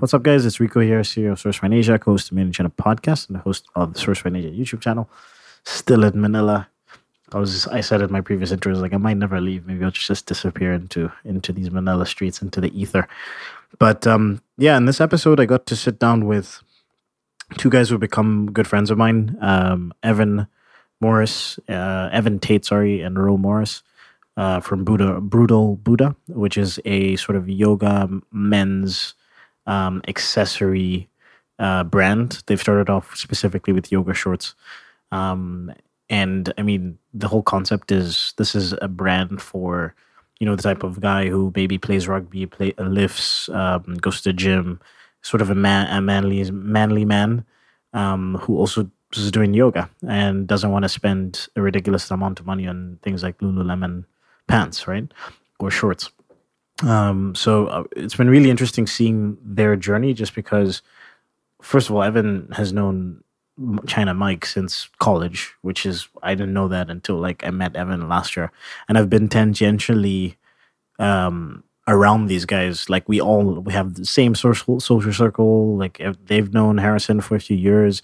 What's 0.00 0.14
up, 0.14 0.22
guys? 0.22 0.46
It's 0.46 0.58
Rico 0.58 0.80
here, 0.80 1.02
CEO 1.02 1.32
of 1.32 1.38
Sourcefind 1.38 1.74
Asia, 1.74 1.98
co-host 1.98 2.30
of 2.30 2.34
Made 2.34 2.46
in 2.46 2.52
China 2.52 2.70
podcast, 2.70 3.28
and 3.28 3.36
the 3.36 3.42
host 3.42 3.66
of 3.74 3.92
the 3.92 4.00
Sourcefind 4.00 4.38
Asia 4.38 4.48
YouTube 4.48 4.80
channel. 4.80 5.10
Still 5.66 6.04
in 6.04 6.18
Manila. 6.18 6.70
I 7.32 7.38
was 7.38 7.66
I 7.66 7.82
said 7.82 8.00
in 8.00 8.10
my 8.10 8.22
previous 8.22 8.50
intro, 8.50 8.74
like 8.76 8.94
I 8.94 8.96
might 8.96 9.18
never 9.18 9.42
leave. 9.42 9.66
Maybe 9.66 9.84
I'll 9.84 9.90
just 9.90 10.24
disappear 10.24 10.72
into 10.72 11.12
into 11.26 11.52
these 11.52 11.70
Manila 11.70 12.06
streets, 12.06 12.40
into 12.40 12.62
the 12.62 12.72
ether. 12.80 13.06
But 13.78 14.06
um, 14.06 14.40
yeah, 14.56 14.78
in 14.78 14.86
this 14.86 15.02
episode, 15.02 15.38
I 15.38 15.44
got 15.44 15.66
to 15.66 15.76
sit 15.76 15.98
down 15.98 16.24
with 16.24 16.62
two 17.58 17.68
guys 17.68 17.90
who 17.90 17.96
have 17.96 18.00
become 18.00 18.50
good 18.52 18.66
friends 18.66 18.90
of 18.90 18.96
mine, 18.96 19.36
um, 19.42 19.92
Evan 20.02 20.46
Morris, 21.02 21.60
uh, 21.68 22.08
Evan 22.10 22.38
Tate, 22.38 22.64
sorry, 22.64 23.02
and 23.02 23.22
Ro 23.22 23.36
Morris 23.36 23.82
uh, 24.38 24.60
from 24.60 24.82
Buddha 24.82 25.20
Brutal 25.20 25.76
Buddha, 25.76 26.16
which 26.26 26.56
is 26.56 26.80
a 26.86 27.16
sort 27.16 27.36
of 27.36 27.50
yoga 27.50 28.08
men's 28.32 29.12
um, 29.70 30.02
accessory 30.08 31.08
uh, 31.60 31.84
brand. 31.84 32.42
They've 32.46 32.60
started 32.60 32.90
off 32.90 33.16
specifically 33.16 33.72
with 33.72 33.92
yoga 33.92 34.14
shorts. 34.14 34.54
Um, 35.12 35.72
and 36.08 36.52
I 36.58 36.62
mean, 36.62 36.98
the 37.14 37.28
whole 37.28 37.42
concept 37.42 37.92
is 37.92 38.34
this 38.36 38.54
is 38.56 38.74
a 38.82 38.88
brand 38.88 39.40
for, 39.40 39.94
you 40.40 40.46
know, 40.46 40.56
the 40.56 40.62
type 40.62 40.82
of 40.82 41.00
guy 41.00 41.28
who 41.28 41.52
maybe 41.54 41.78
plays 41.78 42.08
rugby, 42.08 42.46
play 42.46 42.74
lifts, 42.78 43.48
um, 43.50 43.94
goes 44.00 44.20
to 44.22 44.30
the 44.30 44.32
gym, 44.32 44.80
sort 45.22 45.40
of 45.40 45.50
a 45.50 45.54
man, 45.54 45.86
a 45.96 46.00
manly, 46.00 46.50
manly 46.50 47.04
man, 47.04 47.44
um, 47.92 48.38
who 48.42 48.58
also 48.58 48.90
is 49.12 49.30
doing 49.30 49.54
yoga 49.54 49.88
and 50.08 50.48
doesn't 50.48 50.72
want 50.72 50.82
to 50.82 50.88
spend 50.88 51.46
a 51.54 51.62
ridiculous 51.62 52.10
amount 52.10 52.40
of 52.40 52.46
money 52.46 52.66
on 52.66 52.98
things 53.02 53.22
like 53.22 53.38
Lululemon 53.38 54.04
pants, 54.48 54.88
right, 54.88 55.06
or 55.60 55.70
shorts. 55.70 56.10
Um, 56.82 57.34
so 57.34 57.66
uh, 57.66 57.84
it's 57.96 58.16
been 58.16 58.30
really 58.30 58.50
interesting 58.50 58.86
seeing 58.86 59.36
their 59.42 59.76
journey, 59.76 60.14
just 60.14 60.34
because, 60.34 60.82
first 61.62 61.88
of 61.88 61.96
all, 61.96 62.02
Evan 62.02 62.48
has 62.52 62.72
known 62.72 63.22
China 63.86 64.14
Mike 64.14 64.46
since 64.46 64.88
college, 64.98 65.52
which 65.62 65.84
is 65.84 66.08
I 66.22 66.34
didn't 66.34 66.54
know 66.54 66.68
that 66.68 66.90
until 66.90 67.16
like 67.16 67.44
I 67.44 67.50
met 67.50 67.76
Evan 67.76 68.08
last 68.08 68.36
year, 68.36 68.50
and 68.88 68.96
I've 68.96 69.10
been 69.10 69.28
tangentially 69.28 70.36
um, 70.98 71.62
around 71.86 72.26
these 72.26 72.46
guys. 72.46 72.88
Like 72.88 73.08
we 73.08 73.20
all 73.20 73.60
we 73.60 73.72
have 73.72 73.94
the 73.94 74.06
same 74.06 74.34
social 74.34 74.80
social 74.80 75.12
circle. 75.12 75.76
Like 75.76 76.00
they've 76.24 76.52
known 76.52 76.78
Harrison 76.78 77.20
for 77.20 77.36
a 77.36 77.40
few 77.40 77.56
years. 77.56 78.02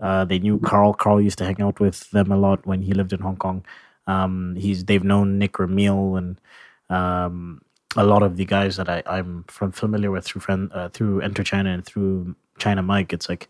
Uh, 0.00 0.24
they 0.24 0.38
knew 0.38 0.58
Carl. 0.58 0.94
Carl 0.94 1.20
used 1.20 1.38
to 1.38 1.44
hang 1.44 1.60
out 1.60 1.78
with 1.78 2.10
them 2.10 2.32
a 2.32 2.36
lot 2.36 2.66
when 2.66 2.82
he 2.82 2.92
lived 2.92 3.12
in 3.12 3.20
Hong 3.20 3.36
Kong. 3.36 3.64
Um, 4.08 4.56
he's 4.56 4.84
they've 4.84 5.04
known 5.04 5.38
Nick 5.38 5.52
Ramil 5.54 6.18
and 6.18 6.40
um, 6.88 7.60
a 7.96 8.04
lot 8.04 8.22
of 8.22 8.36
the 8.36 8.44
guys 8.44 8.76
that 8.76 8.88
I, 8.88 9.02
I'm 9.06 9.44
from 9.48 9.72
familiar 9.72 10.10
with 10.10 10.24
through 10.24 10.42
friend 10.42 10.70
uh, 10.72 10.88
through 10.90 11.20
Enter 11.20 11.42
China 11.42 11.70
and 11.70 11.84
through 11.84 12.36
China 12.58 12.82
Mike. 12.82 13.12
It's 13.12 13.28
like 13.28 13.48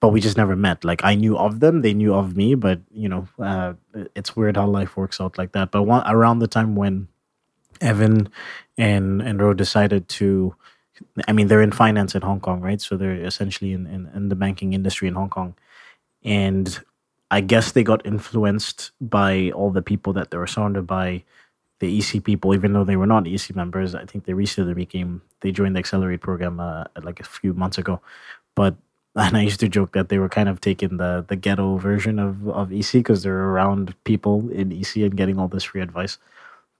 but 0.00 0.08
we 0.08 0.20
just 0.20 0.36
never 0.36 0.56
met. 0.56 0.82
Like 0.82 1.04
I 1.04 1.14
knew 1.14 1.36
of 1.36 1.60
them, 1.60 1.82
they 1.82 1.92
knew 1.92 2.14
of 2.14 2.34
me, 2.34 2.54
but 2.54 2.80
you 2.90 3.08
know, 3.08 3.28
uh, 3.38 3.74
it's 4.14 4.34
weird 4.34 4.56
how 4.56 4.66
life 4.66 4.96
works 4.96 5.20
out 5.20 5.36
like 5.36 5.52
that. 5.52 5.70
But 5.70 5.82
one, 5.82 6.02
around 6.06 6.38
the 6.38 6.48
time 6.48 6.74
when 6.74 7.08
Evan 7.80 8.30
and 8.78 9.20
and 9.20 9.40
Ro 9.40 9.52
decided 9.52 10.08
to, 10.08 10.54
I 11.28 11.32
mean, 11.32 11.48
they're 11.48 11.62
in 11.62 11.72
finance 11.72 12.14
in 12.14 12.22
Hong 12.22 12.40
Kong, 12.40 12.60
right? 12.62 12.80
So 12.80 12.96
they're 12.96 13.14
essentially 13.14 13.72
in, 13.72 13.86
in, 13.86 14.10
in 14.14 14.28
the 14.30 14.36
banking 14.36 14.72
industry 14.72 15.06
in 15.06 15.14
Hong 15.14 15.28
Kong, 15.28 15.54
and 16.24 16.80
I 17.30 17.42
guess 17.42 17.72
they 17.72 17.84
got 17.84 18.04
influenced 18.06 18.92
by 19.02 19.50
all 19.50 19.70
the 19.70 19.82
people 19.82 20.14
that 20.14 20.30
they 20.30 20.38
were 20.38 20.46
surrounded 20.46 20.86
by. 20.86 21.24
The 21.80 21.98
EC 21.98 22.22
people, 22.22 22.54
even 22.54 22.72
though 22.72 22.84
they 22.84 22.96
were 22.96 23.06
not 23.06 23.26
EC 23.26 23.56
members, 23.56 23.94
I 23.94 24.04
think 24.04 24.24
they 24.24 24.34
recently 24.34 24.74
became. 24.74 25.22
They 25.40 25.52
joined 25.52 25.76
the 25.76 25.80
Accelerate 25.80 26.20
program 26.20 26.60
uh, 26.60 26.84
like 27.02 27.20
a 27.20 27.24
few 27.24 27.54
months 27.54 27.78
ago, 27.78 28.00
but 28.54 28.76
and 29.16 29.36
I 29.36 29.42
used 29.42 29.60
to 29.60 29.68
joke 29.68 29.92
that 29.92 30.08
they 30.08 30.18
were 30.18 30.28
kind 30.28 30.48
of 30.48 30.60
taking 30.60 30.98
the 30.98 31.24
the 31.26 31.36
ghetto 31.36 31.76
version 31.76 32.18
of 32.18 32.48
of 32.48 32.72
EC 32.72 32.92
because 32.92 33.22
they're 33.22 33.50
around 33.50 33.94
people 34.04 34.48
in 34.50 34.72
EC 34.72 34.96
and 34.96 35.16
getting 35.16 35.38
all 35.38 35.48
this 35.48 35.64
free 35.64 35.80
advice. 35.80 36.18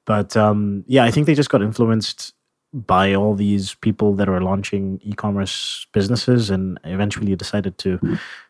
But 0.07 0.37
um, 0.37 0.85
yeah, 0.87 1.05
I 1.05 1.11
think 1.11 1.27
they 1.27 1.35
just 1.35 1.51
got 1.51 1.63
influenced 1.63 2.35
by 2.73 3.15
all 3.15 3.35
these 3.35 3.75
people 3.75 4.15
that 4.15 4.29
are 4.29 4.41
launching 4.41 5.01
e-commerce 5.03 5.87
businesses 5.93 6.51
and 6.51 6.79
eventually 6.85 7.35
decided 7.35 7.77
to 7.79 7.99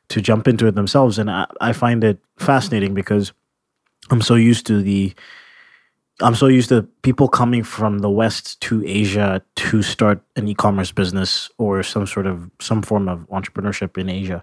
to 0.09 0.21
jump 0.21 0.47
into 0.47 0.67
it 0.67 0.75
themselves. 0.75 1.19
And 1.19 1.31
I, 1.31 1.47
I 1.61 1.73
find 1.73 2.05
it 2.05 2.19
fascinating 2.37 2.95
because 2.95 3.33
I'm 4.11 4.21
so 4.21 4.35
used 4.35 4.67
to 4.67 4.83
the 4.83 5.15
I'm 6.23 6.35
so 6.35 6.47
used 6.47 6.69
to 6.69 6.83
people 7.03 7.29
coming 7.29 7.63
from 7.63 8.01
the 8.01 8.11
West 8.11 8.61
to 8.63 8.85
Asia 8.87 9.43
to 9.57 9.83
start 9.83 10.21
an 10.37 10.49
e-commerce 10.49 10.93
business 10.93 11.49
or 11.57 11.83
some 11.83 12.07
sort 12.07 12.27
of 12.27 12.51
some 12.61 12.83
form 12.83 13.09
of 13.09 13.27
entrepreneurship 13.31 13.97
in 13.97 14.09
Asia. 14.09 14.43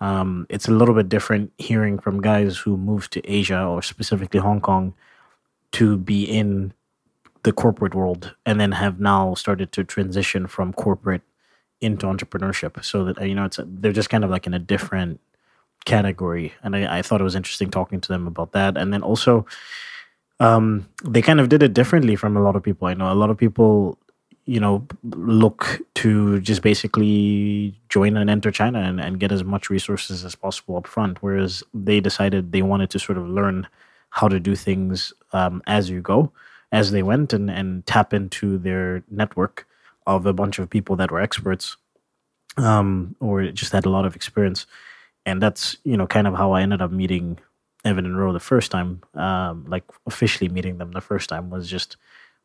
Um, 0.00 0.46
it's 0.48 0.68
a 0.68 0.70
little 0.70 0.94
bit 0.94 1.08
different 1.08 1.52
hearing 1.58 1.98
from 1.98 2.22
guys 2.22 2.56
who 2.56 2.76
moved 2.76 3.12
to 3.12 3.30
Asia 3.30 3.62
or 3.62 3.82
specifically 3.82 4.40
Hong 4.40 4.60
Kong 4.60 4.94
to 5.72 5.98
be 5.98 6.24
in 6.24 6.72
the 7.42 7.52
corporate 7.52 7.94
world 7.94 8.34
and 8.46 8.60
then 8.60 8.72
have 8.72 8.98
now 9.00 9.34
started 9.34 9.72
to 9.72 9.84
transition 9.84 10.46
from 10.46 10.72
corporate 10.72 11.22
into 11.80 12.06
entrepreneurship. 12.06 12.82
So 12.84 13.04
that 13.04 13.28
you 13.28 13.34
know, 13.34 13.44
it's 13.44 13.58
a, 13.58 13.66
they're 13.66 13.92
just 13.92 14.10
kind 14.10 14.24
of 14.24 14.30
like 14.30 14.46
in 14.46 14.54
a 14.54 14.58
different 14.58 15.20
category, 15.84 16.54
and 16.62 16.74
I, 16.74 16.98
I 16.98 17.02
thought 17.02 17.20
it 17.20 17.24
was 17.24 17.36
interesting 17.36 17.70
talking 17.70 18.00
to 18.00 18.08
them 18.08 18.26
about 18.26 18.52
that, 18.52 18.76
and 18.76 18.92
then 18.92 19.02
also 19.02 19.46
um, 20.40 20.88
they 21.04 21.22
kind 21.22 21.40
of 21.40 21.48
did 21.48 21.62
it 21.62 21.74
differently 21.74 22.16
from 22.16 22.36
a 22.36 22.42
lot 22.42 22.56
of 22.56 22.62
people. 22.62 22.88
I 22.88 22.94
know 22.94 23.12
a 23.12 23.14
lot 23.14 23.30
of 23.30 23.36
people, 23.36 23.98
you 24.46 24.60
know, 24.60 24.86
look 25.02 25.80
to 25.96 26.40
just 26.40 26.62
basically 26.62 27.78
join 27.88 28.16
and 28.16 28.30
enter 28.30 28.50
China 28.50 28.80
and, 28.80 29.00
and 29.00 29.20
get 29.20 29.32
as 29.32 29.44
much 29.44 29.68
resources 29.70 30.24
as 30.24 30.34
possible 30.34 30.76
up 30.76 30.86
front, 30.86 31.22
whereas 31.22 31.62
they 31.74 32.00
decided 32.00 32.52
they 32.52 32.62
wanted 32.62 32.90
to 32.90 32.98
sort 32.98 33.18
of 33.18 33.28
learn 33.28 33.66
how 34.10 34.28
to 34.28 34.40
do 34.40 34.54
things 34.54 35.12
um, 35.32 35.62
as 35.66 35.90
you 35.90 36.00
go, 36.00 36.32
as 36.72 36.92
they 36.92 37.02
went, 37.02 37.32
and, 37.32 37.50
and 37.50 37.84
tap 37.86 38.14
into 38.14 38.58
their 38.58 39.02
network 39.10 39.66
of 40.06 40.24
a 40.24 40.32
bunch 40.32 40.58
of 40.58 40.70
people 40.70 40.96
that 40.96 41.10
were 41.10 41.20
experts 41.20 41.76
um, 42.56 43.14
or 43.20 43.44
just 43.52 43.72
had 43.72 43.84
a 43.84 43.90
lot 43.90 44.06
of 44.06 44.16
experience. 44.16 44.66
And 45.26 45.42
that's, 45.42 45.76
you 45.84 45.96
know, 45.96 46.06
kind 46.06 46.26
of 46.26 46.34
how 46.34 46.52
I 46.52 46.62
ended 46.62 46.80
up 46.80 46.90
meeting 46.90 47.38
Evan 47.84 48.06
and 48.06 48.18
Ro 48.18 48.32
the 48.32 48.40
first 48.40 48.70
time, 48.70 49.02
um, 49.14 49.64
like 49.68 49.84
officially 50.06 50.48
meeting 50.48 50.78
them 50.78 50.92
the 50.92 51.00
first 51.00 51.28
time 51.28 51.50
was 51.50 51.70
just 51.70 51.96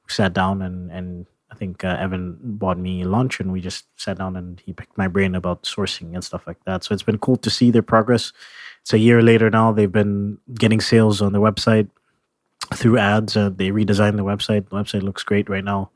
sat 0.07 0.33
down 0.33 0.61
and 0.61 0.91
and 0.91 1.25
I 1.53 1.55
think 1.55 1.83
uh, 1.83 1.97
Evan 1.99 2.37
bought 2.41 2.79
me 2.79 3.03
lunch 3.03 3.39
and 3.39 3.51
we 3.53 3.61
just 3.61 3.85
sat 3.95 4.17
down 4.17 4.35
and 4.35 4.59
he 4.65 4.73
picked 4.73 4.97
my 4.97 5.07
brain 5.07 5.35
about 5.35 5.63
sourcing 5.63 6.15
and 6.15 6.23
stuff 6.23 6.47
like 6.47 6.57
that. 6.65 6.83
So 6.83 6.93
it's 6.93 7.03
been 7.03 7.19
cool 7.19 7.37
to 7.37 7.49
see 7.51 7.69
their 7.69 7.83
progress. 7.83 8.33
It's 8.81 8.93
a 8.93 8.97
year 8.97 9.21
later 9.21 9.51
now. 9.51 9.71
They've 9.71 9.91
been 9.91 10.39
getting 10.55 10.81
sales 10.81 11.21
on 11.21 11.31
their 11.31 11.41
website 11.41 11.89
through 12.73 12.97
ads. 12.97 13.37
Uh, 13.37 13.49
they 13.49 13.69
redesigned 13.69 14.17
the 14.17 14.23
website. 14.23 14.67
The 14.69 14.75
website 14.75 15.03
looks 15.03 15.21
great 15.21 15.47
right 15.47 15.63
now. 15.63 15.91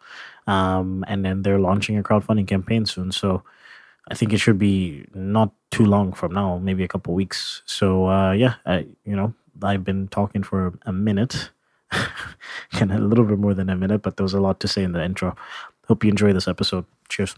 Um, 0.45 1.03
and 1.07 1.25
then 1.25 1.41
they're 1.41 1.59
launching 1.59 1.97
a 1.97 2.03
crowdfunding 2.03 2.47
campaign 2.47 2.85
soon. 2.85 3.11
So 3.11 3.43
I 4.09 4.15
think 4.15 4.33
it 4.33 4.37
should 4.37 4.57
be 4.57 5.05
not 5.13 5.51
too 5.71 5.85
long 5.85 6.13
from 6.13 6.33
now, 6.33 6.57
maybe 6.59 6.83
a 6.83 6.87
couple 6.87 7.13
weeks. 7.13 7.61
So 7.65 8.07
uh, 8.07 8.31
yeah, 8.31 8.55
I, 8.65 8.87
you 9.05 9.15
know, 9.15 9.33
I've 9.61 9.83
been 9.83 10.07
talking 10.07 10.43
for 10.43 10.73
a 10.85 10.93
minute, 10.93 11.49
and 12.79 12.91
a 12.91 12.99
little 12.99 13.25
bit 13.25 13.39
more 13.39 13.53
than 13.53 13.69
a 13.69 13.75
minute, 13.75 14.01
but 14.01 14.17
there 14.17 14.23
was 14.23 14.33
a 14.33 14.39
lot 14.39 14.59
to 14.61 14.67
say 14.67 14.83
in 14.83 14.93
the 14.93 15.03
intro. 15.03 15.35
Hope 15.87 16.03
you 16.03 16.09
enjoy 16.09 16.33
this 16.33 16.47
episode. 16.47 16.85
Cheers. 17.09 17.35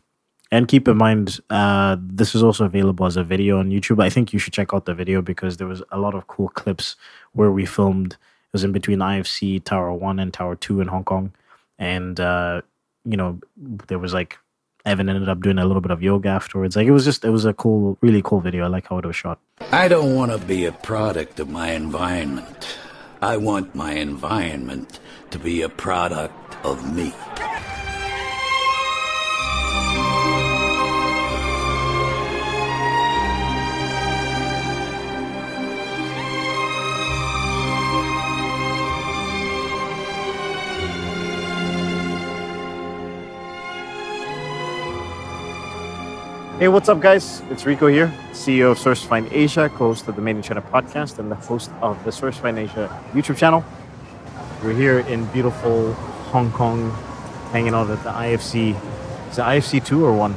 And 0.51 0.67
keep 0.67 0.87
in 0.87 0.97
mind, 0.97 1.39
uh, 1.51 1.97
this 1.99 2.33
is 2.33 2.41
also 2.41 2.65
available 2.65 3.05
as 3.05 3.17
a 3.17 3.23
video 3.23 3.59
on 3.59 3.69
YouTube. 3.69 4.01
I 4.01 4.09
think 4.09 4.33
you 4.33 4.39
should 4.39 4.53
check 4.53 4.73
out 4.73 4.85
the 4.85 4.95
video 4.95 5.21
because 5.21 5.57
there 5.57 5.67
was 5.67 5.83
a 5.91 5.99
lot 5.99 6.15
of 6.15 6.25
cool 6.27 6.49
clips 6.49 6.95
where 7.33 7.51
we 7.51 7.65
filmed. 7.65 8.13
It 8.13 8.53
was 8.53 8.63
in 8.63 8.71
between 8.71 8.97
IFC 8.97 9.63
Tower 9.63 9.93
One 9.93 10.17
and 10.17 10.33
Tower 10.33 10.55
Two 10.55 10.81
in 10.81 10.87
Hong 10.87 11.03
Kong, 11.03 11.31
and 11.77 12.19
uh, 12.19 12.63
you 13.05 13.15
know 13.15 13.39
there 13.55 13.99
was 13.99 14.11
like 14.11 14.39
Evan 14.85 15.09
ended 15.09 15.27
up 15.27 15.41
doing 15.41 15.57
a 15.57 15.65
little 15.65 15.81
bit 15.81 15.91
of 15.91 16.01
yoga 16.01 16.29
afterwards. 16.29 16.75
Like 16.75 16.87
it 16.87 16.91
was 16.91 17.05
just, 17.05 17.25
it 17.25 17.29
was 17.29 17.45
a 17.45 17.53
cool, 17.53 17.97
really 18.01 18.21
cool 18.23 18.39
video. 18.39 18.63
I 18.63 18.67
like 18.67 18.87
how 18.87 18.97
it 18.97 19.05
was 19.05 19.15
shot. 19.15 19.39
I 19.71 19.87
don't 19.87 20.15
want 20.15 20.31
to 20.31 20.37
be 20.37 20.65
a 20.65 20.71
product 20.71 21.39
of 21.39 21.49
my 21.49 21.71
environment. 21.71 22.77
I 23.21 23.37
want 23.37 23.75
my 23.75 23.93
environment 23.93 24.99
to 25.31 25.39
be 25.39 25.61
a 25.61 25.69
product 25.69 26.55
of 26.65 26.95
me. 26.95 27.13
Hey, 46.59 46.67
what's 46.67 46.89
up, 46.89 46.99
guys? 46.99 47.41
It's 47.49 47.65
Rico 47.65 47.87
here, 47.87 48.11
CEO 48.31 48.71
of 48.71 48.77
Sourcefind 48.79 49.31
Asia, 49.31 49.69
co-host 49.69 50.07
of 50.09 50.17
the 50.17 50.21
Made 50.21 50.35
in 50.35 50.41
China 50.41 50.61
podcast, 50.61 51.17
and 51.17 51.31
the 51.31 51.35
host 51.35 51.71
of 51.81 52.03
the 52.03 52.11
Sourcefind 52.11 52.57
Asia 52.57 52.89
YouTube 53.13 53.37
channel. 53.37 53.63
We're 54.61 54.73
here 54.73 54.99
in 54.99 55.23
beautiful 55.27 55.93
Hong 56.33 56.51
Kong, 56.51 56.91
hanging 57.53 57.73
out 57.73 57.89
at 57.89 58.03
the 58.03 58.09
IFC. 58.09 58.71
Is 59.31 59.37
it 59.37 59.41
IFC 59.41 59.85
two 59.85 60.03
or 60.03 60.11
one? 60.13 60.35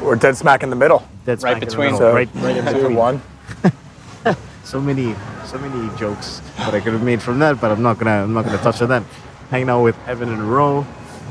We're 0.00 0.14
dead 0.14 0.36
smack 0.36 0.62
in 0.62 0.70
the 0.70 0.76
middle. 0.76 1.04
Dead 1.24 1.42
Right 1.42 1.50
smack 1.50 1.54
in 1.54 1.60
the 1.60 1.66
between. 1.66 1.86
middle, 1.92 1.98
So, 1.98 2.14
right, 2.14 2.28
right 2.36 2.56
in 2.56 2.64
two, 2.66 2.72
between. 2.74 2.96
one. 2.96 3.22
So 4.64 4.80
many, 4.80 5.14
so 5.44 5.58
many 5.58 5.96
jokes 5.96 6.40
that 6.58 6.74
I 6.74 6.80
could 6.80 6.92
have 6.92 7.02
made 7.04 7.22
from 7.22 7.38
that, 7.38 7.60
but 7.60 7.70
I'm 7.70 7.82
not 7.82 7.98
gonna, 8.00 8.24
I'm 8.24 8.34
not 8.34 8.44
gonna 8.46 8.58
touch 8.58 8.82
on 8.82 8.88
that. 8.88 9.04
Hanging 9.48 9.68
out 9.70 9.82
with 9.84 9.96
Evan 10.08 10.28
and 10.28 10.42
Ro. 10.50 10.84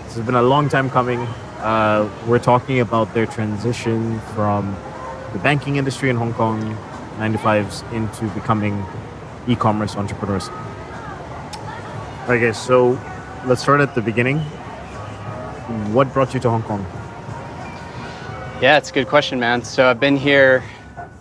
This 0.05 0.15
has 0.15 0.25
been 0.25 0.35
a 0.35 0.41
long 0.41 0.69
time 0.69 0.89
coming. 0.89 1.27
Uh, 1.65 2.07
we're 2.27 2.37
talking 2.37 2.79
about 2.79 3.11
their 3.15 3.25
transition 3.25 4.19
from 4.35 4.77
the 5.33 5.39
banking 5.39 5.77
industry 5.77 6.11
in 6.11 6.15
Hong 6.15 6.31
Kong, 6.31 6.61
95s, 7.17 7.81
into 7.91 8.27
becoming 8.35 8.85
e-commerce 9.47 9.95
entrepreneurs. 9.95 10.47
Okay. 12.29 12.53
So 12.53 12.99
let's 13.47 13.63
start 13.63 13.81
at 13.81 13.95
the 13.95 14.01
beginning. 14.03 14.37
What 15.91 16.13
brought 16.13 16.35
you 16.35 16.39
to 16.41 16.51
Hong 16.51 16.61
Kong? 16.61 16.85
Yeah, 18.61 18.77
it's 18.77 18.91
a 18.91 18.93
good 18.93 19.07
question, 19.07 19.39
man. 19.39 19.63
So 19.63 19.87
I've 19.87 19.99
been 19.99 20.17
here 20.17 20.63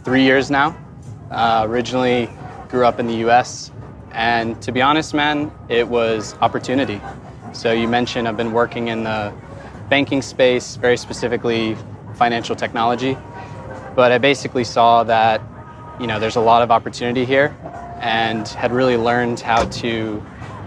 three 0.02 0.24
years 0.24 0.50
now. 0.50 0.76
Uh, 1.30 1.64
originally 1.66 2.28
grew 2.68 2.84
up 2.84 3.00
in 3.00 3.06
the 3.06 3.16
US. 3.28 3.72
And 4.12 4.60
to 4.60 4.72
be 4.72 4.82
honest, 4.82 5.14
man, 5.14 5.50
it 5.70 5.88
was 5.88 6.34
opportunity. 6.42 7.00
So 7.52 7.72
you 7.72 7.88
mentioned 7.88 8.28
I've 8.28 8.36
been 8.36 8.52
working 8.52 8.88
in 8.88 9.04
the 9.04 9.32
banking 9.88 10.22
space, 10.22 10.76
very 10.76 10.96
specifically 10.96 11.76
financial 12.14 12.56
technology. 12.56 13.16
But 13.94 14.12
I 14.12 14.18
basically 14.18 14.64
saw 14.64 15.04
that, 15.04 15.40
you 16.00 16.06
know, 16.06 16.18
there's 16.18 16.36
a 16.36 16.40
lot 16.40 16.62
of 16.62 16.70
opportunity 16.70 17.24
here 17.24 17.56
and 18.00 18.46
had 18.48 18.72
really 18.72 18.96
learned 18.96 19.40
how 19.40 19.64
to 19.64 20.22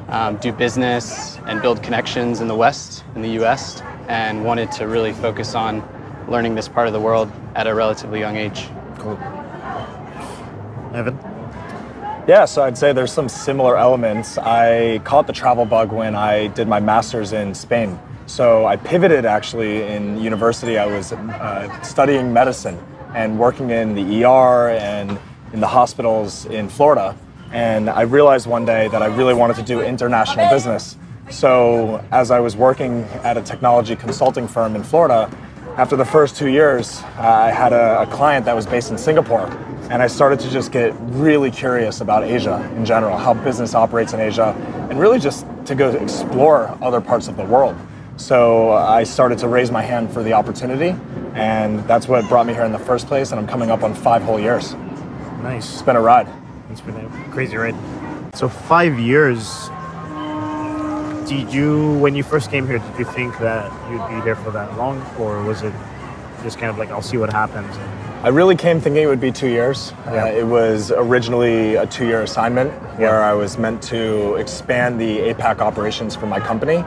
um, 0.10 0.38
do 0.38 0.52
business 0.52 1.38
and 1.46 1.62
build 1.62 1.84
connections 1.84 2.42
in 2.42 2.48
the 2.48 2.56
West, 2.56 3.04
in 3.16 3.22
the 3.22 3.44
US, 3.44 3.82
and 4.08 4.46
wanted 4.46 4.72
to 4.74 4.88
really 4.88 5.14
focus 5.14 5.54
on 5.56 5.84
learning 6.28 6.56
this 6.56 6.68
part 6.68 6.88
of 6.88 6.94
the 6.94 7.00
world 7.00 7.32
at 7.56 7.68
a 7.68 7.76
relatively 7.76 8.20
young 8.20 8.36
age. 8.38 8.70
Cool. 8.98 9.18
Evan. 10.94 11.18
Yeah, 12.28 12.46
so 12.46 12.64
I'd 12.64 12.78
say 12.78 12.92
there's 12.92 13.14
some 13.14 13.30
similar 13.30 13.78
elements. 13.78 14.38
I 14.38 15.00
caught 15.06 15.28
the 15.28 15.34
travel 15.34 15.66
bug 15.66 15.92
when 15.92 16.16
I 16.16 16.48
did 16.48 16.68
my 16.68 16.80
master's 16.80 17.32
in 17.32 17.54
Spain. 17.54 18.00
So 18.28 18.66
I 18.66 18.76
pivoted 18.76 19.26
actually 19.26 19.84
in 19.84 20.22
university. 20.22 20.78
I 20.78 20.86
was 20.86 21.14
uh, 21.14 21.82
studying 21.82 22.34
medicine 22.34 22.78
and 23.16 23.40
working 23.40 23.70
in 23.70 23.96
the 23.96 24.26
ER 24.26 24.70
and 24.70 25.18
in 25.54 25.62
the 25.62 25.68
hospitals 25.68 26.46
in 26.46 26.68
Florida. 26.68 27.16
And 27.54 27.90
I 27.90 28.02
realized 28.02 28.46
one 28.46 28.66
day 28.66 28.90
that 28.90 29.02
I 29.02 29.06
really 29.06 29.34
wanted 29.34 29.56
to 29.56 29.64
do 29.64 29.82
international 29.82 30.50
business. 30.50 30.98
So 31.30 32.04
as 32.12 32.30
I 32.30 32.42
was 32.42 32.58
working 32.58 33.04
at 33.24 33.38
a 33.38 33.42
technology 33.42 33.96
consulting 33.96 34.46
firm 34.46 34.76
in 34.76 34.84
Florida, 34.84 35.32
after 35.78 35.96
the 35.96 36.06
first 36.06 36.36
two 36.36 36.50
years, 36.50 37.02
uh, 37.18 37.22
I 37.22 37.52
had 37.52 37.72
a, 37.72 38.02
a 38.02 38.08
client 38.08 38.46
that 38.46 38.56
was 38.56 38.66
based 38.66 38.92
in 38.92 38.98
Singapore, 38.98 39.46
and 39.90 40.02
I 40.02 40.08
started 40.08 40.40
to 40.42 40.50
just 40.50 40.74
get 40.74 40.94
really 41.00 41.52
curious 41.52 42.02
about 42.02 42.24
Asia 42.24 42.70
in 42.76 42.84
general, 42.84 43.18
how 43.18 43.34
business 43.36 43.74
operates 43.74 44.12
in 44.12 44.20
Asia, 44.20 44.54
and 44.90 45.00
really 45.00 45.20
just 45.20 45.46
to 45.66 45.76
go 45.76 45.92
explore 45.92 46.78
other 46.82 47.00
parts 47.00 47.28
of 47.28 47.38
the 47.38 47.46
world. 47.46 47.78
So 48.18 48.72
I 48.72 49.04
started 49.04 49.38
to 49.40 49.48
raise 49.48 49.70
my 49.70 49.84
hand 49.84 50.12
for 50.12 50.24
the 50.24 50.34
opportunity, 50.34 50.96
and 51.36 51.80
that's 51.88 52.08
what 52.08 52.28
brought 52.28 52.48
me 52.48 52.54
here 52.54 52.64
in 52.66 52.72
the 52.72 52.80
first 52.80 53.06
place. 53.08 53.32
And 53.32 53.40
I'm 53.40 53.48
coming 53.48 53.70
up 53.70 53.84
on 53.84 53.94
five 53.94 54.24
whole 54.24 54.40
years. 54.40 54.74
Nice. 55.44 55.72
It's 55.74 55.82
been 55.84 55.96
a 55.96 56.02
ride. 56.02 56.28
It's 56.72 56.82
been 56.82 56.96
a 56.96 57.30
crazy 57.32 57.56
ride. 57.58 57.76
So 58.36 58.50
five 58.50 59.00
years. 59.00 59.70
Did 61.30 61.54
you, 61.54 61.94
when 62.00 62.16
you 62.16 62.24
first 62.24 62.50
came 62.50 62.66
here, 62.66 62.80
did 62.80 63.00
you 63.00 63.06
think 63.06 63.38
that 63.40 63.70
you'd 63.92 64.08
be 64.08 64.24
here 64.24 64.36
for 64.38 64.50
that 64.52 64.78
long, 64.78 65.06
or 65.20 65.44
was 65.44 65.62
it 65.62 65.74
just 66.42 66.58
kind 66.58 66.70
of 66.72 66.78
like 66.78 66.90
I'll 66.90 67.02
see 67.02 67.18
what 67.18 67.32
happens? 67.32 67.76
I 68.24 68.30
really 68.30 68.56
came 68.56 68.80
thinking 68.80 69.04
it 69.04 69.08
would 69.08 69.20
be 69.20 69.32
two 69.32 69.50
years. 69.50 69.94
Yeah. 70.06 70.24
Uh, 70.24 70.28
it 70.28 70.48
was 70.48 70.92
originally 70.92 71.76
a 71.76 71.86
two 71.86 72.08
year 72.08 72.22
assignment 72.24 72.72
where 72.98 73.20
Yeah. 73.20 73.30
I 73.30 73.34
was 73.34 73.58
meant 73.58 73.84
to 73.84 74.36
expand 74.36 75.00
the 75.00 75.20
APAC 75.34 75.60
operations 75.60 76.16
for 76.16 76.26
my 76.26 76.40
company. 76.40 76.84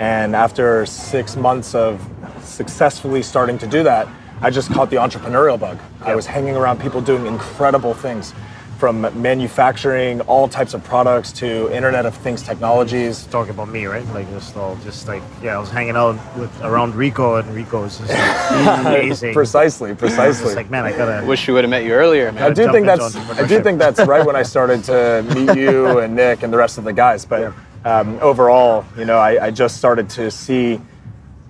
And 0.00 0.34
after 0.34 0.86
six 0.86 1.36
months 1.36 1.74
of 1.74 2.00
successfully 2.42 3.22
starting 3.22 3.58
to 3.58 3.66
do 3.66 3.82
that, 3.82 4.08
I 4.40 4.48
just 4.48 4.72
caught 4.72 4.88
the 4.88 4.96
entrepreneurial 4.96 5.60
bug. 5.60 5.78
I 6.00 6.14
was 6.14 6.24
hanging 6.24 6.56
around 6.56 6.80
people 6.80 7.02
doing 7.02 7.26
incredible 7.26 7.92
things 7.92 8.32
from 8.78 9.02
manufacturing 9.20 10.22
all 10.22 10.48
types 10.48 10.72
of 10.72 10.82
products 10.82 11.32
to 11.32 11.70
Internet 11.70 12.06
of 12.06 12.14
Things 12.16 12.42
technologies. 12.42 13.26
Talking 13.26 13.50
about 13.50 13.68
me, 13.68 13.84
right? 13.84 14.06
Like 14.14 14.26
just 14.30 14.56
all, 14.56 14.76
just 14.76 15.06
like 15.06 15.22
yeah, 15.42 15.56
I 15.56 15.58
was 15.58 15.68
hanging 15.68 15.96
out 15.96 16.14
with 16.38 16.50
around 16.62 16.94
Rico, 16.94 17.36
and 17.36 17.54
Rico 17.54 17.82
was 17.82 17.98
just 17.98 18.08
like, 18.08 18.78
amazing. 18.86 19.34
Precisely, 19.34 19.94
precisely. 19.94 20.44
Just 20.44 20.56
like 20.56 20.70
man, 20.70 20.86
I 20.86 20.96
gotta. 20.96 21.26
Wish 21.26 21.46
we 21.46 21.52
would 21.52 21.64
have 21.64 21.70
met 21.70 21.84
you 21.84 21.92
earlier, 21.92 22.32
man. 22.32 22.42
I 22.42 22.54
do 22.54 22.72
think 22.72 22.86
that's 22.86 23.16
I 23.16 23.46
do 23.46 23.62
think 23.62 23.78
that's 23.78 24.00
right 24.06 24.24
when 24.24 24.34
I 24.34 24.44
started 24.44 24.82
to 24.84 25.26
meet 25.34 25.58
you 25.58 25.98
and 26.02 26.16
Nick 26.16 26.42
and 26.42 26.50
the 26.50 26.56
rest 26.56 26.78
of 26.78 26.84
the 26.84 26.94
guys. 26.94 27.26
But 27.26 27.52
um, 27.84 28.18
overall, 28.20 28.84
you 28.96 29.04
know, 29.04 29.18
I, 29.18 29.46
I 29.46 29.50
just 29.50 29.76
started 29.78 30.08
to 30.10 30.30
see 30.30 30.80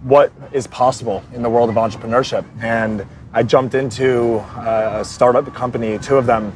what 0.02 0.32
is 0.52 0.66
possible 0.66 1.22
in 1.34 1.42
the 1.42 1.50
world 1.50 1.68
of 1.68 1.76
entrepreneurship, 1.76 2.44
and 2.62 3.04
I 3.32 3.42
jumped 3.42 3.74
into 3.74 4.38
uh, 4.56 4.98
a 5.00 5.04
startup 5.04 5.52
company, 5.54 5.98
two 5.98 6.16
of 6.16 6.26
them, 6.26 6.52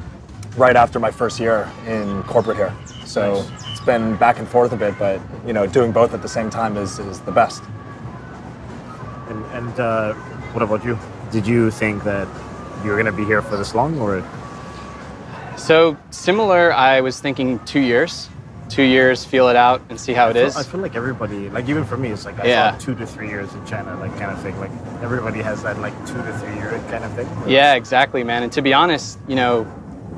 right 0.57 0.75
after 0.75 0.99
my 0.99 1.11
first 1.11 1.39
year 1.39 1.69
in 1.87 2.23
corporate 2.23 2.57
here. 2.57 2.73
So 3.05 3.35
Nice. 3.35 3.71
it's 3.71 3.81
been 3.81 4.15
back 4.15 4.39
and 4.39 4.47
forth 4.47 4.71
a 4.71 4.77
bit, 4.77 4.97
but 4.97 5.21
you 5.45 5.53
know, 5.53 5.67
doing 5.67 5.91
both 5.91 6.13
at 6.13 6.21
the 6.21 6.29
same 6.29 6.49
time 6.49 6.77
is, 6.77 6.97
is 6.99 7.19
the 7.21 7.31
best. 7.31 7.63
And, 9.29 9.45
and 9.53 9.79
uh, 9.79 10.13
what 10.53 10.63
about 10.63 10.83
you? 10.85 10.97
Did 11.31 11.45
you 11.45 11.69
think 11.71 12.03
that 12.03 12.27
you 12.83 12.91
were 12.91 12.97
gonna 12.97 13.11
be 13.11 13.25
here 13.25 13.41
for 13.41 13.57
this 13.57 13.75
long, 13.75 13.99
or 13.99 14.23
So 15.57 15.97
similar, 16.11 16.73
I 16.73 17.01
was 17.01 17.19
thinking 17.19 17.59
two 17.65 17.79
years. 17.81 18.29
Two 18.69 18.83
years, 18.83 19.23
feel 19.23 19.47
it 19.49 19.55
out 19.55 19.81
and 19.89 19.99
see 19.99 20.13
how 20.13 20.27
it 20.27 20.31
I 20.31 20.33
feel- 20.33 20.47
is. 20.47 20.57
I 20.57 20.63
feel 20.63 20.81
like 20.81 20.95
everybody, 20.95 21.49
like 21.49 21.69
even 21.69 21.85
for 21.85 21.97
me, 21.97 22.09
it's 22.09 22.25
like 22.25 22.39
I 22.39 22.47
Yeah. 22.47 22.71
thought 22.71 22.79
two 22.79 22.95
to 22.95 23.05
three 23.05 23.29
years 23.29 23.53
in 23.53 23.63
China, 23.65 23.95
like 23.99 24.17
kind 24.19 24.31
of 24.31 24.39
thing. 24.39 24.59
Like 24.59 24.71
everybody 25.03 25.41
has 25.41 25.61
that 25.63 25.79
like 25.79 25.93
two 26.07 26.15
to 26.15 26.33
three 26.39 26.55
year 26.55 26.79
kind 26.89 27.03
of 27.03 27.11
thing. 27.13 27.27
Yeah, 27.47 27.75
exactly, 27.75 28.23
man. 28.23 28.43
And 28.43 28.51
to 28.53 28.61
be 28.61 28.73
honest, 28.73 29.19
you 29.27 29.35
know, 29.35 29.67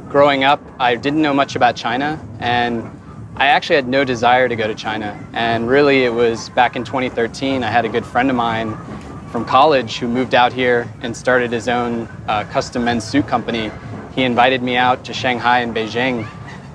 growing 0.09 0.44
up, 0.45 0.61
I 0.79 0.95
didn't 0.95 1.21
know 1.21 1.33
much 1.33 1.55
about 1.57 1.75
China, 1.75 2.17
and 2.39 2.89
I 3.35 3.47
actually 3.47 3.75
had 3.75 3.88
no 3.88 4.03
desire 4.05 4.47
to 4.47 4.55
go 4.55 4.65
to 4.65 4.73
China. 4.75 5.15
And 5.33 5.67
really, 5.67 6.05
it 6.05 6.13
was 6.13 6.49
back 6.49 6.75
in 6.77 6.83
2013. 6.85 7.63
I 7.63 7.69
had 7.69 7.83
a 7.85 7.89
good 7.89 8.05
friend 8.05 8.29
of 8.29 8.35
mine 8.38 8.75
from 9.29 9.44
college 9.44 9.97
who 9.97 10.07
moved 10.07 10.33
out 10.33 10.53
here 10.53 10.88
and 11.01 11.15
started 11.15 11.51
his 11.51 11.67
own 11.67 12.07
uh, 12.29 12.45
custom 12.45 12.85
men's 12.85 13.03
suit 13.03 13.27
company. 13.27 13.69
He 14.16 14.23
invited 14.23 14.63
me 14.63 14.77
out 14.77 15.04
to 15.04 15.13
Shanghai 15.13 15.59
and 15.59 15.75
Beijing, 15.75 16.25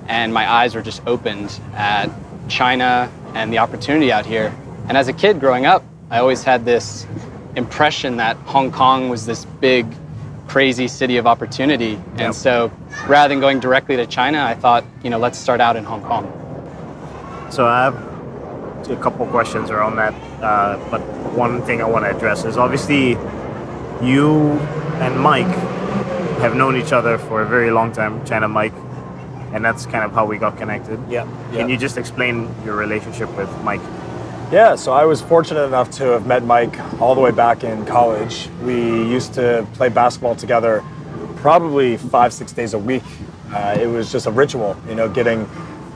and 0.07 0.33
my 0.33 0.49
eyes 0.49 0.75
were 0.75 0.81
just 0.81 1.01
opened 1.07 1.59
at 1.75 2.09
China 2.47 3.11
and 3.33 3.51
the 3.51 3.57
opportunity 3.57 4.11
out 4.11 4.25
here. 4.25 4.53
And 4.87 4.97
as 4.97 5.07
a 5.07 5.13
kid 5.13 5.39
growing 5.39 5.65
up, 5.65 5.83
I 6.09 6.19
always 6.19 6.43
had 6.43 6.65
this 6.65 7.07
impression 7.55 8.17
that 8.17 8.35
Hong 8.37 8.71
Kong 8.71 9.09
was 9.09 9.25
this 9.25 9.45
big, 9.45 9.87
crazy 10.47 10.87
city 10.87 11.17
of 11.17 11.25
opportunity. 11.25 11.91
Yep. 11.91 12.19
And 12.19 12.35
so 12.35 12.71
rather 13.07 13.33
than 13.33 13.39
going 13.39 13.59
directly 13.59 13.95
to 13.95 14.05
China, 14.05 14.43
I 14.43 14.55
thought, 14.55 14.83
you 15.03 15.09
know, 15.09 15.17
let's 15.17 15.39
start 15.39 15.61
out 15.61 15.75
in 15.75 15.83
Hong 15.83 16.03
Kong. 16.03 16.25
So 17.49 17.65
I 17.65 17.85
have 17.85 18.89
a 18.89 18.95
couple 18.97 19.25
questions 19.27 19.69
around 19.69 19.95
that, 19.95 20.13
uh, 20.43 20.77
but 20.91 21.01
one 21.33 21.61
thing 21.63 21.81
I 21.81 21.85
want 21.85 22.05
to 22.05 22.15
address 22.15 22.43
is 22.45 22.57
obviously 22.57 23.11
you 24.01 24.51
and 24.99 25.17
Mike 25.19 25.55
have 26.39 26.55
known 26.55 26.75
each 26.75 26.91
other 26.91 27.17
for 27.17 27.41
a 27.41 27.45
very 27.45 27.71
long 27.71 27.93
time, 27.93 28.25
China 28.25 28.47
Mike, 28.47 28.73
and 29.53 29.63
that's 29.63 29.85
kind 29.85 30.03
of 30.03 30.11
how 30.11 30.25
we 30.25 30.37
got 30.37 30.57
connected. 30.57 30.99
Yeah. 31.09 31.23
Can 31.53 31.69
you 31.69 31.77
just 31.77 31.97
explain 31.97 32.53
your 32.65 32.75
relationship 32.75 33.35
with 33.37 33.49
Mike? 33.63 33.81
Yeah, 34.51 34.75
so 34.75 34.91
I 34.91 35.05
was 35.05 35.21
fortunate 35.21 35.63
enough 35.63 35.89
to 35.91 36.05
have 36.05 36.27
met 36.27 36.43
Mike 36.43 36.77
all 37.01 37.15
the 37.15 37.21
way 37.21 37.31
back 37.31 37.63
in 37.63 37.85
college. 37.85 38.49
We 38.63 38.75
used 38.75 39.33
to 39.35 39.67
play 39.73 39.89
basketball 39.89 40.35
together 40.35 40.83
probably 41.37 41.97
five, 41.97 42.33
six 42.33 42.51
days 42.51 42.73
a 42.73 42.79
week. 42.79 43.03
Uh, 43.51 43.77
it 43.79 43.87
was 43.87 44.11
just 44.11 44.27
a 44.27 44.31
ritual, 44.31 44.75
you 44.87 44.95
know, 44.95 45.09
getting 45.09 45.47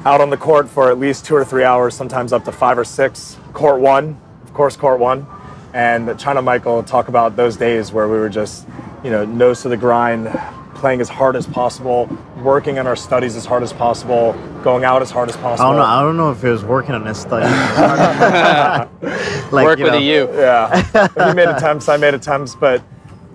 out 0.06 0.22
on 0.22 0.30
the 0.30 0.38
court 0.38 0.70
for 0.70 0.90
at 0.90 1.00
least 1.00 1.26
two 1.26 1.36
or 1.36 1.46
three 1.46 1.64
hours, 1.64 1.96
sometimes 1.96 2.34
up 2.34 2.46
to 2.46 2.52
five 2.52 2.78
or 2.78 2.84
six. 2.84 3.38
Court 3.54 3.80
one, 3.80 4.20
of 4.44 4.54
course, 4.54 4.76
court 4.76 5.00
one. 5.00 5.26
And 5.74 6.18
China 6.20 6.42
Michael 6.42 6.82
talk 6.82 7.08
about 7.08 7.36
those 7.36 7.58
days 7.58 7.92
where 7.92 8.08
we 8.08 8.18
were 8.18 8.30
just, 8.30 8.68
you 9.04 9.12
know, 9.12 9.26
nose 9.26 9.62
to 9.62 9.70
the 9.70 9.78
grind, 9.78 10.28
playing 10.78 11.02
as 11.02 11.10
hard 11.10 11.36
as 11.36 11.46
possible, 11.46 12.08
working 12.42 12.80
on 12.80 12.88
our 12.88 12.96
studies 12.96 13.36
as 13.36 13.46
hard 13.46 13.64
as 13.64 13.74
possible, 13.74 14.34
going 14.64 14.84
out 14.84 15.02
as 15.02 15.12
hard 15.12 15.30
as 15.30 15.36
possible. 15.36 15.54
I 15.54 15.58
possible. 15.58 15.72
don't 15.72 15.80
know. 15.80 15.86
I 15.86 16.02
don't 16.02 16.18
know 16.18 16.32
if 16.32 16.42
he 16.42 16.50
was 16.50 16.64
working 16.64 16.96
on 16.96 17.06
his 17.06 17.20
studies. 17.20 17.50
like, 19.52 19.66
Work 19.66 19.80
you 19.80 19.86
with 19.86 19.94
know, 19.94 20.00
a 20.00 20.02
U. 20.02 20.30
yeah 20.34 21.28
he 21.30 21.34
made 21.34 21.48
attempts 21.48 21.88
i 21.88 21.98
made 21.98 22.14
attempts 22.14 22.56
but 22.56 22.82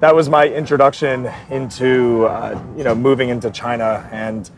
that 0.00 0.14
was 0.14 0.28
my 0.28 0.46
introduction 0.48 1.30
into 1.50 2.26
uh, 2.26 2.60
you 2.76 2.84
know 2.84 2.94
moving 2.94 3.28
into 3.30 3.50
china 3.50 4.08
and 4.12 4.50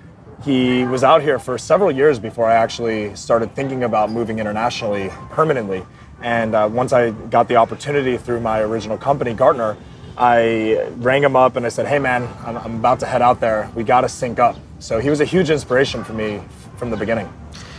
he 0.44 0.84
was 0.84 1.04
out 1.04 1.22
here 1.22 1.38
for 1.38 1.56
several 1.56 1.90
years 1.90 2.18
before 2.18 2.46
i 2.46 2.54
actually 2.54 3.14
started 3.14 3.54
thinking 3.54 3.84
about 3.84 4.10
moving 4.10 4.38
internationally 4.38 5.10
permanently 5.30 5.84
and 6.22 6.54
uh, 6.54 6.68
once 6.70 6.92
i 6.92 7.10
got 7.30 7.48
the 7.48 7.56
opportunity 7.56 8.16
through 8.16 8.40
my 8.40 8.60
original 8.60 8.98
company 8.98 9.32
gartner 9.32 9.76
I 10.16 10.88
rang 10.97 11.23
him 11.23 11.37
up 11.37 11.56
and 11.56 11.66
I 11.66 11.68
said, 11.68 11.87
"Hey 11.87 11.99
man, 11.99 12.28
I'm, 12.44 12.56
I'm 12.56 12.75
about 12.76 13.00
to 13.00 13.06
head 13.06 13.23
out 13.23 13.40
there. 13.40 13.71
We 13.75 13.85
got 13.85 14.02
to 14.02 14.09
sync 14.09 14.38
up." 14.38 14.56
So 14.78 14.99
he 14.99 15.11
was 15.11 15.21
a 15.21 15.25
huge 15.25 15.50
inspiration 15.50 16.04
for 16.04 16.12
me 16.12 16.40
from 16.76 16.90
the 16.90 16.97
beginning. 16.97 17.33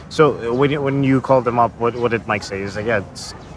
So 0.10 0.52
uh, 0.52 0.54
when 0.54 0.72
you, 0.72 0.82
when 0.82 1.04
you 1.04 1.20
called 1.20 1.48
him 1.48 1.60
up, 1.60 1.78
what, 1.80 1.96
what 1.96 2.12
did 2.12 2.28
Mike 2.28 2.44
say? 2.44 2.62
He's 2.62 2.76
like, 2.76 2.86
yeah, 2.86 3.04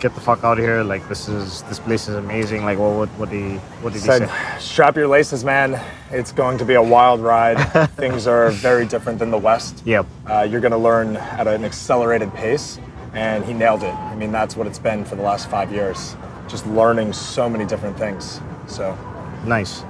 get 0.01 0.15
the 0.15 0.21
fuck 0.21 0.43
out 0.45 0.59
of 0.59 0.65
here. 0.65 0.83
Like 0.83 1.07
this 1.09 1.29
is 1.29 1.63
this 1.63 1.79
place 1.79 2.09
is 2.09 2.17
amazing. 2.17 2.65
Like, 2.65 2.79
well, 2.79 2.97
what 2.97 3.09
what 3.11 3.31
did 3.31 3.53
he 3.53 3.57
what 3.83 3.93
did 3.93 4.03
Said, 4.03 4.23
he 4.23 4.29
say? 4.29 4.59
"Strap 4.59 4.97
your 4.97 5.09
laces, 5.09 5.45
man. 5.45 5.81
It's 6.11 6.33
going 6.33 6.59
to 6.59 6.65
be 6.65 6.75
a 6.75 6.83
wild 6.83 7.21
ride. 7.21 7.57
Things 7.97 8.27
are 8.27 8.51
very 8.51 8.87
different 8.87 9.19
than 9.19 9.31
the 9.31 9.39
West. 9.39 9.83
Yep. 9.85 10.07
Uh, 10.27 10.47
you're 10.51 10.61
going 10.61 10.73
to 10.73 10.79
learn 10.79 11.17
at 11.17 11.47
an 11.47 11.65
accelerated 11.65 12.33
pace." 12.35 12.79
And 13.15 13.45
he 13.45 13.55
nailed 13.55 13.83
it. 13.83 13.95
I 13.95 14.15
mean, 14.15 14.33
that's 14.33 14.55
what 14.55 14.67
it's 14.67 14.79
been 14.79 15.05
for 15.05 15.17
the 15.17 15.23
last 15.23 15.49
five 15.49 15.73
years. 15.73 16.15
Just 16.47 16.67
learning 16.67 17.13
so 17.15 17.49
many 17.49 17.65
different 17.65 17.97
things. 17.97 18.41
So 18.69 18.97
Nice. 19.45 19.85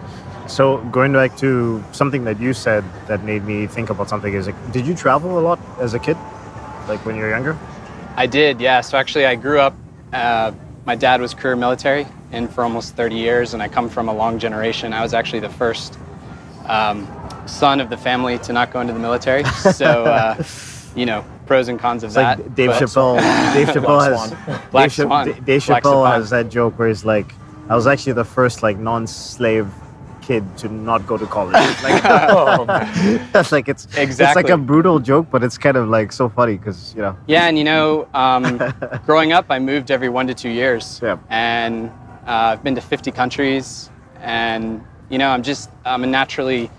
So 0.47 0.78
going 0.92 1.12
back 1.12 1.37
to 1.38 1.82
something 1.92 2.25
that 2.25 2.40
you 2.40 2.54
said 2.54 2.82
that 3.06 3.23
made 3.25 3.44
me 3.44 3.66
think 3.66 3.90
about 3.90 4.08
something 4.08 4.32
is 4.32 4.47
like, 4.47 4.73
did 4.73 4.87
you 4.87 4.94
travel 4.94 5.38
a 5.38 5.42
lot 5.42 5.58
as 5.78 5.92
a 5.94 5.99
kid, 5.99 6.16
like 6.88 7.04
when 7.04 7.16
you 7.16 7.23
were 7.23 7.28
younger? 7.28 7.58
I 8.16 8.26
did, 8.26 8.61
yeah. 8.61 8.80
So 8.80 8.97
actually, 8.97 9.26
I 9.26 9.35
grew 9.35 9.61
up. 9.61 9.75
Uh, 10.12 10.52
my 10.87 10.94
dad 10.94 11.20
was 11.20 11.35
career 11.35 11.54
military, 11.54 12.06
in 12.32 12.49
for 12.49 12.64
almost 12.64 12.97
30 12.97 13.14
years, 13.16 13.52
and 13.52 13.62
I 13.62 13.68
come 13.68 13.88
from 13.90 14.08
a 14.08 14.14
long 14.14 14.38
generation. 14.38 14.92
I 14.94 15.02
was 15.02 15.12
actually 15.12 15.40
the 15.40 15.50
first 15.50 15.99
um, 16.66 17.06
son 17.47 17.80
of 17.80 17.90
the 17.90 17.97
family 17.99 18.38
to 18.40 18.52
not 18.52 18.73
go 18.73 18.80
into 18.80 18.92
the 18.94 18.99
military. 18.99 19.44
So, 19.44 20.04
uh, 20.04 20.42
you 20.97 21.04
know, 21.04 21.25
pros 21.47 21.68
and 21.68 21.78
cons 21.78 22.02
of 22.04 22.08
It's 22.08 22.14
that. 22.16 22.38
like 22.38 22.54
Dave 22.54 22.70
but- 22.70 22.82
Chappelle. 22.82 23.18
Dave 23.54 23.68
Chappelle 23.68 23.85
Black 23.85 24.11
has 24.12 24.28
Swan. 24.28 24.61
Black 24.70 24.85
Dave, 24.85 24.92
Swan. 24.92 25.44
Dave 25.44 25.61
Chappelle 25.62 25.82
Swan. 25.82 26.12
has 26.20 26.30
that 26.30 26.49
joke 26.49 26.78
where 26.78 26.88
he's 26.88 27.04
like, 27.04 27.32
I 27.68 27.75
was 27.76 27.87
actually 27.87 28.14
the 28.14 28.25
first 28.25 28.62
like 28.62 28.78
non-slave 28.78 29.68
kid 30.22 30.44
to 30.58 30.68
not 30.68 31.06
go 31.06 31.16
to 31.18 31.26
college. 31.26 31.54
Like, 31.82 32.02
oh, 32.04 32.64
that's 33.32 33.52
like 33.52 33.68
it's 33.68 33.87
it's 33.96 34.20
like 34.20 34.48
a 34.50 34.56
brutal 34.58 34.98
joke, 34.98 35.26
but 35.30 35.42
it's 35.42 35.58
kind 35.58 35.76
of 35.76 35.88
like 35.88 36.12
so 36.12 36.28
funny 36.28 36.56
because 36.56 36.94
you 36.94 37.02
know. 37.02 37.16
Yeah, 37.26 37.46
and 37.48 37.56
you 37.58 37.64
know, 37.64 38.08
um, 38.14 38.42
growing 39.06 39.32
up, 39.32 39.46
I 39.50 39.58
moved 39.58 39.90
every 39.90 40.08
one 40.08 40.26
to 40.26 40.34
two 40.34 40.50
years, 40.50 41.00
Yeah. 41.02 41.18
and 41.30 41.90
uh, 42.26 42.52
I've 42.52 42.62
been 42.64 42.75
to 42.75 42.80
50 42.80 43.10
countries, 43.12 43.90
and 44.20 44.82
you 45.10 45.18
know, 45.18 45.28
I'm 45.30 45.42
just 45.42 45.70
I'm 45.84 46.04
a 46.04 46.06
naturally 46.06 46.70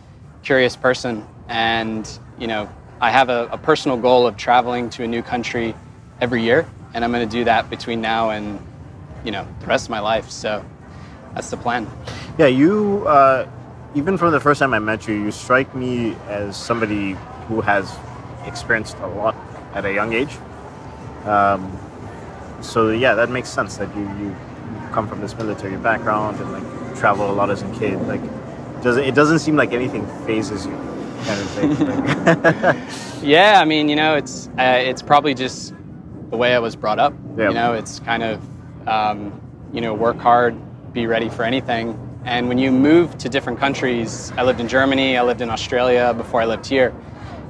curious 0.44 0.76
person, 0.76 1.26
and 1.48 2.08
you 2.40 2.48
know, 2.48 2.70
I 3.02 3.10
have 3.12 3.30
a, 3.30 3.48
a 3.52 3.58
personal 3.58 3.98
goal 3.98 4.28
of 4.28 4.38
traveling 4.38 4.90
to 4.92 5.04
a 5.04 5.08
new 5.08 5.22
country 5.24 5.76
every 6.22 6.44
year, 6.44 6.68
and 6.94 7.04
I'm 7.04 7.12
going 7.12 7.28
to 7.28 7.38
do 7.38 7.44
that 7.46 7.70
between 7.70 8.02
now 8.02 8.30
and 8.32 8.60
you 9.26 9.32
know 9.32 9.48
the 9.60 9.68
rest 9.68 9.86
of 9.88 9.90
my 9.92 10.00
life. 10.00 10.30
So 10.30 10.64
that's 11.34 11.50
the 11.50 11.58
plan. 11.58 11.88
Yeah, 12.38 12.48
you 12.48 13.06
uh, 13.08 13.48
even 13.96 14.18
from 14.18 14.32
the 14.32 14.40
first 14.40 14.60
time 14.60 14.74
I 14.74 14.80
met 14.80 15.08
you, 15.08 15.16
you 15.16 15.32
strike 15.32 15.74
me 15.76 16.16
as 16.28 16.56
somebody 16.58 17.16
who 17.48 17.62
has 17.62 17.96
experienced 18.46 18.98
a 19.00 19.08
lot 19.08 19.36
at 19.74 19.86
a 19.86 19.94
young 19.94 20.14
age. 20.14 20.38
Um, 21.26 21.78
so 22.62 22.92
yeah, 22.92 23.14
that 23.16 23.30
makes 23.30 23.50
sense 23.50 23.78
that 23.78 23.94
you 23.96 24.04
you 24.20 24.36
come 24.92 25.08
from 25.08 25.22
this 25.22 25.36
military 25.38 25.78
background 25.78 26.40
and 26.40 26.52
like 26.52 26.98
travel 26.98 27.30
a 27.30 27.34
lot 27.34 27.50
as 27.50 27.62
a 27.62 27.72
kid. 27.80 28.02
Like, 28.08 28.22
doesn't 28.82 29.04
it 29.04 29.16
doesn't 29.16 29.40
seem 29.40 29.56
like 29.56 29.72
anything 29.74 30.06
fazes 30.26 30.66
you, 30.66 30.74
kind 31.26 31.42
of 31.42 31.50
thing. 31.52 33.10
Yeah, 33.22 33.60
I 33.60 33.66
mean, 33.66 33.90
you 33.90 33.96
know, 33.98 34.16
it's 34.16 34.48
uh, 34.58 34.80
it's 34.80 35.02
probably 35.02 35.34
just 35.34 35.74
the 36.30 36.38
way 36.38 36.56
I 36.56 36.60
was 36.60 36.76
brought 36.76 37.00
up. 37.00 37.14
Yeah. 37.38 37.50
You 37.50 37.54
know, 37.54 37.74
it's 37.74 38.00
kind 38.00 38.24
of 38.24 38.88
um, 38.88 39.40
you 39.74 39.82
know 39.82 39.94
work 39.94 40.18
hard, 40.18 40.56
be 40.94 41.08
ready 41.08 41.30
for 41.30 41.44
anything. 41.44 41.98
And 42.26 42.48
when 42.48 42.58
you 42.58 42.72
move 42.72 43.18
to 43.20 43.30
different 43.30 43.60
countries, 43.60 44.32
I 44.38 44.44
lived 44.44 44.60
in 44.60 44.68
Germany, 44.68 45.18
I 45.18 45.24
lived 45.24 45.42
in 45.42 45.50
Australia 45.50 46.14
before 46.14 46.42
I 46.42 46.46
lived 46.46 46.66
here. 46.66 46.94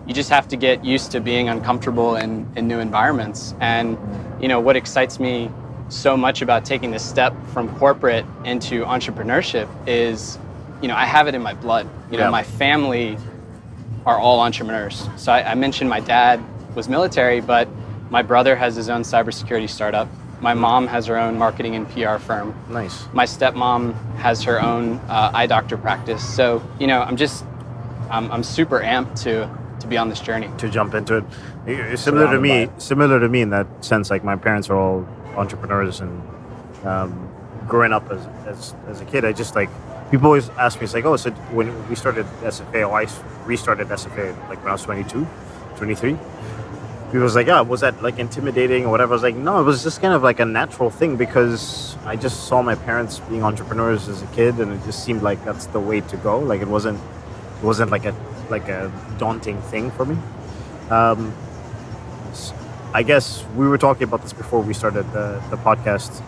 You 0.08 0.14
just 0.14 0.30
have 0.30 0.48
to 0.50 0.58
get 0.58 0.84
used 0.84 1.12
to 1.12 1.20
being 1.20 1.50
uncomfortable 1.50 2.16
in, 2.16 2.48
in 2.56 2.68
new 2.68 2.80
environments. 2.80 3.54
And 3.60 3.98
you 4.42 4.48
know 4.48 4.60
what 4.60 4.76
excites 4.76 5.20
me 5.20 5.52
so 5.90 6.16
much 6.16 6.42
about 6.42 6.66
taking 6.66 6.92
this 6.92 7.04
step 7.08 7.34
from 7.48 7.76
corporate 7.78 8.26
into 8.46 8.84
entrepreneurship 8.86 9.68
is, 9.88 10.38
you 10.82 10.88
know, 10.88 10.96
I 10.96 11.06
have 11.06 11.28
it 11.28 11.36
in 11.36 11.42
my 11.42 11.54
blood. 11.54 11.90
You 12.12 12.18
know, 12.18 12.26
Yeah. 12.26 12.30
my 12.30 12.44
family 12.44 13.18
are 14.06 14.18
all 14.18 14.40
entrepreneurs. 14.40 15.08
So 15.18 15.32
I, 15.32 15.52
I 15.52 15.56
mentioned 15.56 15.90
my 15.90 16.00
dad 16.00 16.42
was 16.76 16.88
military, 16.88 17.42
but 17.42 17.68
my 18.10 18.22
brother 18.22 18.56
has 18.56 18.76
his 18.76 18.90
own 18.90 19.02
cybersecurity 19.02 19.70
startup. 19.70 20.08
My 20.42 20.54
mom 20.54 20.88
has 20.88 21.06
her 21.08 21.18
own 21.18 21.38
marketing 21.38 21.76
and 21.76 21.88
PR 21.90 22.18
firm. 22.18 22.54
nice. 22.70 23.06
My 23.14 23.26
stepmom 23.26 23.94
has 24.18 24.42
her 24.44 24.62
own 24.62 24.98
uh, 25.10 25.32
eye 25.34 25.48
doctor 25.48 25.78
practice. 25.78 26.24
So 26.36 26.62
you 26.80 26.88
know, 26.88 27.02
I'm 27.02 27.18
just, 27.18 27.44
I'm, 28.10 28.32
I'm 28.32 28.44
super 28.44 28.80
amped 28.80 29.22
to 29.24 29.50
to 29.82 29.88
be 29.88 29.98
on 29.98 30.10
this 30.10 30.20
journey. 30.20 30.50
to 30.58 30.70
jump 30.70 30.94
into 30.94 31.18
it. 31.18 31.24
Y- 31.66 31.96
Similar 31.96 32.32
to 32.32 32.40
me, 32.40 32.70
similar 32.78 33.20
to 33.20 33.30
me 33.30 33.42
in 33.42 33.50
that 33.52 33.68
sense. 33.84 34.10
Like 34.10 34.24
my 34.24 34.36
parents 34.36 34.70
are 34.70 34.76
all 34.78 35.08
entrepreneurs, 35.38 36.02
and 36.02 36.22
um, 36.86 37.30
growing 37.68 37.92
up 37.94 38.10
as, 38.12 38.26
as 38.46 38.76
as 38.88 39.02
a 39.02 39.06
kid, 39.06 39.24
I 39.26 39.32
just 39.34 39.56
like 39.56 39.70
people 40.12 40.28
always 40.28 40.50
ask 40.58 40.80
me, 40.80 40.86
it's 40.86 40.94
like, 40.94 41.06
oh, 41.06 41.16
so 41.18 41.30
when 41.54 41.68
we 41.90 41.96
started 41.96 42.26
SFA, 42.44 42.84
oh, 42.90 42.92
I 42.94 43.04
s- 43.04 43.22
restarted 43.46 43.88
SFA 43.90 44.36
like 44.50 44.58
when 44.64 44.70
I 44.70 44.72
was 44.74 44.84
22, 44.84 45.28
23. 45.78 46.18
People 47.10 47.22
was 47.22 47.36
like, 47.36 47.48
yeah, 47.48 47.62
was 47.62 47.82
that 47.82 48.04
like 48.04 48.20
intimidating 48.20 48.86
or 48.86 48.90
whatever? 48.90 49.14
I 49.14 49.16
was 49.16 49.24
like, 49.24 49.36
no, 49.36 49.60
it 49.60 49.64
was 49.64 49.82
just 49.82 50.00
kind 50.00 50.14
of 50.14 50.22
like 50.22 50.40
a 50.40 50.46
natural 50.46 50.92
thing 50.92 51.18
because 51.18 51.98
I 52.06 52.16
just 52.16 52.48
saw 52.48 52.62
my 52.62 52.76
parents 52.76 53.20
being 53.20 53.44
entrepreneurs 53.44 54.08
as 54.08 54.22
a 54.22 54.28
kid, 54.28 54.60
and 54.60 54.72
it 54.74 54.86
just 54.86 55.04
seemed 55.04 55.24
like 55.24 55.44
that's 55.44 55.66
the 55.68 55.80
way 55.80 56.02
to 56.02 56.18
go. 56.18 56.38
Like 56.38 56.62
it 56.62 56.68
wasn't, 56.68 57.00
it 57.00 57.64
wasn't 57.64 57.90
like 57.90 58.06
a 58.06 58.16
like 58.50 58.70
a 58.70 58.92
daunting 59.18 59.60
thing 59.64 59.90
for 59.90 60.06
me. 60.06 60.18
Um, 60.92 61.34
I 62.94 63.02
guess 63.02 63.44
we 63.56 63.68
were 63.68 63.78
talking 63.80 64.04
about 64.04 64.22
this 64.22 64.34
before 64.34 64.62
we 64.62 64.74
started 64.74 65.12
the, 65.12 65.42
the 65.50 65.58
podcast. 65.58 66.24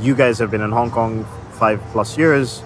You 0.00 0.14
guys 0.14 0.38
have 0.38 0.50
been 0.50 0.60
in 0.60 0.70
Hong 0.70 0.90
Kong 0.90 1.26
five 1.52 1.80
plus 1.92 2.16
years, 2.16 2.62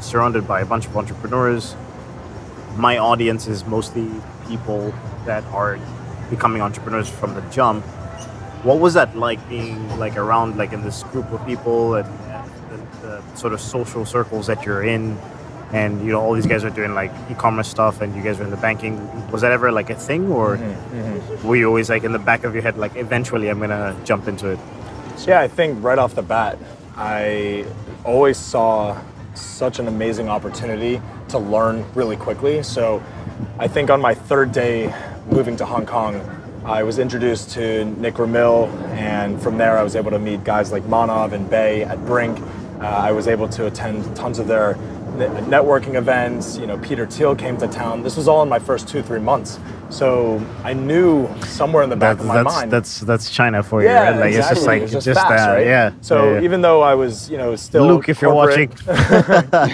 surrounded 0.00 0.46
by 0.46 0.60
a 0.60 0.66
bunch 0.66 0.86
of 0.86 0.96
entrepreneurs. 0.96 1.74
My 2.76 2.98
audience 2.98 3.46
is 3.48 3.64
mostly 3.66 4.08
people 4.48 4.94
that 5.26 5.44
are 5.46 5.78
becoming 6.32 6.62
entrepreneurs 6.62 7.10
from 7.10 7.34
the 7.34 7.42
jump. 7.52 7.84
What 8.64 8.78
was 8.80 8.94
that 8.94 9.16
like 9.16 9.40
being 9.50 9.76
like 9.98 10.16
around 10.16 10.56
like 10.56 10.72
in 10.72 10.82
this 10.82 11.02
group 11.12 11.30
of 11.30 11.44
people 11.44 11.96
and, 11.96 12.08
and 12.30 12.42
the, 13.02 13.20
the 13.20 13.36
sort 13.36 13.52
of 13.52 13.60
social 13.60 14.04
circles 14.06 14.46
that 14.46 14.64
you're 14.64 14.82
in? 14.82 15.18
And 15.72 16.04
you 16.04 16.12
know 16.12 16.20
all 16.20 16.34
these 16.34 16.46
guys 16.46 16.64
are 16.64 16.70
doing 16.80 16.92
like 16.94 17.10
e-commerce 17.30 17.68
stuff, 17.68 18.02
and 18.02 18.14
you 18.14 18.22
guys 18.22 18.38
are 18.40 18.44
in 18.44 18.50
the 18.50 18.62
banking. 18.68 18.94
Was 19.30 19.40
that 19.40 19.52
ever 19.52 19.72
like 19.72 19.88
a 19.88 19.94
thing, 19.94 20.30
or 20.30 20.56
mm-hmm, 20.56 21.00
mm-hmm. 21.00 21.48
were 21.48 21.56
you 21.56 21.66
always 21.66 21.88
like 21.88 22.04
in 22.04 22.12
the 22.12 22.18
back 22.18 22.44
of 22.44 22.52
your 22.52 22.62
head, 22.62 22.76
like 22.76 22.94
eventually 22.96 23.48
I'm 23.48 23.58
gonna 23.58 23.96
jump 24.04 24.28
into 24.28 24.48
it? 24.48 24.58
Yeah, 25.26 25.40
I 25.40 25.48
think 25.48 25.82
right 25.82 25.98
off 25.98 26.14
the 26.14 26.22
bat, 26.22 26.58
I 26.94 27.64
always 28.04 28.36
saw 28.36 29.00
such 29.34 29.78
an 29.78 29.88
amazing 29.88 30.28
opportunity 30.28 31.00
to 31.28 31.38
learn 31.38 31.86
really 31.94 32.16
quickly. 32.16 32.62
So 32.62 33.02
I 33.58 33.66
think 33.66 33.88
on 33.88 34.00
my 34.00 34.14
third 34.14 34.52
day 34.52 34.92
moving 35.30 35.56
to 35.56 35.64
Hong 35.64 35.86
Kong, 35.86 36.20
I 36.64 36.82
was 36.82 36.98
introduced 36.98 37.50
to 37.52 37.84
Nick 37.84 38.14
Ramil, 38.14 38.68
and 38.92 39.40
from 39.42 39.58
there 39.58 39.76
I 39.78 39.82
was 39.82 39.96
able 39.96 40.10
to 40.12 40.18
meet 40.18 40.44
guys 40.44 40.70
like 40.72 40.82
Manav 40.84 41.32
and 41.32 41.48
Bay 41.50 41.82
at 41.84 41.98
Brinc. 42.00 42.40
Uh, 42.80 42.84
I 42.86 43.12
was 43.12 43.26
able 43.28 43.48
to 43.50 43.66
attend 43.66 44.14
tons 44.16 44.38
of 44.38 44.46
their 44.46 44.74
networking 45.16 45.94
events. 45.94 46.56
You 46.58 46.66
know, 46.66 46.78
Peter 46.78 47.04
Thiel 47.06 47.34
came 47.36 47.56
to 47.58 47.68
town. 47.68 48.02
This 48.02 48.16
was 48.16 48.28
all 48.28 48.42
in 48.42 48.48
my 48.48 48.58
first 48.58 48.88
two, 48.88 49.02
three 49.02 49.20
months. 49.20 49.58
So 49.90 50.44
I 50.64 50.72
knew 50.72 51.28
somewhere 51.44 51.82
in 51.82 51.90
the 51.90 51.96
back 51.96 52.16
That's 52.16 52.22
of 52.22 52.28
my 52.28 52.42
that's, 52.42 52.56
mind. 52.56 52.70
that's 52.70 53.00
that's 53.00 53.30
China 53.30 53.62
for 53.62 53.82
you, 53.82 53.88
Yeah, 53.88 54.10
right? 54.10 54.16
Like 54.20 54.28
it's 54.34 54.36
just 54.38 54.50
exactly. 54.52 54.66
like 54.74 54.82
It's 54.84 54.92
just, 54.92 55.04
just 55.06 55.20
fast, 55.20 55.48
uh, 55.48 55.52
right? 55.52 55.66
yeah. 55.66 55.92
So 56.00 56.24
yeah, 56.24 56.38
yeah. 56.38 56.44
even 56.44 56.62
though 56.62 56.80
I 56.80 56.94
was, 56.94 57.28
you 57.30 57.36
know, 57.36 57.54
still 57.56 57.86
Luke, 57.86 58.08
if 58.08 58.22
you're 58.22 58.32
watching, 58.34 58.68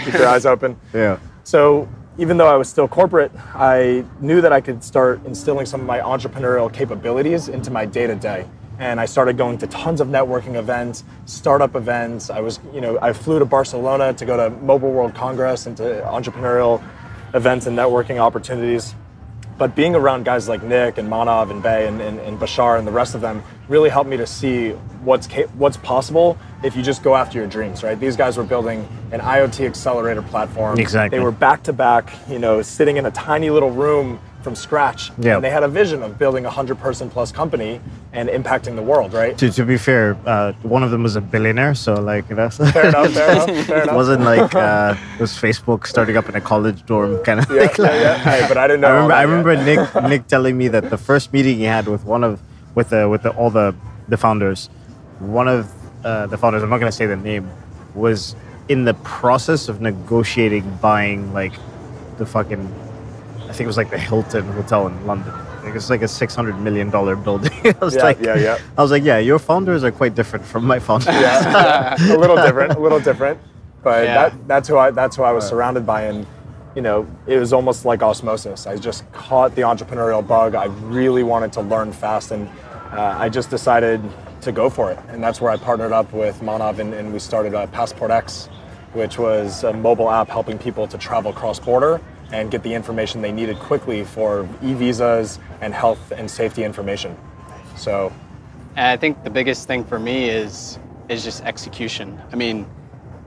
keep 0.05 0.15
your 0.15 0.27
eyes 0.27 0.45
open. 0.45 0.77
yeah, 0.95 1.19
So 1.45 1.89
even 2.19 2.37
though 2.37 2.49
I 2.49 2.57
was 2.57 2.69
still 2.69 2.89
corporate, 2.89 3.31
I 3.55 4.05
knew 4.21 4.41
that 4.41 4.53
I 4.53 4.61
could 4.61 4.83
start 4.83 5.25
instilling 5.25 5.67
some 5.67 5.81
of 5.81 5.87
my 5.87 6.01
entrepreneurial 6.01 6.71
capabilities 6.73 7.49
into 7.49 7.71
my 7.71 7.87
day 7.87 8.09
to 8.09 8.17
day. 8.17 8.45
And 8.81 9.01
I 9.01 9.07
started 9.07 9.37
going 9.37 9.59
to 9.59 9.69
tons 9.69 10.01
of 10.01 10.09
networking 10.09 10.57
events, 10.57 11.05
startup 11.27 11.77
events. 11.77 12.29
I 12.29 12.41
was, 12.41 12.59
you 12.75 12.81
know, 12.81 12.99
I 13.01 13.13
flew 13.13 13.39
to 13.39 13.45
Barcelona 13.45 14.13
to 14.15 14.25
go 14.25 14.37
to 14.37 14.51
Mobile 14.51 14.91
World 14.91 15.15
Congress 15.15 15.67
and 15.67 15.77
to 15.77 16.03
entrepreneurial 16.03 16.83
events 17.35 17.67
and 17.67 17.79
networking 17.79 18.19
opportunities. 18.19 18.95
But 19.59 19.75
being 19.75 19.97
around 19.97 20.25
guys 20.25 20.49
like 20.49 20.63
Nick 20.63 20.99
and 20.99 21.11
Manav 21.11 21.51
and 21.51 21.61
Bay 21.63 21.89
and, 21.89 22.01
and, 22.01 22.21
and 22.21 22.39
Bashar 22.39 22.79
and 22.79 22.87
the 22.87 22.93
rest 22.93 23.17
of 23.17 23.21
them 23.21 23.43
really 23.69 23.91
helped 23.91 24.09
me 24.09 24.17
to 24.17 24.27
see 24.27 24.71
what's 25.03 25.27
what's 25.55 25.77
possible 25.79 26.39
if 26.63 26.77
you 26.77 26.83
just 26.83 27.03
go 27.03 27.17
after 27.17 27.39
your 27.39 27.49
dreams, 27.49 27.83
right? 27.83 27.99
These 27.99 28.17
guys 28.17 28.37
were 28.37 28.45
building 28.45 28.89
an 29.11 29.21
IoT 29.21 29.67
accelerator 29.67 30.23
platform. 30.23 30.79
Exactly. 30.79 31.19
They 31.19 31.25
were 31.25 31.33
back 31.33 31.65
to 31.65 31.73
back, 31.73 32.13
you 32.29 32.39
know, 32.39 32.63
sitting 32.63 32.97
in 32.97 33.07
a 33.07 33.11
tiny 33.11 33.51
little 33.51 33.71
room 33.71 34.21
from 34.43 34.55
scratch. 34.55 35.11
Yeah. 35.19 35.37
And 35.37 35.45
they 35.45 35.51
had 35.51 35.63
a 35.63 35.69
vision 35.69 36.03
of 36.03 36.19
building 36.19 36.47
a 36.47 36.51
hundred 36.51 36.79
person 36.79 37.11
plus 37.11 37.33
company 37.33 37.81
and 38.13 38.29
impacting 38.29 38.77
the 38.77 38.83
world, 38.83 39.13
right? 39.13 39.37
To, 39.39 39.51
to 39.51 39.65
be 39.65 39.77
fair, 39.77 40.17
uh, 40.27 40.53
one 40.63 40.83
of 40.83 40.91
them 40.91 41.03
was 41.03 41.17
a 41.17 41.21
billionaire, 41.21 41.75
so 41.75 41.95
like 41.95 42.29
that's 42.29 42.57
Fair 42.57 42.89
enough, 42.89 43.13
fair 43.13 43.33
enough, 43.33 43.67
fair 43.67 43.83
it 43.83 43.93
wasn't 43.93 44.23
like 44.23 44.55
uh, 44.55 44.95
it 45.15 45.21
was 45.21 45.33
Facebook 45.33 45.87
starting 45.87 46.17
up 46.17 46.29
in 46.29 46.37
a 46.37 46.41
college 46.41 46.87
dorm 46.87 47.23
kind 47.25 47.41
of 47.41 47.51
yeah, 47.51 47.67
thing. 47.67 47.85
yeah, 47.87 48.01
yeah. 48.01 48.19
Hey, 48.19 48.45
but 48.49 48.57
I 48.57 48.67
didn't 48.69 48.83
know. 48.83 48.89
I 48.89 48.93
remember, 48.93 49.15
I 49.15 49.23
remember 49.23 49.65
Nick 49.65 50.05
Nick 50.09 50.27
telling 50.29 50.57
me 50.57 50.69
that 50.69 50.91
the 50.91 50.99
first 50.99 51.33
meeting 51.33 51.59
he 51.59 51.65
had 51.65 51.89
with 51.89 52.05
one 52.05 52.23
of 52.25 52.41
with 52.75 52.91
the 52.91 53.09
with 53.09 53.23
the, 53.23 53.31
all 53.31 53.51
the 53.51 53.75
the 54.09 54.17
founders, 54.17 54.69
one 55.19 55.49
of 55.49 55.71
uh, 56.05 56.27
the 56.27 56.39
founders, 56.39 56.63
I'm 56.63 56.71
not 56.71 56.79
going 56.79 56.91
to 56.91 56.97
say 56.97 57.07
the 57.07 57.17
name, 57.17 57.51
was 57.95 58.37
in 58.69 58.85
the 58.85 58.95
process 58.95 59.69
of 59.69 59.81
negotiating 59.81 60.79
buying 60.81 61.33
like 61.33 61.53
the 62.19 62.27
fucking, 62.27 62.73
I 63.49 63.53
think 63.53 63.63
it 63.63 63.67
was 63.67 63.77
like 63.77 63.91
the 63.91 63.99
Hilton 63.99 64.47
Hotel 64.53 64.87
in 64.87 65.07
London. 65.07 65.33
Like 65.65 65.75
it's 65.75 65.91
like 65.91 66.03
a 66.03 66.09
six 66.09 66.35
hundred 66.35 66.59
million 66.61 66.91
dollar 66.91 67.17
building. 67.17 67.51
I 67.65 67.75
was 67.85 67.95
Yeah, 67.95 68.03
like, 68.05 68.21
yeah, 68.21 68.37
yeah. 68.37 68.59
I 68.77 68.83
was 68.83 68.91
like, 68.91 69.03
yeah, 69.03 69.19
your 69.19 69.39
founders 69.39 69.85
are 69.85 69.91
quite 69.91 70.15
different 70.15 70.45
from 70.45 70.65
my 70.67 70.79
founders. 70.79 71.09
yeah, 71.15 71.95
a 72.13 72.17
little 72.17 72.37
different, 72.37 72.75
a 72.75 72.79
little 72.79 73.01
different. 73.01 73.39
But 73.83 74.05
Yeah. 74.05 74.15
that, 74.29 74.49
that's 74.49 74.69
who 74.69 74.77
I 74.79 74.91
that's 74.91 75.17
who 75.17 75.23
I 75.23 75.33
was 75.33 75.47
surrounded 75.49 75.87
by, 75.87 76.03
and 76.03 76.27
you 76.75 76.83
know, 76.83 77.07
it 77.27 77.39
was 77.39 77.53
almost 77.53 77.85
like 77.85 78.03
osmosis. 78.03 78.67
I 78.67 78.77
just 78.77 79.11
caught 79.13 79.55
the 79.55 79.63
entrepreneurial 79.63 80.27
bug. 80.27 80.55
I 80.55 80.67
really 80.67 81.23
wanted 81.23 81.53
to 81.55 81.61
learn 81.63 81.93
fast, 81.93 82.31
and 82.31 82.49
uh, 82.93 83.17
I 83.19 83.29
just 83.29 83.51
decided 83.51 84.01
to 84.43 84.53
go 84.53 84.71
for 84.71 84.91
it. 84.93 84.99
And 85.09 85.23
that's 85.23 85.41
where 85.41 85.51
I 85.51 85.57
partnered 85.57 85.93
up 85.93 86.13
with 86.13 86.41
Manav, 86.41 86.79
and, 86.79 86.95
and 86.95 87.13
we 87.13 87.19
started 87.19 87.55
uh, 87.55 87.67
Passport 87.69 88.11
X, 88.11 88.47
which 88.93 89.19
was 89.19 89.65
a 89.65 89.73
mobile 89.73 90.11
app 90.11 90.29
helping 90.29 90.59
people 90.59 90.87
to 90.87 90.97
travel 90.99 91.33
cross 91.33 91.59
border 91.59 92.01
and 92.33 92.51
get 92.51 92.63
the 92.63 92.75
information 92.75 93.23
they 93.23 93.33
needed 93.33 93.59
quickly 93.59 94.05
for 94.05 94.49
e-visas 94.63 95.39
and 95.61 95.73
health 95.73 96.13
and 96.13 96.31
safety 96.31 96.65
information. 96.65 97.17
So 97.77 98.13
I 98.77 98.97
think 98.97 99.25
the 99.25 99.31
biggest 99.31 99.67
thing 99.67 99.85
for 99.85 99.99
me 99.99 100.29
is 100.29 100.79
is 101.09 101.25
just 101.25 101.43
execution. 101.45 102.21
I 102.33 102.37
mean, 102.37 102.67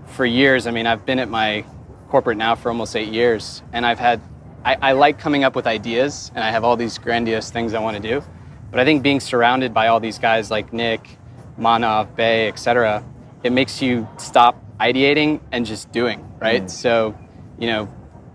for 0.05 0.25
years, 0.25 0.67
I 0.67 0.71
mean, 0.71 0.85
I've 0.85 1.05
been 1.05 1.19
at 1.19 1.29
my 1.29 1.65
corporate 2.09 2.37
now 2.37 2.55
for 2.55 2.69
almost 2.69 2.95
eight 2.95 3.11
years, 3.11 3.63
and 3.73 3.85
I've 3.85 3.97
had, 3.97 4.21
I, 4.63 4.77
I 4.81 4.91
like 4.91 5.17
coming 5.17 5.43
up 5.43 5.55
with 5.55 5.65
ideas, 5.65 6.31
and 6.35 6.43
I 6.43 6.51
have 6.51 6.63
all 6.63 6.77
these 6.77 6.97
grandiose 6.99 7.49
things 7.49 7.73
I 7.73 7.79
want 7.79 7.97
to 7.97 8.03
do, 8.03 8.23
but 8.69 8.79
I 8.79 8.85
think 8.85 9.01
being 9.01 9.19
surrounded 9.19 9.73
by 9.73 9.87
all 9.87 9.99
these 9.99 10.19
guys 10.19 10.51
like 10.51 10.73
Nick, 10.73 11.17
Manav, 11.57 12.15
Bay, 12.15 12.47
etc., 12.47 13.03
it 13.43 13.51
makes 13.51 13.81
you 13.81 14.07
stop 14.17 14.63
ideating 14.79 15.39
and 15.51 15.65
just 15.65 15.91
doing, 15.91 16.23
right? 16.39 16.63
Mm. 16.63 16.69
So, 16.69 17.17
you 17.57 17.67
know, 17.67 17.89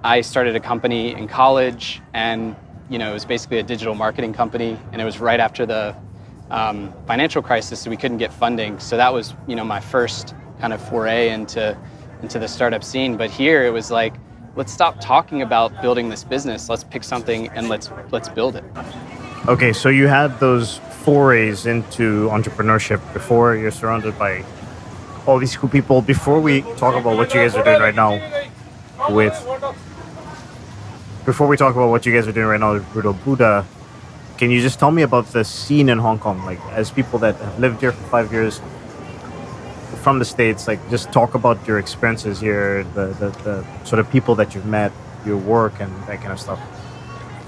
I 0.04 0.20
started 0.20 0.56
a 0.56 0.60
company 0.60 1.12
in 1.12 1.28
college, 1.28 2.00
and 2.14 2.56
you 2.88 2.98
know, 2.98 3.10
it 3.10 3.14
was 3.14 3.24
basically 3.24 3.58
a 3.58 3.62
digital 3.62 3.94
marketing 3.94 4.32
company, 4.32 4.78
and 4.92 5.00
it 5.00 5.04
was 5.04 5.18
right 5.18 5.40
after 5.40 5.66
the 5.66 5.94
um, 6.50 6.92
financial 7.06 7.42
crisis, 7.42 7.80
so 7.80 7.90
we 7.90 7.96
couldn't 7.96 8.18
get 8.18 8.32
funding. 8.32 8.78
So 8.78 8.96
that 8.96 9.12
was, 9.12 9.34
you 9.46 9.56
know, 9.56 9.64
my 9.64 9.80
first 9.80 10.34
kind 10.60 10.72
of 10.72 10.88
foray 10.88 11.30
into 11.30 11.76
into 12.22 12.38
the 12.38 12.48
startup 12.48 12.82
scene. 12.82 13.16
But 13.16 13.30
here 13.30 13.64
it 13.64 13.70
was 13.70 13.90
like, 13.90 14.14
let's 14.54 14.72
stop 14.72 15.00
talking 15.00 15.42
about 15.42 15.82
building 15.82 16.08
this 16.08 16.24
business. 16.24 16.68
Let's 16.68 16.84
pick 16.84 17.04
something 17.04 17.48
and 17.50 17.68
let's 17.68 17.90
let's 18.10 18.28
build 18.28 18.56
it. 18.56 18.64
Okay, 19.48 19.72
so 19.72 19.88
you 19.88 20.06
had 20.06 20.38
those 20.40 20.78
forays 21.04 21.66
into 21.66 22.28
entrepreneurship 22.28 23.00
before 23.12 23.54
you're 23.54 23.70
surrounded 23.70 24.18
by 24.18 24.44
all 25.26 25.38
these 25.38 25.56
cool 25.56 25.68
people. 25.68 26.02
Before 26.02 26.40
we 26.40 26.62
talk 26.76 26.94
about 26.94 27.16
what 27.16 27.34
you 27.34 27.40
guys 27.40 27.54
are 27.54 27.64
doing 27.64 27.80
right 27.80 27.94
now 27.94 28.18
with 29.10 29.34
before 31.26 31.48
we 31.48 31.56
talk 31.56 31.74
about 31.74 31.90
what 31.90 32.06
you 32.06 32.14
guys 32.14 32.28
are 32.28 32.32
doing 32.32 32.46
right 32.46 32.60
now 32.60 32.78
Brutal 32.78 33.12
Buddha, 33.12 33.66
can 34.38 34.50
you 34.50 34.62
just 34.62 34.78
tell 34.78 34.92
me 34.92 35.02
about 35.02 35.26
the 35.32 35.44
scene 35.44 35.88
in 35.88 35.98
Hong 35.98 36.20
Kong? 36.20 36.46
Like 36.46 36.60
as 36.66 36.90
people 36.90 37.18
that 37.18 37.34
have 37.34 37.58
lived 37.58 37.80
here 37.80 37.90
for 37.90 38.04
five 38.04 38.32
years 38.32 38.60
from 40.02 40.20
the 40.20 40.24
States, 40.24 40.68
like 40.68 40.78
just 40.88 41.12
talk 41.12 41.34
about 41.34 41.66
your 41.66 41.80
experiences 41.80 42.38
here, 42.40 42.84
the, 42.94 43.06
the, 43.18 43.30
the 43.42 43.84
sort 43.84 43.98
of 43.98 44.08
people 44.10 44.36
that 44.36 44.54
you've 44.54 44.66
met, 44.66 44.92
your 45.24 45.36
work 45.36 45.80
and 45.80 45.92
that 46.06 46.20
kind 46.20 46.30
of 46.30 46.38
stuff. 46.38 46.60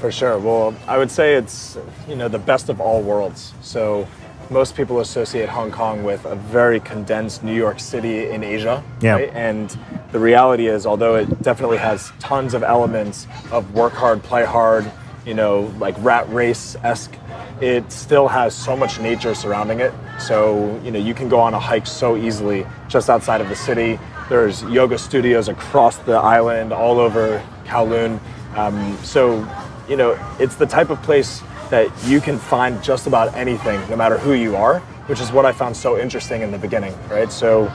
For 0.01 0.11
sure. 0.11 0.39
Well, 0.39 0.75
I 0.89 0.99
would 0.99 1.11
say 1.11 1.35
it's 1.35 1.79
you 2.09 2.17
know 2.17 2.29
the 2.29 2.39
best 2.39 2.69
of 2.69 2.81
all 2.81 3.01
worlds. 3.01 3.55
So 3.63 4.09
most 4.51 4.75
people 4.75 5.01
associate 5.01 5.49
Hong 5.49 5.71
Kong 5.71 6.05
with 6.05 6.25
a 6.25 6.35
very 6.35 6.81
condensed 6.81 7.43
New 7.45 7.55
York 7.55 7.81
City 7.81 8.29
in 8.29 8.43
Asia. 8.43 8.83
Yeah. 9.01 9.15
Right? 9.15 9.31
And 9.35 9.77
the 10.13 10.19
reality 10.19 10.69
is, 10.69 10.87
although 10.87 11.17
it 11.17 11.43
definitely 11.43 11.79
has 11.79 12.13
tons 12.19 12.55
of 12.55 12.63
elements 12.63 13.27
of 13.53 13.75
work 13.75 13.93
hard, 13.93 14.23
play 14.23 14.45
hard, 14.45 14.91
you 15.27 15.35
know, 15.35 15.73
like 15.79 15.95
rat 15.99 16.29
race 16.33 16.77
esque, 16.83 17.15
it 17.61 17.91
still 17.93 18.29
has 18.29 18.55
so 18.55 18.77
much 18.77 19.01
nature 19.01 19.35
surrounding 19.35 19.81
it. 19.81 19.93
So 20.19 20.81
you 20.85 20.91
know 20.91 20.99
you 20.99 21.15
can 21.15 21.29
go 21.29 21.39
on 21.41 21.55
a 21.55 21.61
hike 21.61 21.87
so 21.87 22.17
easily 22.17 22.67
just 22.89 23.11
outside 23.11 23.41
of 23.41 23.49
the 23.49 23.57
city. 23.57 23.99
There's 24.29 24.63
yoga 24.65 24.99
studios 24.99 25.49
across 25.49 25.99
the 25.99 26.13
island, 26.13 26.73
all 26.73 26.99
over 26.99 27.43
Kowloon. 27.65 28.21
Um, 28.57 28.97
so 28.99 29.47
you 29.89 29.97
know, 29.97 30.19
it's 30.39 30.57
the 30.57 30.67
type 30.67 30.91
of 30.91 31.03
place 31.03 31.43
that 31.71 31.91
you 32.05 32.21
can 32.21 32.39
find 32.39 32.83
just 32.83 33.07
about 33.07 33.35
anything, 33.35 33.81
no 33.89 33.97
matter 33.97 34.19
who 34.19 34.33
you 34.33 34.57
are, 34.57 34.81
which 35.07 35.21
is 35.21 35.33
what 35.33 35.47
I 35.47 35.53
found 35.53 35.77
so 35.77 35.99
interesting 35.99 36.43
in 36.43 36.51
the 36.51 36.59
beginning, 36.59 36.95
right? 37.09 37.31
So 37.31 37.73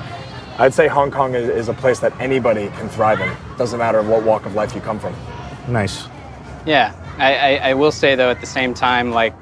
I'd 0.58 0.74
say 0.74 0.88
Hong 0.88 1.12
Kong 1.12 1.36
is, 1.36 1.50
is 1.50 1.70
a 1.70 1.74
place 1.74 2.00
that 2.00 2.18
anybody 2.20 2.68
can 2.70 2.90
thrive 2.90 3.22
in. 3.22 3.32
Doesn't 3.58 3.80
matter 3.80 4.02
what 4.02 4.24
walk 4.24 4.46
of 4.46 4.56
life 4.56 4.76
you 4.76 4.82
come 4.82 5.00
from. 5.00 5.16
Nice. 5.68 6.08
Yeah, 6.66 6.94
I, 7.18 7.36
I, 7.36 7.70
I 7.70 7.74
will 7.74 7.92
say 7.92 8.16
though 8.16 8.30
at 8.30 8.40
the 8.40 8.48
same 8.48 8.74
time, 8.74 9.12
like 9.12 9.34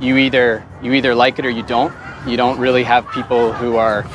you 0.00 0.16
either 0.16 0.64
you 0.82 0.92
either 0.94 1.14
like 1.14 1.38
it 1.38 1.46
or 1.46 1.50
you 1.50 1.62
don't. 1.62 1.94
You 2.26 2.36
don't 2.36 2.58
really 2.58 2.84
have 2.84 3.08
people 3.10 3.52
who 3.52 3.76
are, 3.76 4.06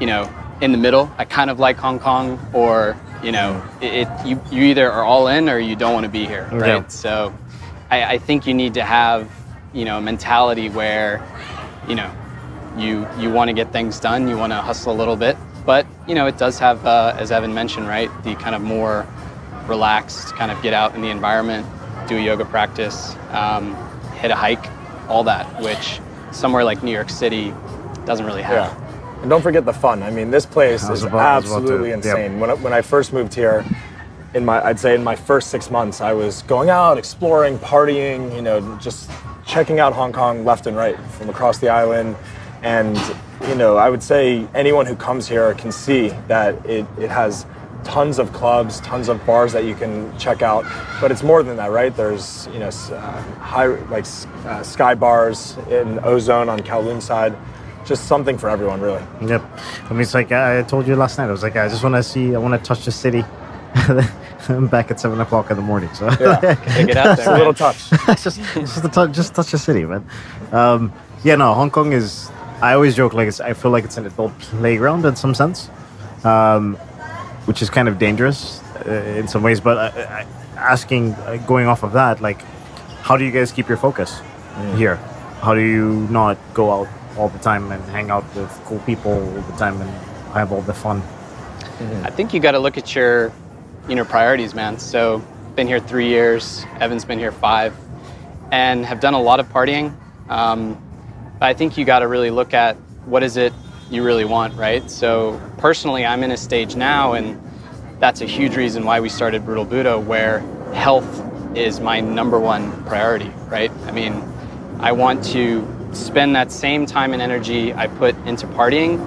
you 0.00 0.06
know, 0.06 0.28
in 0.60 0.72
the 0.72 0.78
middle. 0.78 1.10
I 1.18 1.24
kind 1.24 1.50
of 1.50 1.58
like 1.58 1.76
Hong 1.76 1.98
Kong, 1.98 2.38
or 2.52 2.96
you 3.22 3.32
know, 3.32 3.62
it, 3.80 4.08
it 4.08 4.26
you 4.26 4.40
you 4.50 4.64
either 4.64 4.90
are 4.90 5.04
all 5.04 5.28
in 5.28 5.48
or 5.48 5.58
you 5.58 5.76
don't 5.76 5.94
want 5.94 6.04
to 6.04 6.10
be 6.10 6.26
here, 6.26 6.48
right? 6.52 6.82
Yeah. 6.82 6.86
So, 6.88 7.32
I, 7.90 8.04
I 8.14 8.18
think 8.18 8.46
you 8.46 8.54
need 8.54 8.74
to 8.74 8.84
have 8.84 9.30
you 9.72 9.84
know 9.84 9.98
a 9.98 10.00
mentality 10.00 10.68
where, 10.68 11.22
you 11.88 11.94
know, 11.94 12.10
you 12.76 13.06
you 13.18 13.30
want 13.30 13.48
to 13.48 13.54
get 13.54 13.72
things 13.72 13.98
done. 14.00 14.28
You 14.28 14.36
want 14.36 14.52
to 14.52 14.60
hustle 14.60 14.92
a 14.92 14.96
little 14.96 15.16
bit, 15.16 15.36
but 15.64 15.86
you 16.06 16.14
know, 16.14 16.26
it 16.26 16.38
does 16.38 16.58
have, 16.58 16.84
uh, 16.86 17.14
as 17.18 17.30
Evan 17.30 17.54
mentioned, 17.54 17.86
right, 17.88 18.10
the 18.24 18.34
kind 18.36 18.54
of 18.54 18.62
more 18.62 19.06
relaxed, 19.66 20.34
kind 20.34 20.50
of 20.50 20.60
get 20.62 20.72
out 20.72 20.94
in 20.94 21.02
the 21.02 21.10
environment, 21.10 21.66
do 22.08 22.16
a 22.16 22.20
yoga 22.20 22.44
practice, 22.44 23.14
um, 23.32 23.74
hit 24.14 24.30
a 24.30 24.34
hike, 24.34 24.66
all 25.08 25.24
that, 25.24 25.60
which 25.60 26.00
somewhere 26.32 26.64
like 26.64 26.82
New 26.82 26.92
York 26.92 27.10
City 27.10 27.52
doesn't 28.06 28.24
really 28.24 28.42
have. 28.42 28.54
Yeah. 28.54 29.20
And 29.20 29.28
don't 29.28 29.42
forget 29.42 29.64
the 29.66 29.72
fun. 29.72 30.02
I 30.02 30.10
mean, 30.10 30.30
this 30.30 30.46
place 30.46 30.84
I 30.84 30.92
is 30.92 31.02
about- 31.02 31.18
I 31.18 31.36
was 31.36 31.50
to- 31.50 31.56
absolutely 31.56 31.88
yep. 31.88 31.98
insane. 31.98 32.40
When, 32.40 32.50
I, 32.50 32.54
when 32.54 32.72
I 32.72 32.80
first 32.80 33.12
moved 33.12 33.34
here, 33.34 33.64
in 34.34 34.44
my, 34.44 34.64
I'd 34.64 34.78
say 34.78 34.94
in 34.94 35.02
my 35.02 35.16
first 35.16 35.50
six 35.50 35.70
months, 35.70 36.00
I 36.00 36.12
was 36.12 36.42
going 36.42 36.70
out, 36.70 36.98
exploring, 36.98 37.58
partying, 37.58 38.34
you 38.34 38.42
know, 38.42 38.76
just 38.78 39.10
checking 39.46 39.80
out 39.80 39.92
Hong 39.92 40.12
Kong 40.12 40.44
left 40.44 40.66
and 40.66 40.76
right 40.76 40.98
from 41.12 41.30
across 41.30 41.58
the 41.58 41.68
island. 41.68 42.16
And, 42.62 42.98
you 43.48 43.54
know, 43.54 43.76
I 43.76 43.88
would 43.88 44.02
say 44.02 44.46
anyone 44.54 44.84
who 44.84 44.96
comes 44.96 45.28
here 45.28 45.54
can 45.54 45.72
see 45.72 46.08
that 46.26 46.54
it, 46.66 46.86
it 46.98 47.10
has 47.10 47.46
tons 47.84 48.18
of 48.18 48.32
clubs, 48.32 48.80
tons 48.80 49.08
of 49.08 49.24
bars 49.24 49.52
that 49.52 49.64
you 49.64 49.74
can 49.74 50.16
check 50.18 50.42
out. 50.42 50.66
But 51.00 51.10
it's 51.10 51.22
more 51.22 51.42
than 51.42 51.56
that, 51.56 51.70
right? 51.70 51.96
There's, 51.96 52.48
you 52.52 52.58
know, 52.58 52.68
uh, 52.68 53.22
high, 53.38 53.66
like 53.66 54.04
uh, 54.44 54.62
sky 54.62 54.94
bars 54.94 55.56
in 55.70 55.98
Ozone 56.04 56.48
on 56.48 56.60
Kowloon 56.60 57.00
side. 57.00 57.36
Just 57.86 58.06
something 58.06 58.36
for 58.36 58.50
everyone, 58.50 58.82
really. 58.82 59.02
Yep. 59.22 59.42
I 59.84 59.92
mean, 59.92 60.02
it's 60.02 60.12
like 60.12 60.30
I 60.30 60.62
told 60.62 60.86
you 60.86 60.94
last 60.94 61.16
night. 61.16 61.28
I 61.28 61.30
was 61.30 61.42
like, 61.42 61.56
I 61.56 61.68
just 61.68 61.82
want 61.82 61.94
to 61.94 62.02
see. 62.02 62.34
I 62.34 62.38
want 62.38 62.52
to 62.60 62.66
touch 62.66 62.84
the 62.84 62.92
city. 62.92 63.24
I'm 64.48 64.66
back 64.68 64.90
at 64.90 64.98
seven 65.00 65.20
o'clock 65.20 65.50
in 65.50 65.56
the 65.56 65.62
morning, 65.62 65.92
so 65.94 66.06
Yeah. 66.20 66.32
Out 66.32 66.40
there. 66.42 66.56
a 67.34 67.38
little 67.38 67.54
touch. 67.54 67.88
it's 68.08 68.24
just 68.24 68.38
it's 68.56 68.74
just 68.74 68.84
a 68.84 68.88
touch, 68.88 69.12
just 69.12 69.34
touch 69.34 69.50
the 69.50 69.58
city, 69.58 69.84
man. 69.84 70.04
Um, 70.52 70.92
yeah, 71.24 71.36
no, 71.36 71.54
Hong 71.54 71.70
Kong 71.70 71.92
is. 71.92 72.30
I 72.60 72.72
always 72.74 72.96
joke 72.96 73.12
like 73.14 73.28
it's. 73.28 73.40
I 73.40 73.52
feel 73.52 73.70
like 73.70 73.84
it's 73.84 73.96
an 73.98 74.06
adult 74.06 74.36
playground 74.38 75.04
in 75.04 75.16
some 75.16 75.34
sense, 75.34 75.70
um, 76.24 76.76
which 77.46 77.62
is 77.62 77.70
kind 77.70 77.88
of 77.88 77.98
dangerous 77.98 78.62
uh, 78.86 78.90
in 79.16 79.28
some 79.28 79.42
ways. 79.42 79.60
But 79.60 79.76
uh, 79.76 80.00
uh, 80.00 80.24
asking, 80.56 81.12
uh, 81.14 81.36
going 81.46 81.66
off 81.66 81.82
of 81.82 81.92
that, 81.92 82.20
like, 82.20 82.42
how 83.02 83.16
do 83.16 83.24
you 83.24 83.30
guys 83.30 83.52
keep 83.52 83.68
your 83.68 83.76
focus 83.78 84.20
here? 84.76 84.96
How 85.42 85.54
do 85.54 85.60
you 85.60 86.08
not 86.10 86.36
go 86.54 86.72
out 86.72 86.88
all 87.16 87.28
the 87.28 87.38
time 87.38 87.70
and 87.70 87.82
hang 87.90 88.10
out 88.10 88.24
with 88.34 88.50
cool 88.64 88.80
people 88.80 89.12
all 89.12 89.42
the 89.42 89.56
time 89.56 89.80
and 89.80 89.90
have 90.34 90.50
all 90.52 90.62
the 90.62 90.74
fun? 90.74 91.00
I 92.02 92.10
think 92.10 92.34
you 92.34 92.40
got 92.40 92.52
to 92.52 92.58
look 92.58 92.76
at 92.76 92.94
your, 92.96 93.32
you 93.88 93.94
know, 93.94 94.04
priorities, 94.04 94.54
man. 94.54 94.78
So, 94.78 95.22
been 95.56 95.66
here 95.66 95.80
three 95.80 96.08
years. 96.08 96.64
Evan's 96.78 97.04
been 97.04 97.18
here 97.18 97.32
five, 97.32 97.74
and 98.52 98.84
have 98.84 99.00
done 99.00 99.14
a 99.14 99.20
lot 99.20 99.40
of 99.40 99.48
partying. 99.48 99.92
Um, 100.28 100.80
but 101.40 101.46
I 101.46 101.54
think 101.54 101.76
you 101.78 101.84
got 101.84 102.00
to 102.00 102.08
really 102.08 102.30
look 102.30 102.54
at 102.54 102.76
what 103.06 103.22
is 103.22 103.36
it 103.36 103.52
you 103.90 104.04
really 104.04 104.24
want, 104.24 104.54
right? 104.54 104.88
So, 104.90 105.40
personally, 105.56 106.04
I'm 106.04 106.22
in 106.22 106.30
a 106.30 106.36
stage 106.36 106.76
now, 106.76 107.14
and 107.14 107.40
that's 107.98 108.20
a 108.20 108.26
huge 108.26 108.56
reason 108.56 108.84
why 108.84 109.00
we 109.00 109.08
started 109.08 109.44
Brutal 109.44 109.64
Buddha, 109.64 109.98
where 109.98 110.40
health 110.74 111.24
is 111.56 111.80
my 111.80 112.00
number 112.00 112.38
one 112.38 112.84
priority, 112.84 113.32
right? 113.48 113.70
I 113.86 113.90
mean, 113.90 114.22
I 114.80 114.92
want 114.92 115.24
to 115.32 115.66
spend 115.92 116.36
that 116.36 116.52
same 116.52 116.86
time 116.86 117.14
and 117.14 117.22
energy 117.22 117.72
I 117.72 117.86
put 117.86 118.14
into 118.26 118.46
partying 118.46 119.00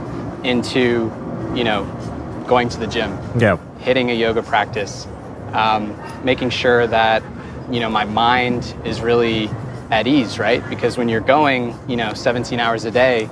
into, 0.43 1.11
you 1.55 1.63
know, 1.63 1.85
going 2.47 2.67
to 2.69 2.79
the 2.79 2.87
gym, 2.87 3.17
Yeah. 3.37 3.57
Hitting 3.81 4.11
a 4.11 4.13
yoga 4.13 4.43
practice, 4.43 5.07
um, 5.53 5.97
making 6.23 6.49
sure 6.49 6.87
that 6.87 7.23
you 7.71 7.79
know 7.79 7.89
my 7.89 8.05
mind 8.05 8.75
is 8.85 9.01
really 9.01 9.49
at 9.91 10.07
ease, 10.07 10.39
right? 10.39 10.67
Because 10.69 10.97
when 10.97 11.09
you're 11.09 11.19
going, 11.19 11.77
you 11.87 11.97
know, 11.97 12.13
17 12.13 12.59
hours 12.59 12.85
a 12.85 12.91
day, 12.91 13.29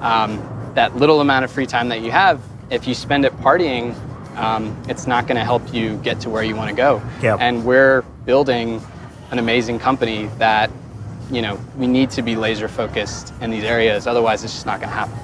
um, 0.00 0.40
that 0.74 0.94
little 0.96 1.20
amount 1.20 1.44
of 1.44 1.50
free 1.50 1.66
time 1.66 1.88
that 1.88 2.00
you 2.00 2.12
have, 2.12 2.40
if 2.70 2.86
you 2.86 2.94
spend 2.94 3.24
it 3.24 3.32
partying, 3.38 3.94
um, 4.36 4.80
it's 4.88 5.06
not 5.06 5.26
going 5.26 5.36
to 5.36 5.44
help 5.44 5.74
you 5.74 5.96
get 5.98 6.20
to 6.20 6.30
where 6.30 6.44
you 6.44 6.54
want 6.54 6.70
to 6.70 6.76
go. 6.76 7.02
Yeah. 7.20 7.36
And 7.40 7.64
we're 7.64 8.02
building 8.24 8.80
an 9.30 9.38
amazing 9.38 9.78
company 9.78 10.26
that, 10.38 10.70
you 11.30 11.42
know, 11.42 11.58
we 11.76 11.86
need 11.86 12.10
to 12.10 12.22
be 12.22 12.36
laser 12.36 12.68
focused 12.68 13.32
in 13.40 13.50
these 13.50 13.64
areas. 13.64 14.06
Otherwise, 14.06 14.44
it's 14.44 14.52
just 14.52 14.66
not 14.66 14.80
going 14.80 14.90
to 14.90 14.94
happen. 14.94 15.18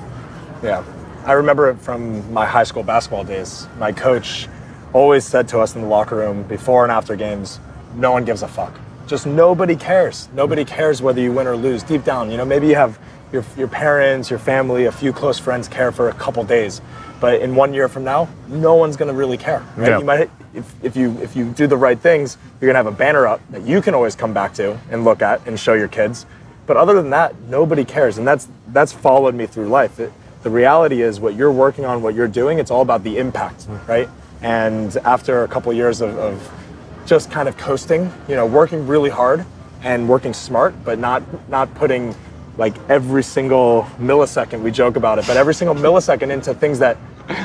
Yeah. 0.63 0.85
I 1.25 1.33
remember 1.33 1.71
it 1.71 1.79
from 1.79 2.33
my 2.33 2.47
high 2.47 2.65
school 2.65 2.83
basketball 2.83 3.23
days. 3.23 3.69
My 3.79 3.93
coach 3.93 4.49
always 4.93 5.25
said 5.25 5.49
to 5.49 5.59
us 5.59 5.75
in 5.75 5.83
the 5.83 5.89
locker 5.89 6.17
room 6.17 6.43
before 6.45 6.85
and 6.85 6.93
after 6.93 7.17
games, 7.17 7.59
no 7.95 8.13
one 8.13 8.25
gives 8.25 8.43
a 8.43 8.49
fuck. 8.49 8.79
Just 9.07 9.27
nobody 9.27 9.77
cares. 9.77 10.29
Nobody 10.35 10.65
cares 10.65 11.03
whether 11.03 11.21
you 11.21 11.33
win 11.33 11.47
or 11.47 11.57
lose. 11.57 11.83
Deep 11.83 12.05
down, 12.05 12.31
you 12.31 12.37
know, 12.37 12.45
maybe 12.45 12.67
you 12.67 12.75
have 12.75 12.99
your, 13.33 13.45
your 13.57 13.69
parents, 13.69 14.31
your 14.31 14.39
family, 14.39 14.85
a 14.85 14.93
few 14.93 15.13
close 15.13 15.39
friends 15.39 15.69
care 15.69 15.93
for 15.93 16.09
a 16.09 16.15
couple 16.15 16.45
days. 16.45 16.81
But 17.21 17.41
in 17.41 17.55
one 17.55 17.73
year 17.73 17.89
from 17.89 18.05
now, 18.05 18.29
no 18.49 18.75
one's 18.75 18.97
gonna 18.97 19.13
really 19.13 19.39
care. 19.39 19.65
Right? 19.77 19.91
Yeah. 19.91 19.99
You 19.99 20.05
might 20.05 20.31
if, 20.55 20.85
if 20.85 20.97
you 20.97 21.17
if 21.21 21.37
you 21.37 21.51
do 21.51 21.67
the 21.67 21.77
right 21.77 21.99
things, 21.99 22.37
you're 22.61 22.69
gonna 22.69 22.79
have 22.79 22.93
a 22.93 22.97
banner 22.97 23.27
up 23.27 23.41
that 23.51 23.63
you 23.63 23.81
can 23.81 23.95
always 23.95 24.15
come 24.15 24.35
back 24.35 24.55
to 24.55 24.79
and 24.91 25.05
look 25.05 25.23
at 25.23 25.47
and 25.47 25.59
show 25.59 25.75
your 25.75 25.89
kids. 25.89 26.27
But 26.67 26.77
other 26.77 26.95
than 26.95 27.11
that, 27.11 27.39
nobody 27.43 27.85
cares, 27.85 28.19
and 28.19 28.27
that's 28.27 28.49
that's 28.69 28.93
followed 28.93 29.35
me 29.35 29.47
through 29.47 29.69
life. 29.69 29.99
It, 29.99 30.13
the 30.43 30.51
reality 30.51 31.03
is, 31.03 31.21
what 31.21 31.37
you're 31.37 31.53
working 31.53 31.85
on, 31.85 32.03
what 32.03 32.15
you're 32.15 32.29
doing, 32.29 32.59
it's 32.59 32.71
all 32.71 32.83
about 32.83 33.05
the 33.05 33.19
impact, 33.19 33.69
right? 33.87 34.09
And 34.43 34.97
after 34.99 35.45
a 35.45 35.49
couple 35.49 35.73
years 35.73 36.01
of, 36.01 36.19
of 36.19 36.53
just 37.07 37.31
kind 37.31 37.49
of 37.49 37.57
coasting, 37.57 38.13
you 38.29 38.35
know, 38.35 38.47
working 38.47 38.87
really 38.87 39.11
hard 39.11 39.45
and 39.83 40.09
working 40.09 40.35
smart, 40.35 40.75
but 40.85 40.99
not 40.99 41.23
not 41.49 41.73
putting 41.75 42.15
like 42.59 42.75
every 42.89 43.23
single 43.23 43.85
millisecond. 43.99 44.63
We 44.63 44.71
joke 44.71 44.97
about 44.97 45.19
it, 45.19 45.27
but 45.27 45.37
every 45.37 45.55
single 45.55 45.75
millisecond 45.75 46.31
into 46.31 46.55
things 46.55 46.79
that 46.81 46.97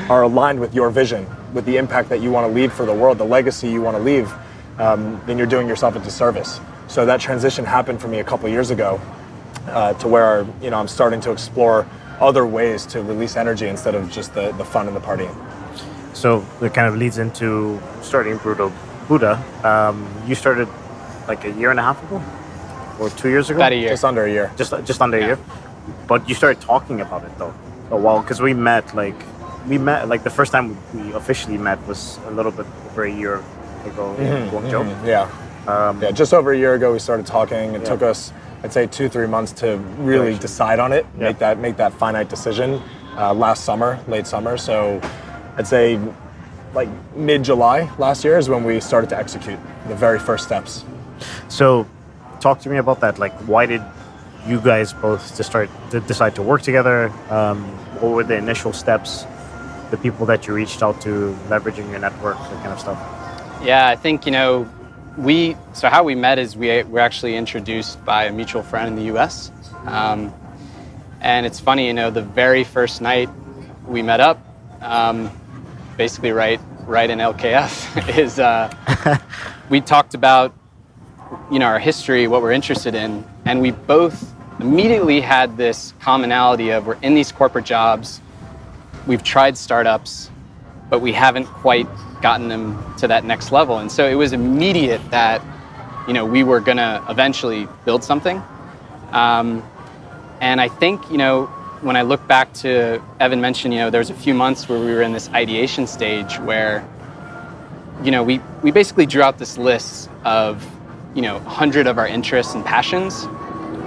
are 0.08 0.22
aligned 0.22 0.60
with 0.60 0.74
your 0.74 0.90
vision, 0.90 1.26
with 1.54 1.64
the 1.64 1.76
impact 1.76 2.08
that 2.10 2.20
you 2.20 2.30
want 2.30 2.46
to 2.48 2.52
leave 2.52 2.72
for 2.72 2.84
the 2.84 2.92
world, 2.92 3.18
the 3.18 3.24
legacy 3.24 3.68
you 3.68 3.80
want 3.80 3.96
to 3.96 4.02
leave. 4.02 4.32
Um, 4.78 5.20
then 5.26 5.38
you're 5.38 5.46
doing 5.46 5.66
yourself 5.66 5.96
a 5.96 5.98
disservice. 5.98 6.60
So 6.86 7.04
that 7.06 7.20
transition 7.20 7.64
happened 7.64 8.00
for 8.00 8.08
me 8.08 8.20
a 8.20 8.24
couple 8.24 8.48
years 8.48 8.70
ago, 8.70 9.00
uh, 9.66 9.94
to 9.94 10.08
where 10.08 10.46
you 10.62 10.70
know 10.70 10.78
I'm 10.78 10.88
starting 10.88 11.20
to 11.22 11.32
explore 11.32 11.86
other 12.20 12.46
ways 12.46 12.84
to 12.86 13.02
release 13.02 13.36
energy 13.36 13.68
instead 13.68 13.94
of 13.94 14.10
just 14.10 14.34
the, 14.34 14.52
the 14.52 14.64
fun 14.64 14.88
and 14.88 14.96
the 14.96 15.00
partying. 15.00 15.34
So 16.18 16.44
it 16.60 16.74
kind 16.74 16.88
of 16.88 16.96
leads 16.96 17.18
into 17.18 17.80
starting 18.02 18.38
Brutal 18.38 18.72
Buddha. 19.06 19.38
Um, 19.62 20.04
you 20.26 20.34
started 20.34 20.68
like 21.28 21.44
a 21.44 21.50
year 21.52 21.70
and 21.70 21.78
a 21.78 21.82
half 21.82 22.02
ago, 22.02 22.20
or 22.98 23.08
two 23.10 23.28
years 23.28 23.50
ago. 23.50 23.58
About 23.60 23.70
a 23.72 23.76
year. 23.76 23.90
Just 23.90 24.04
under 24.04 24.24
a 24.24 24.30
year. 24.30 24.50
Just 24.56 24.72
just 24.84 25.00
under 25.00 25.16
a 25.16 25.24
year. 25.24 25.38
But 26.08 26.28
you 26.28 26.34
started 26.34 26.60
talking 26.60 27.00
about 27.00 27.22
it 27.24 27.30
though 27.38 27.54
a 27.92 27.96
while 27.96 28.20
because 28.20 28.40
we 28.42 28.52
met 28.52 28.94
like 28.96 29.14
we 29.68 29.78
met 29.78 30.08
like 30.08 30.24
the 30.24 30.30
first 30.30 30.50
time 30.50 30.76
we 30.92 31.12
officially 31.12 31.56
met 31.56 31.78
was 31.86 32.18
a 32.26 32.32
little 32.32 32.50
bit 32.52 32.66
over 32.90 33.04
a 33.04 33.12
year 33.12 33.36
ago 33.86 34.14
in 34.16 34.50
Guangzhou. 34.50 35.06
Yeah. 35.06 35.30
yeah, 36.02 36.10
just 36.10 36.34
over 36.34 36.50
a 36.52 36.58
year 36.58 36.74
ago 36.74 36.92
we 36.92 36.98
started 36.98 37.26
talking. 37.26 37.74
It 37.76 37.82
Yeah. 37.82 37.90
took 37.94 38.02
us, 38.02 38.32
I'd 38.64 38.72
say, 38.72 38.86
two 38.88 39.08
three 39.08 39.28
months 39.28 39.52
to 39.62 39.76
really 40.02 40.32
Right. 40.32 40.40
decide 40.40 40.80
on 40.80 40.92
it, 40.92 41.06
Yeah. 41.16 41.28
make 41.28 41.38
that 41.38 41.58
make 41.60 41.76
that 41.76 41.92
finite 41.92 42.28
decision. 42.28 42.82
Uh, 43.16 43.32
last 43.34 43.64
summer, 43.64 43.98
late 44.08 44.26
summer, 44.26 44.56
so 44.56 45.00
I'd 45.58 45.66
say 45.66 46.00
like 46.74 46.88
mid 47.16 47.42
July 47.42 47.90
last 47.98 48.24
year 48.24 48.38
is 48.38 48.48
when 48.48 48.64
we 48.64 48.80
started 48.80 49.10
to 49.10 49.18
execute 49.18 49.58
the 49.88 49.94
very 49.94 50.18
first 50.18 50.44
steps. 50.44 50.84
So, 51.48 51.86
talk 52.40 52.60
to 52.60 52.68
me 52.68 52.76
about 52.76 53.00
that. 53.00 53.18
Like, 53.18 53.34
why 53.48 53.66
did 53.66 53.82
you 54.46 54.60
guys 54.60 54.92
both 54.92 55.36
to 55.36 55.42
start 55.42 55.68
to 55.90 56.00
decide 56.00 56.34
to 56.36 56.42
work 56.42 56.62
together? 56.62 57.12
Um, 57.30 57.64
what 58.00 58.12
were 58.12 58.24
the 58.24 58.36
initial 58.36 58.72
steps? 58.72 59.26
The 59.90 59.96
people 59.96 60.26
that 60.26 60.46
you 60.46 60.54
reached 60.54 60.82
out 60.82 61.00
to, 61.02 61.36
leveraging 61.48 61.90
your 61.90 61.98
network, 61.98 62.38
that 62.38 62.62
kind 62.62 62.72
of 62.72 62.80
stuff. 62.80 62.98
Yeah, 63.62 63.88
I 63.88 63.96
think 63.96 64.26
you 64.26 64.32
know 64.32 64.68
we. 65.16 65.56
So 65.72 65.88
how 65.88 66.04
we 66.04 66.14
met 66.14 66.38
is 66.38 66.56
we 66.56 66.82
were 66.84 67.00
actually 67.00 67.36
introduced 67.36 68.04
by 68.04 68.24
a 68.24 68.32
mutual 68.32 68.62
friend 68.62 68.88
in 68.88 68.96
the 68.96 69.04
U.S. 69.14 69.50
Um, 69.86 70.32
and 71.20 71.46
it's 71.46 71.58
funny, 71.58 71.86
you 71.86 71.94
know, 71.94 72.10
the 72.10 72.22
very 72.22 72.62
first 72.62 73.00
night 73.00 73.28
we 73.86 74.02
met 74.02 74.20
up, 74.20 74.38
um, 74.82 75.30
basically 75.98 76.30
right 76.30 76.60
right 76.86 77.10
in 77.10 77.18
LKF, 77.18 78.16
is 78.18 78.38
uh, 78.38 78.72
we 79.68 79.82
talked 79.82 80.14
about 80.14 80.54
you 81.50 81.58
know 81.58 81.66
our 81.66 81.78
history, 81.78 82.26
what 82.26 82.40
we're 82.40 82.52
interested 82.52 82.94
in, 82.94 83.26
and 83.44 83.60
we 83.60 83.72
both 83.72 84.32
immediately 84.60 85.20
had 85.20 85.56
this 85.56 85.92
commonality 86.00 86.70
of 86.70 86.86
we're 86.86 86.98
in 87.02 87.14
these 87.14 87.30
corporate 87.30 87.66
jobs, 87.66 88.20
we've 89.06 89.22
tried 89.22 89.58
startups, 89.58 90.30
but 90.88 91.00
we 91.00 91.12
haven't 91.12 91.46
quite 91.46 91.86
gotten 92.22 92.48
them 92.48 92.82
to 92.96 93.06
that 93.08 93.24
next 93.24 93.52
level. 93.52 93.78
And 93.78 93.90
so 93.90 94.08
it 94.08 94.14
was 94.14 94.32
immediate 94.32 95.00
that, 95.10 95.42
you 96.06 96.12
know, 96.12 96.24
we 96.24 96.42
were 96.42 96.60
gonna 96.60 97.04
eventually 97.08 97.68
build 97.84 98.02
something. 98.02 98.42
Um, 99.12 99.62
and 100.40 100.60
I 100.60 100.68
think, 100.68 101.08
you 101.10 101.18
know, 101.18 101.50
when 101.80 101.96
I 101.96 102.02
look 102.02 102.26
back 102.26 102.52
to 102.54 103.00
Evan 103.20 103.40
mentioned, 103.40 103.72
you 103.72 103.80
know, 103.80 103.90
there 103.90 104.00
was 104.00 104.10
a 104.10 104.14
few 104.14 104.34
months 104.34 104.68
where 104.68 104.80
we 104.80 104.86
were 104.86 105.02
in 105.02 105.12
this 105.12 105.28
ideation 105.30 105.86
stage 105.86 106.38
where, 106.40 106.86
you 108.02 108.10
know, 108.10 108.22
we, 108.22 108.40
we 108.62 108.70
basically 108.72 109.06
drew 109.06 109.22
out 109.22 109.38
this 109.38 109.56
list 109.56 110.10
of, 110.24 110.66
you 111.14 111.22
know, 111.22 111.38
100 111.38 111.86
of 111.86 111.98
our 111.98 112.06
interests 112.06 112.54
and 112.54 112.64
passions. 112.64 113.26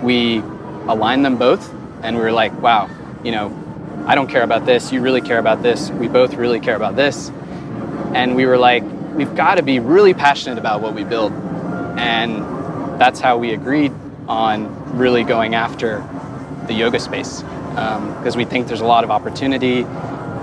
We 0.02 0.38
aligned 0.88 1.26
them 1.26 1.38
both, 1.38 1.74
and 2.02 2.16
we 2.16 2.22
were 2.22 2.32
like, 2.32 2.60
wow, 2.62 2.90
you 3.24 3.32
know, 3.32 3.58
I 4.08 4.16
don't 4.16 4.28
care 4.28 4.44
about 4.44 4.66
this, 4.66 4.92
you 4.92 5.02
really 5.02 5.22
care 5.22 5.38
about 5.38 5.62
this, 5.62 5.90
we 5.92 6.08
both 6.08 6.34
really 6.36 6.60
care 6.60 6.76
about 6.76 6.96
this. 6.96 7.30
And 8.14 8.36
we 8.36 8.46
were 8.46 8.58
like, 8.58 8.84
we've 9.14 9.36
got 9.36 9.56
to 9.56 9.64
be 9.64 9.80
really 9.80 10.14
passionate 10.14 10.58
about 10.58 10.82
what 10.82 10.94
we 10.94 11.04
build. 11.04 11.34
And 11.98 13.00
that's 13.00 13.20
how 13.20 13.38
we 13.38 13.54
agreed 13.54 13.92
on 14.28 14.98
really 14.98 15.24
going 15.24 15.56
after 15.56 16.08
the 16.68 16.74
yoga 16.74 17.00
space 17.00 17.44
because 17.76 18.38
we 18.38 18.46
think 18.46 18.68
there's 18.68 18.82
a 18.82 18.86
lot 18.86 19.04
of 19.04 19.12
opportunity 19.12 19.86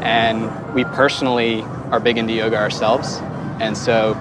and 0.03 0.75
we 0.75 0.85
personally 0.85 1.62
are 1.91 2.01
big 2.01 2.19
into 2.19 2.33
yoga 2.33 2.57
ourselves 2.57 3.19
and 3.61 3.77
so 3.77 4.12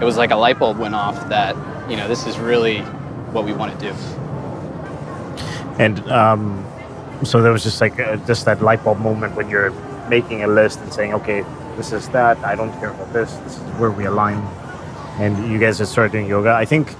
it 0.00 0.04
was 0.04 0.16
like 0.16 0.30
a 0.30 0.36
light 0.36 0.58
bulb 0.58 0.78
went 0.78 0.94
off 0.94 1.28
that 1.28 1.56
you 1.90 1.96
know 1.96 2.08
this 2.08 2.26
is 2.26 2.38
really 2.38 2.78
what 3.32 3.44
we 3.44 3.52
want 3.52 3.78
to 3.78 3.90
do 3.90 3.94
And 5.78 6.00
um, 6.10 6.66
so 7.24 7.42
there 7.42 7.52
was 7.52 7.62
just 7.62 7.80
like 7.80 7.98
uh, 8.00 8.16
just 8.26 8.44
that 8.46 8.62
light 8.62 8.82
bulb 8.84 8.98
moment 9.00 9.36
when 9.36 9.50
you're 9.50 9.72
making 10.08 10.42
a 10.44 10.46
list 10.48 10.80
and 10.80 10.92
saying, 10.92 11.14
okay, 11.14 11.44
this 11.76 11.92
is 11.92 12.08
that. 12.10 12.38
I 12.44 12.54
don't 12.56 12.72
care 12.80 12.90
about 12.90 13.12
this. 13.12 13.34
This 13.44 13.58
is 13.58 13.62
where 13.80 13.90
we 13.90 14.06
align. 14.06 14.38
And 15.18 15.50
you 15.52 15.58
guys 15.58 15.78
just 15.78 15.92
started 15.92 16.12
doing 16.12 16.26
yoga. 16.28 16.52
I 16.52 16.64
think. 16.64 16.94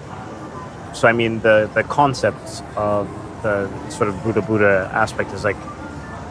So 0.95 1.09
I 1.09 1.13
mean, 1.13 1.41
the 1.41 1.71
the 1.75 1.85
concept 1.85 2.63
of 2.77 3.09
the 3.42 3.68
sort 3.90 4.09
of 4.09 4.22
Buddha 4.22 4.42
Buddha 4.42 4.90
aspect 4.92 5.33
is 5.33 5.44
like 5.44 5.57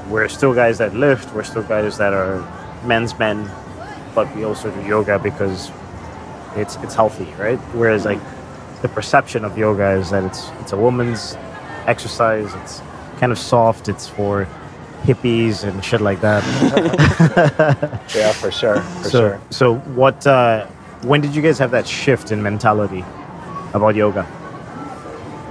we're 0.09 0.27
still 0.27 0.53
guys 0.53 0.77
that 0.77 0.93
lift. 0.93 1.33
We're 1.33 1.43
still 1.43 1.63
guys 1.63 1.97
that 1.97 2.13
are 2.13 2.43
men's 2.85 3.17
men, 3.17 3.49
but 4.13 4.33
we 4.35 4.43
also 4.43 4.69
do 4.71 4.81
yoga 4.87 5.17
because 5.19 5.71
it's 6.55 6.75
it's 6.77 6.95
healthy, 6.95 7.27
right? 7.39 7.57
Whereas 7.73 8.05
like 8.05 8.19
the 8.81 8.89
perception 8.89 9.43
of 9.45 9.57
yoga 9.57 9.91
is 9.91 10.09
that 10.11 10.23
it's 10.23 10.49
it's 10.61 10.73
a 10.73 10.77
woman's 10.77 11.35
exercise. 11.87 12.53
It's 12.55 12.81
kind 13.19 13.31
of 13.31 13.39
soft. 13.39 13.89
It's 13.89 14.07
for 14.07 14.47
hippies 15.03 15.63
and 15.63 15.83
shit 15.83 16.01
like 16.01 16.21
that. 16.21 16.43
Yeah, 18.15 18.31
for 18.31 18.51
sure, 18.51 18.81
for 18.81 19.03
so 19.09 19.09
sure. 19.19 19.41
so 19.49 19.75
what? 19.95 20.25
Uh, 20.25 20.65
when 21.03 21.21
did 21.21 21.35
you 21.35 21.41
guys 21.41 21.59
have 21.59 21.71
that 21.71 21.85
shift 21.87 22.31
in 22.31 22.41
mentality 22.41 23.03
about 23.73 23.95
yoga? 23.95 24.25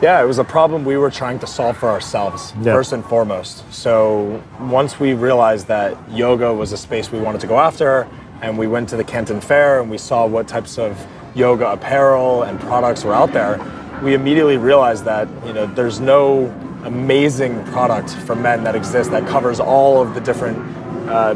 Yeah, 0.05 0.23
it 0.23 0.27
was 0.27 0.39
a 0.39 0.45
problem 0.45 0.85
we 0.85 0.99
were 0.99 1.11
trying 1.11 1.39
to 1.39 1.47
solve 1.47 1.79
for 1.79 1.89
ourselves, 1.89 2.53
Yeah. 2.61 2.75
first 2.75 2.93
and 2.93 3.03
foremost. 3.03 3.65
So 3.73 4.43
once 4.61 5.01
we 5.01 5.15
realized 5.15 5.67
that 5.69 5.97
yoga 6.11 6.53
was 6.53 6.73
a 6.73 6.77
space 6.77 7.11
we 7.11 7.19
wanted 7.19 7.41
to 7.41 7.47
go 7.47 7.59
after, 7.59 8.07
and 8.43 8.59
we 8.59 8.67
went 8.67 8.91
to 8.91 8.97
the 8.99 9.05
Canton 9.05 9.41
Fair 9.41 9.81
and 9.81 9.91
we 9.91 9.97
saw 9.97 10.27
what 10.27 10.47
types 10.47 10.77
of 10.79 10.91
yoga 11.35 11.73
apparel 11.73 12.43
and 12.43 12.61
products 12.61 13.03
were 13.03 13.15
out 13.15 13.33
there, 13.33 13.59
we 14.03 14.13
immediately 14.13 14.59
realized 14.59 15.07
that 15.07 15.27
you 15.47 15.55
know 15.55 15.65
there's 15.65 16.01
no 16.01 16.53
amazing 16.85 17.65
product 17.73 18.11
for 18.27 18.35
men 18.37 18.63
that 18.65 18.75
exists 18.77 19.11
that 19.11 19.27
covers 19.27 19.59
all 19.59 20.03
of 20.03 20.13
the 20.15 20.21
different 20.21 20.59
uh, 21.09 21.33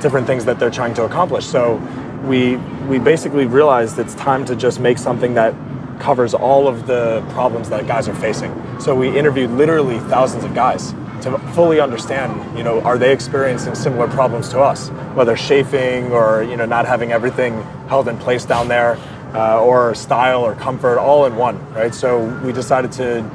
different 0.00 0.26
things 0.26 0.44
that 0.44 0.58
they're 0.58 0.76
trying 0.80 0.94
to 0.94 1.04
accomplish. 1.04 1.46
So 1.46 1.80
we 2.24 2.56
we 2.90 2.98
basically 2.98 3.46
realized 3.46 3.96
it's 4.00 4.16
time 4.16 4.44
to 4.46 4.56
just 4.56 4.80
make 4.80 4.98
something 4.98 5.34
that 5.34 5.54
covers 5.98 6.34
all 6.34 6.68
of 6.68 6.86
the 6.86 7.24
problems 7.30 7.68
that 7.70 7.86
guys 7.86 8.08
are 8.08 8.14
facing. 8.14 8.52
So 8.80 8.94
we 8.94 9.16
interviewed 9.16 9.50
literally 9.50 9.98
thousands 10.00 10.44
of 10.44 10.54
guys 10.54 10.92
to 11.22 11.38
fully 11.54 11.80
understand, 11.80 12.56
you 12.58 12.62
know, 12.62 12.80
are 12.82 12.98
they 12.98 13.12
experiencing 13.12 13.74
similar 13.74 14.06
problems 14.08 14.48
to 14.50 14.60
us, 14.60 14.88
whether 15.14 15.34
chafing 15.34 16.12
or 16.12 16.42
you 16.42 16.56
know 16.56 16.66
not 16.66 16.86
having 16.86 17.10
everything 17.12 17.62
held 17.88 18.06
in 18.08 18.16
place 18.18 18.44
down 18.44 18.68
there, 18.68 18.98
uh, 19.34 19.60
or 19.62 19.94
style 19.94 20.42
or 20.44 20.54
comfort, 20.54 20.98
all 20.98 21.24
in 21.26 21.34
one, 21.36 21.56
right? 21.72 21.94
So 21.94 22.24
we 22.44 22.52
decided 22.52 22.92
to 22.92 23.28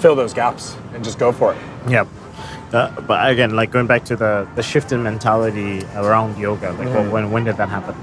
fill 0.00 0.14
those 0.16 0.34
gaps 0.34 0.76
and 0.94 1.04
just 1.04 1.18
go 1.18 1.32
for 1.32 1.52
it. 1.54 1.58
Yeah. 1.88 2.04
Uh, 2.72 3.00
but 3.02 3.30
again, 3.30 3.56
like 3.56 3.70
going 3.72 3.86
back 3.86 4.04
to 4.04 4.16
the, 4.16 4.46
the 4.54 4.62
shift 4.62 4.92
in 4.92 5.02
mentality 5.02 5.82
around 5.96 6.38
yoga, 6.38 6.72
like 6.72 6.88
Mm-hmm. 6.88 7.10
when 7.10 7.30
when 7.30 7.44
did 7.44 7.56
that 7.56 7.68
happen 7.68 7.94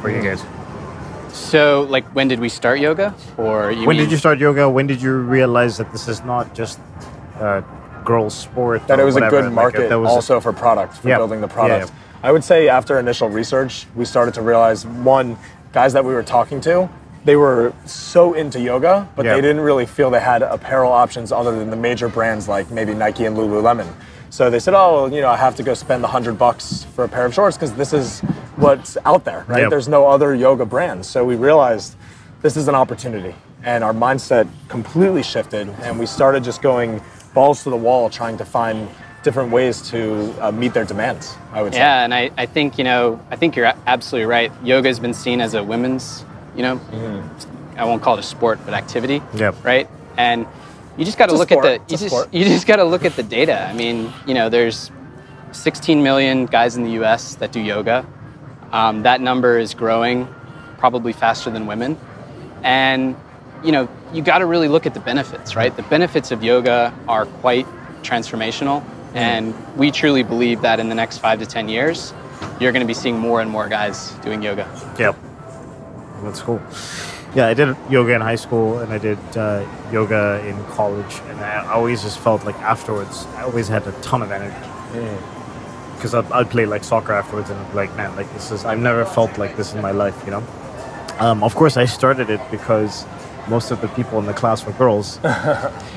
for 0.00 0.10
you 0.10 0.22
guys? 0.22 0.44
So, 1.40 1.86
like, 1.90 2.04
when 2.14 2.28
did 2.28 2.40
we 2.40 2.48
start 2.48 2.80
yoga? 2.80 3.14
Or 3.36 3.70
you 3.70 3.86
When 3.86 3.96
mean- 3.96 4.04
did 4.06 4.10
you 4.10 4.16
start 4.16 4.38
yoga? 4.38 4.68
When 4.68 4.86
did 4.86 5.02
you 5.02 5.12
realize 5.18 5.76
that 5.76 5.92
this 5.92 6.08
is 6.08 6.24
not 6.24 6.54
just 6.54 6.78
a 7.40 7.62
girls' 8.04 8.34
sport? 8.34 8.86
that 8.88 8.98
it 8.98 9.04
was 9.04 9.14
whatever, 9.14 9.36
a 9.36 9.40
good 9.42 9.44
like, 9.46 9.52
uh, 9.52 9.62
market 9.62 9.88
that 9.90 10.00
was 10.00 10.08
also 10.10 10.40
for 10.40 10.52
product, 10.52 10.94
for 10.96 11.08
Yeah. 11.08 11.18
building 11.18 11.40
the 11.42 11.46
Yeah, 11.46 11.52
product. 11.52 11.90
yeah. 11.90 12.28
I 12.28 12.32
would 12.32 12.42
say 12.42 12.68
after 12.68 12.98
initial 12.98 13.28
research, 13.28 13.86
we 13.94 14.04
started 14.06 14.32
to 14.34 14.42
realize 14.42 14.86
one, 14.86 15.36
guys 15.72 15.92
that 15.92 16.04
we 16.04 16.14
were 16.14 16.22
talking 16.22 16.60
to, 16.62 16.88
they 17.26 17.36
were 17.36 17.72
so 17.84 18.32
into 18.32 18.58
yoga, 18.58 19.06
but 19.14 19.26
Yeah. 19.26 19.34
they 19.34 19.40
didn't 19.42 19.60
really 19.60 19.84
feel 19.84 20.08
they 20.10 20.20
had 20.20 20.42
apparel 20.42 20.90
options 20.90 21.32
other 21.32 21.52
than 21.52 21.68
the 21.70 21.76
major 21.76 22.08
brands 22.08 22.48
like 22.48 22.70
maybe 22.70 22.94
Nike 22.94 23.26
and 23.26 23.36
Lululemon. 23.36 23.86
So 24.30 24.48
they 24.50 24.58
said, 24.58 24.74
"Oh, 24.74 24.94
well, 25.02 25.12
you 25.12 25.20
know, 25.20 25.28
I 25.30 25.36
have 25.36 25.54
to 25.56 25.62
go 25.62 25.74
spend 25.74 26.02
the 26.02 26.08
hundred 26.08 26.38
bucks 26.38 26.86
for 26.96 27.04
a 27.04 27.08
pair 27.08 27.26
of 27.26 27.34
shorts 27.34 27.56
because 27.56 27.72
this 27.74 27.92
is 27.92 28.22
what's 28.56 28.96
out 29.04 29.24
there, 29.24 29.44
right? 29.48 29.62
Yeah. 29.62 29.68
There's 29.68 29.88
no 29.88 30.06
other 30.08 30.34
yoga 30.34 30.64
brands." 30.64 31.08
So 31.08 31.24
we 31.24 31.36
realized 31.36 31.96
this 32.42 32.56
is 32.56 32.68
an 32.68 32.74
opportunity, 32.74 33.34
and 33.62 33.82
our 33.84 33.92
mindset 33.92 34.48
completely 34.68 35.22
shifted, 35.22 35.68
and 35.82 35.98
we 35.98 36.06
started 36.06 36.44
just 36.44 36.62
going 36.62 37.00
balls 37.34 37.62
to 37.64 37.70
the 37.70 37.76
wall, 37.76 38.08
trying 38.10 38.36
to 38.38 38.44
find 38.44 38.88
different 39.22 39.50
ways 39.50 39.82
to 39.90 40.32
uh, 40.40 40.52
meet 40.52 40.72
their 40.72 40.84
demands. 40.84 41.34
I 41.52 41.60
would 41.60 41.72
say. 41.72 41.80
Yeah, 41.80 42.04
and 42.04 42.14
I, 42.14 42.30
I 42.36 42.46
think, 42.46 42.78
you 42.78 42.84
know, 42.84 43.20
I 43.28 43.34
think 43.34 43.56
you're 43.56 43.72
absolutely 43.86 44.26
right. 44.26 44.52
Yoga 44.62 44.88
has 44.88 45.00
been 45.00 45.12
seen 45.14 45.40
as 45.40 45.54
a 45.54 45.62
women's, 45.64 46.24
you 46.54 46.62
know, 46.62 46.80
I 47.76 47.84
won't 47.84 48.02
call 48.02 48.14
it 48.16 48.20
a 48.20 48.22
sport, 48.22 48.60
but 48.64 48.72
activity. 48.72 49.20
Yep. 49.34 49.64
Right? 49.64 49.88
And 50.16 50.46
you 50.96 51.04
just 51.04 51.18
got 51.18 51.26
to 51.26 51.32
It's 51.32 51.38
a 51.38 51.42
look 51.42 51.52
at 51.52 51.62
the 51.62 51.72
you 51.92 51.98
just 51.98 52.06
sport. 52.06 52.32
you 52.32 52.44
just 52.44 52.68
got 52.68 52.76
to 52.76 52.84
look 52.84 53.04
at 53.04 53.16
the 53.16 53.24
data. 53.24 53.68
I 53.68 53.72
mean, 53.72 54.12
you 54.28 54.34
know, 54.34 54.48
there's 54.48 54.92
16 55.50 56.02
million 56.02 56.46
guys 56.46 56.76
in 56.76 56.84
the 56.84 56.92
U.S. 56.92 57.34
that 57.34 57.50
do 57.50 57.60
yoga. 57.60 58.06
Um, 58.72 59.02
that 59.02 59.20
number 59.20 59.58
is 59.58 59.74
growing, 59.74 60.28
probably 60.78 61.12
faster 61.12 61.50
than 61.50 61.66
women. 61.66 61.98
And 62.62 63.16
you 63.64 63.72
know, 63.72 63.88
you 64.12 64.22
got 64.22 64.38
to 64.38 64.46
really 64.46 64.68
look 64.68 64.86
at 64.86 64.94
the 64.94 65.00
benefits, 65.00 65.56
right? 65.56 65.74
The 65.74 65.82
benefits 65.84 66.30
of 66.30 66.44
yoga 66.44 66.94
are 67.08 67.26
quite 67.26 67.66
transformational, 68.02 68.84
and 69.14 69.54
we 69.76 69.90
truly 69.90 70.22
believe 70.22 70.60
that 70.62 70.78
in 70.78 70.88
the 70.88 70.94
next 70.94 71.18
five 71.18 71.38
to 71.40 71.46
ten 71.46 71.68
years, 71.68 72.12
you're 72.60 72.72
going 72.72 72.82
to 72.82 72.86
be 72.86 72.94
seeing 72.94 73.18
more 73.18 73.40
and 73.40 73.50
more 73.50 73.68
guys 73.68 74.10
doing 74.22 74.42
yoga. 74.42 74.68
Yep. 74.98 75.16
That's 76.22 76.40
cool. 76.40 76.60
Yeah, 77.34 77.48
I 77.48 77.54
did 77.54 77.76
yoga 77.90 78.14
in 78.14 78.20
high 78.22 78.36
school 78.36 78.78
and 78.78 78.92
I 78.92 78.98
did 78.98 79.18
uh, 79.36 79.66
yoga 79.92 80.42
in 80.46 80.62
college, 80.66 81.20
and 81.28 81.40
I 81.40 81.66
always 81.70 82.02
just 82.02 82.18
felt 82.18 82.44
like 82.44 82.56
afterwards, 82.56 83.26
I 83.36 83.42
always 83.42 83.68
had 83.68 83.86
a 83.86 83.92
ton 84.00 84.22
of 84.22 84.30
energy. 84.30 85.26
Because 85.96 86.14
I'd, 86.14 86.30
I'd 86.32 86.50
play 86.50 86.66
like 86.66 86.84
soccer 86.84 87.12
afterwards, 87.12 87.50
and 87.50 87.58
I'd 87.58 87.74
like, 87.74 87.94
man, 87.96 88.14
like 88.16 88.32
this 88.32 88.50
is, 88.50 88.64
I've 88.64 88.78
never 88.78 89.04
felt 89.04 89.38
like 89.38 89.56
this 89.56 89.74
in 89.74 89.82
my 89.82 89.90
life, 89.90 90.20
you 90.24 90.30
know? 90.30 90.44
Um, 91.18 91.42
of 91.42 91.54
course, 91.54 91.76
I 91.76 91.86
started 91.86 92.30
it 92.30 92.40
because 92.50 93.06
most 93.48 93.70
of 93.70 93.80
the 93.80 93.88
people 93.88 94.18
in 94.18 94.26
the 94.26 94.34
class 94.34 94.64
were 94.66 94.72
girls. 94.72 95.18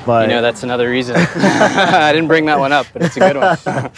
but, 0.06 0.22
You 0.22 0.34
know, 0.34 0.42
that's 0.42 0.62
another 0.62 0.88
reason. 0.90 1.16
I 1.18 2.12
didn't 2.12 2.28
bring 2.28 2.46
that 2.46 2.58
one 2.58 2.72
up, 2.72 2.86
but 2.92 3.02
it's 3.02 3.16
a 3.16 3.20
good 3.20 3.36
one. 3.36 3.90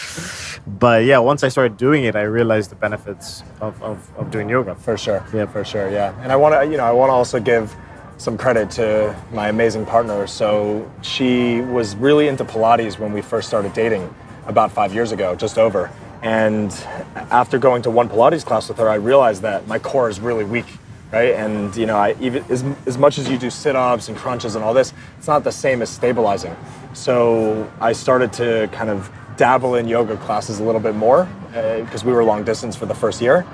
but 0.78 1.04
yeah, 1.04 1.18
once 1.18 1.44
I 1.44 1.48
started 1.48 1.76
doing 1.76 2.04
it, 2.04 2.16
I 2.16 2.22
realized 2.22 2.70
the 2.70 2.76
benefits 2.76 3.42
of, 3.60 3.80
of, 3.82 4.10
of 4.16 4.30
doing 4.30 4.48
yoga. 4.48 4.74
For 4.74 4.96
sure. 4.96 5.24
Yeah. 5.32 5.46
for 5.46 5.64
sure. 5.64 5.90
Yeah, 5.90 6.14
and 6.22 6.32
I 6.32 6.36
want 6.36 6.54
to, 6.54 6.70
you 6.70 6.76
know, 6.76 6.84
I 6.84 6.92
want 6.92 7.10
to 7.10 7.14
also 7.14 7.38
give 7.40 7.74
some 8.18 8.38
credit 8.38 8.70
to 8.70 9.16
my 9.32 9.48
amazing 9.48 9.84
partner. 9.84 10.26
So 10.26 10.90
she 11.02 11.60
was 11.60 11.96
really 11.96 12.28
into 12.28 12.44
Pilates 12.44 12.98
when 12.98 13.12
we 13.12 13.20
first 13.20 13.48
started 13.48 13.72
dating, 13.72 14.14
about 14.46 14.72
five 14.72 14.94
years 14.94 15.12
ago, 15.12 15.34
just 15.34 15.58
over. 15.58 15.90
And 16.22 16.72
after 17.14 17.58
going 17.58 17.82
to 17.82 17.90
one 17.90 18.08
Pilates 18.08 18.44
class 18.44 18.68
with 18.68 18.78
her, 18.78 18.88
I 18.88 18.94
realized 18.94 19.42
that 19.42 19.66
my 19.66 19.78
core 19.78 20.08
is 20.08 20.20
really 20.20 20.44
weak, 20.44 20.66
right? 21.12 21.34
And 21.34 21.74
you 21.76 21.86
know, 21.86 21.96
I 21.96 22.16
even 22.20 22.44
as, 22.48 22.64
as 22.86 22.96
much 22.96 23.18
as 23.18 23.28
you 23.28 23.38
do 23.38 23.50
sit-ups 23.50 24.08
and 24.08 24.16
crunches 24.16 24.54
and 24.54 24.64
all 24.64 24.72
this, 24.72 24.92
it's 25.18 25.26
not 25.26 25.42
the 25.42 25.52
same 25.52 25.82
as 25.82 25.90
stabilizing. 25.90 26.56
So 26.94 27.70
I 27.80 27.92
started 27.92 28.32
to 28.34 28.68
kind 28.72 28.90
of 28.90 29.10
dabble 29.36 29.74
in 29.76 29.88
yoga 29.88 30.16
classes 30.18 30.60
a 30.60 30.62
little 30.62 30.80
bit 30.80 30.94
more 30.94 31.28
uh, 31.54 31.80
because 31.80 32.04
we 32.04 32.12
were 32.12 32.22
long 32.22 32.44
distance 32.44 32.76
for 32.76 32.86
the 32.86 32.94
first 32.94 33.20
year. 33.20 33.46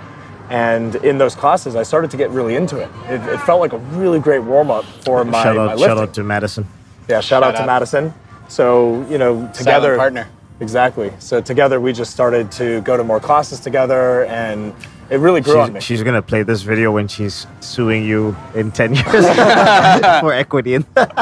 And 0.50 0.94
in 0.96 1.18
those 1.18 1.34
classes, 1.34 1.76
I 1.76 1.82
started 1.82 2.10
to 2.10 2.16
get 2.16 2.30
really 2.30 2.54
into 2.56 2.78
it. 2.78 2.88
It, 3.08 3.20
it 3.28 3.40
felt 3.42 3.60
like 3.60 3.72
a 3.74 3.78
really 3.78 4.18
great 4.18 4.40
warm 4.40 4.70
up 4.70 4.84
for 5.04 5.24
my, 5.24 5.42
shout, 5.42 5.58
out, 5.58 5.68
lifting. 5.78 5.86
shout 5.86 5.98
out 5.98 6.14
to 6.14 6.24
Madison. 6.24 6.66
Yeah, 7.08 7.20
shout, 7.20 7.42
out 7.42 7.54
Shout 7.54 7.62
to. 7.62 7.66
Madison. 7.66 8.14
So, 8.48 9.06
you 9.10 9.18
know, 9.18 9.50
together. 9.54 9.96
partner. 9.96 10.28
Exactly. 10.60 11.12
So 11.18 11.40
together 11.40 11.80
we 11.80 11.92
just 11.92 12.10
started 12.10 12.50
to 12.52 12.80
go 12.82 12.96
to 12.96 13.04
more 13.04 13.20
classes 13.20 13.60
together 13.60 14.24
and 14.24 14.74
it 15.10 15.20
really 15.20 15.40
grew 15.40 15.60
on 15.60 15.72
me. 15.72 15.80
She's, 15.80 15.98
she's 15.98 16.02
gonna 16.02 16.22
play 16.22 16.42
this 16.42 16.62
video 16.62 16.92
when 16.92 17.08
she's 17.08 17.46
suing 17.60 18.04
you 18.04 18.36
in 18.54 18.70
ten 18.80 18.94
years 18.94 19.06
for 20.20 20.32
equity. 20.32 20.74
In 20.74 20.82
50 20.82 21.14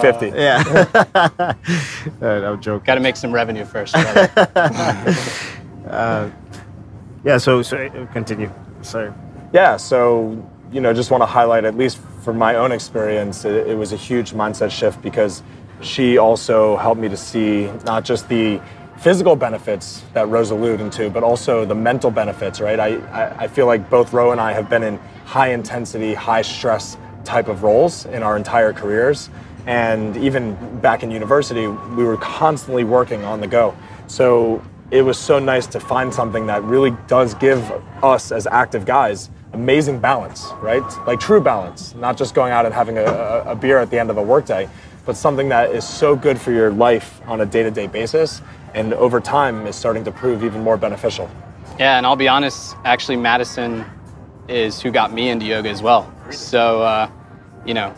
50. 0.00 0.26
yeah, 0.36 0.62
uh, 1.14 1.54
no 2.20 2.56
joke. 2.56 2.84
Got 2.84 2.96
to 2.96 3.00
make 3.00 3.16
some 3.16 3.32
revenue 3.32 3.64
first. 3.64 3.94
brother. 3.94 4.28
Yeah, 7.24 7.38
so 7.38 7.62
so 7.62 7.76
uh, 7.76 8.06
continue. 8.12 8.50
Sorry. 8.82 9.12
Yeah, 9.52 9.76
so, 9.76 10.44
you 10.72 10.80
know, 10.80 10.92
just 10.92 11.10
want 11.10 11.22
to 11.22 11.26
highlight, 11.26 11.64
at 11.64 11.76
least 11.76 11.98
from 12.22 12.38
my 12.38 12.56
own 12.56 12.72
experience, 12.72 13.44
it, 13.44 13.68
it 13.68 13.76
was 13.76 13.92
a 13.92 13.96
huge 13.96 14.32
mindset 14.32 14.70
shift 14.70 15.00
because 15.02 15.42
she 15.82 16.18
also 16.18 16.76
helped 16.76 17.00
me 17.00 17.08
to 17.08 17.16
see 17.16 17.70
not 17.84 18.04
just 18.04 18.28
the 18.28 18.60
physical 18.98 19.34
benefits 19.34 20.02
that 20.14 20.28
Ro's 20.28 20.50
alluded 20.50 20.92
to, 20.92 21.10
but 21.10 21.24
also 21.24 21.64
the 21.64 21.74
mental 21.74 22.10
benefits, 22.10 22.60
right? 22.60 22.78
I, 22.78 22.96
I, 22.96 23.44
I 23.44 23.48
feel 23.48 23.66
like 23.66 23.90
both 23.90 24.12
Ro 24.12 24.30
and 24.30 24.40
I 24.40 24.52
have 24.52 24.70
been 24.70 24.84
in 24.84 24.98
high 25.24 25.48
intensity, 25.48 26.14
high 26.14 26.42
stress 26.42 26.96
type 27.24 27.48
of 27.48 27.62
roles 27.62 28.06
in 28.06 28.22
our 28.22 28.36
entire 28.36 28.72
careers. 28.72 29.28
And 29.66 30.16
even 30.16 30.56
back 30.80 31.02
in 31.02 31.10
university, 31.10 31.66
we 31.66 32.04
were 32.04 32.16
constantly 32.16 32.84
working 32.84 33.24
on 33.24 33.40
the 33.40 33.46
go. 33.46 33.74
So 34.06 34.62
it 34.90 35.02
was 35.02 35.18
so 35.18 35.38
nice 35.38 35.66
to 35.68 35.80
find 35.80 36.12
something 36.14 36.46
that 36.46 36.62
really 36.62 36.96
does 37.06 37.34
give 37.34 37.70
us 38.04 38.30
as 38.30 38.46
active 38.46 38.84
guys 38.84 39.30
amazing 39.52 39.98
balance, 39.98 40.48
right? 40.60 40.82
Like 41.06 41.20
true 41.20 41.40
balance, 41.40 41.94
not 41.94 42.16
just 42.16 42.34
going 42.34 42.52
out 42.52 42.64
and 42.64 42.74
having 42.74 42.98
a, 42.98 43.04
a 43.46 43.54
beer 43.54 43.78
at 43.78 43.90
the 43.90 43.98
end 43.98 44.10
of 44.10 44.16
a 44.16 44.22
workday, 44.22 44.68
but 45.04 45.16
something 45.16 45.48
that 45.48 45.70
is 45.70 45.86
so 45.86 46.14
good 46.14 46.40
for 46.40 46.52
your 46.52 46.70
life 46.70 47.20
on 47.26 47.40
a 47.40 47.46
day 47.46 47.62
to 47.62 47.70
day 47.70 47.86
basis 47.86 48.42
and 48.74 48.94
over 48.94 49.20
time 49.20 49.66
is 49.66 49.76
starting 49.76 50.04
to 50.04 50.12
prove 50.12 50.44
even 50.44 50.62
more 50.62 50.76
beneficial. 50.76 51.30
Yeah, 51.78 51.96
and 51.96 52.06
I'll 52.06 52.16
be 52.16 52.28
honest, 52.28 52.76
actually, 52.84 53.16
Madison 53.16 53.84
is 54.48 54.80
who 54.80 54.90
got 54.90 55.12
me 55.12 55.28
into 55.28 55.46
yoga 55.46 55.68
as 55.68 55.82
well. 55.82 56.12
So, 56.30 56.82
uh, 56.82 57.10
you 57.64 57.74
know, 57.74 57.94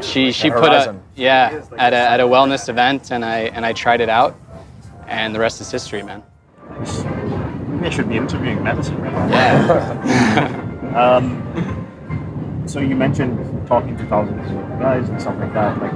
she 0.00 0.32
she 0.32 0.50
put 0.50 0.72
a 0.72 0.96
yeah 1.16 1.64
at 1.78 1.92
a, 1.92 1.96
at 1.96 2.20
a 2.20 2.24
wellness 2.24 2.68
event, 2.68 3.10
and 3.10 3.24
I 3.24 3.40
and 3.40 3.64
I 3.64 3.72
tried 3.72 4.00
it 4.00 4.08
out, 4.08 4.38
and 5.06 5.34
the 5.34 5.38
rest 5.40 5.60
is 5.60 5.70
history, 5.70 6.02
man. 6.02 6.22
Maybe 7.68 7.86
I 7.86 7.90
should 7.90 8.08
be 8.08 8.16
interviewing 8.16 8.62
Madison 8.62 9.00
right 9.00 9.12
now. 9.12 9.28
Yeah. 9.28 10.64
Um, 10.88 12.64
so 12.66 12.80
you 12.80 12.96
mentioned 12.96 13.66
talking 13.68 13.96
to 13.98 14.06
thousands 14.06 14.50
of 14.50 14.67
guys 14.78 15.08
and 15.08 15.20
stuff 15.20 15.38
like 15.38 15.52
that. 15.54 15.80
Like, 15.80 15.92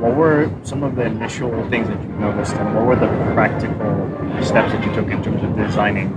what 0.00 0.16
were 0.16 0.50
some 0.64 0.82
of 0.82 0.96
the 0.96 1.02
initial 1.02 1.50
things 1.70 1.88
that 1.88 2.02
you 2.02 2.08
noticed, 2.08 2.54
and 2.54 2.74
what 2.74 2.86
were 2.86 2.96
the 2.96 3.06
practical 3.34 4.08
steps 4.42 4.72
that 4.72 4.84
you 4.84 4.92
took 4.92 5.06
in 5.08 5.22
terms 5.22 5.42
of 5.42 5.56
designing 5.56 6.10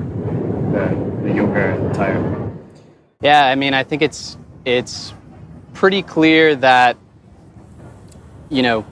the, 0.72 0.86
the 1.24 1.34
yoga 1.34 1.90
attire? 1.90 2.48
Yeah, 3.22 3.46
I 3.46 3.56
mean, 3.56 3.74
I 3.74 3.84
think 3.84 4.02
it's 4.02 4.38
it's 4.66 5.14
pretty 5.74 6.02
clear 6.02 6.56
that 6.56 6.98
you 8.50 8.62
know. 8.62 8.86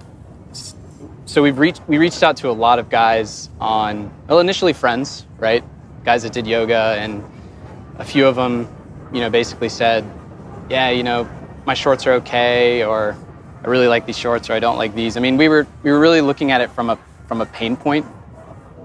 So 1.26 1.42
we've 1.42 1.58
reached 1.58 1.82
we 1.88 1.98
reached 1.98 2.24
out 2.24 2.38
to 2.38 2.50
a 2.50 2.54
lot 2.54 2.80
of 2.80 2.90
guys 2.90 3.50
on 3.60 4.12
well, 4.28 4.40
initially 4.40 4.74
friends, 4.74 5.26
right? 5.38 5.64
Guys 6.04 6.24
that 6.24 6.34
did 6.34 6.48
yoga, 6.48 6.96
and 6.98 7.24
a 7.98 8.06
few 8.06 8.28
of 8.28 8.36
them, 8.36 8.68
you 9.12 9.20
know, 9.20 9.30
basically 9.30 9.70
said, 9.70 10.06
"Yeah, 10.70 10.92
you 10.92 11.04
know, 11.04 11.28
my 11.65 11.73
shorts 11.73 12.06
are 12.08 12.13
okay," 12.13 12.84
or 12.84 13.15
"I 13.63 13.67
really 13.67 13.88
like 13.88 14.06
these 14.06 14.17
shorts," 14.17 14.49
or 14.49 14.54
"I 14.54 14.60
don't 14.60 14.78
like 14.78 14.95
these." 14.95 15.17
I 15.17 15.19
mean, 15.19 15.38
we 15.38 15.47
were 15.49 15.67
we 15.84 15.91
were 15.91 15.99
really 15.99 16.21
looking 16.21 16.51
at 16.51 16.62
it 16.62 16.69
from 16.71 16.89
a 16.89 16.97
from 17.28 17.41
a 17.41 17.45
pain 17.45 17.75
point 17.75 18.06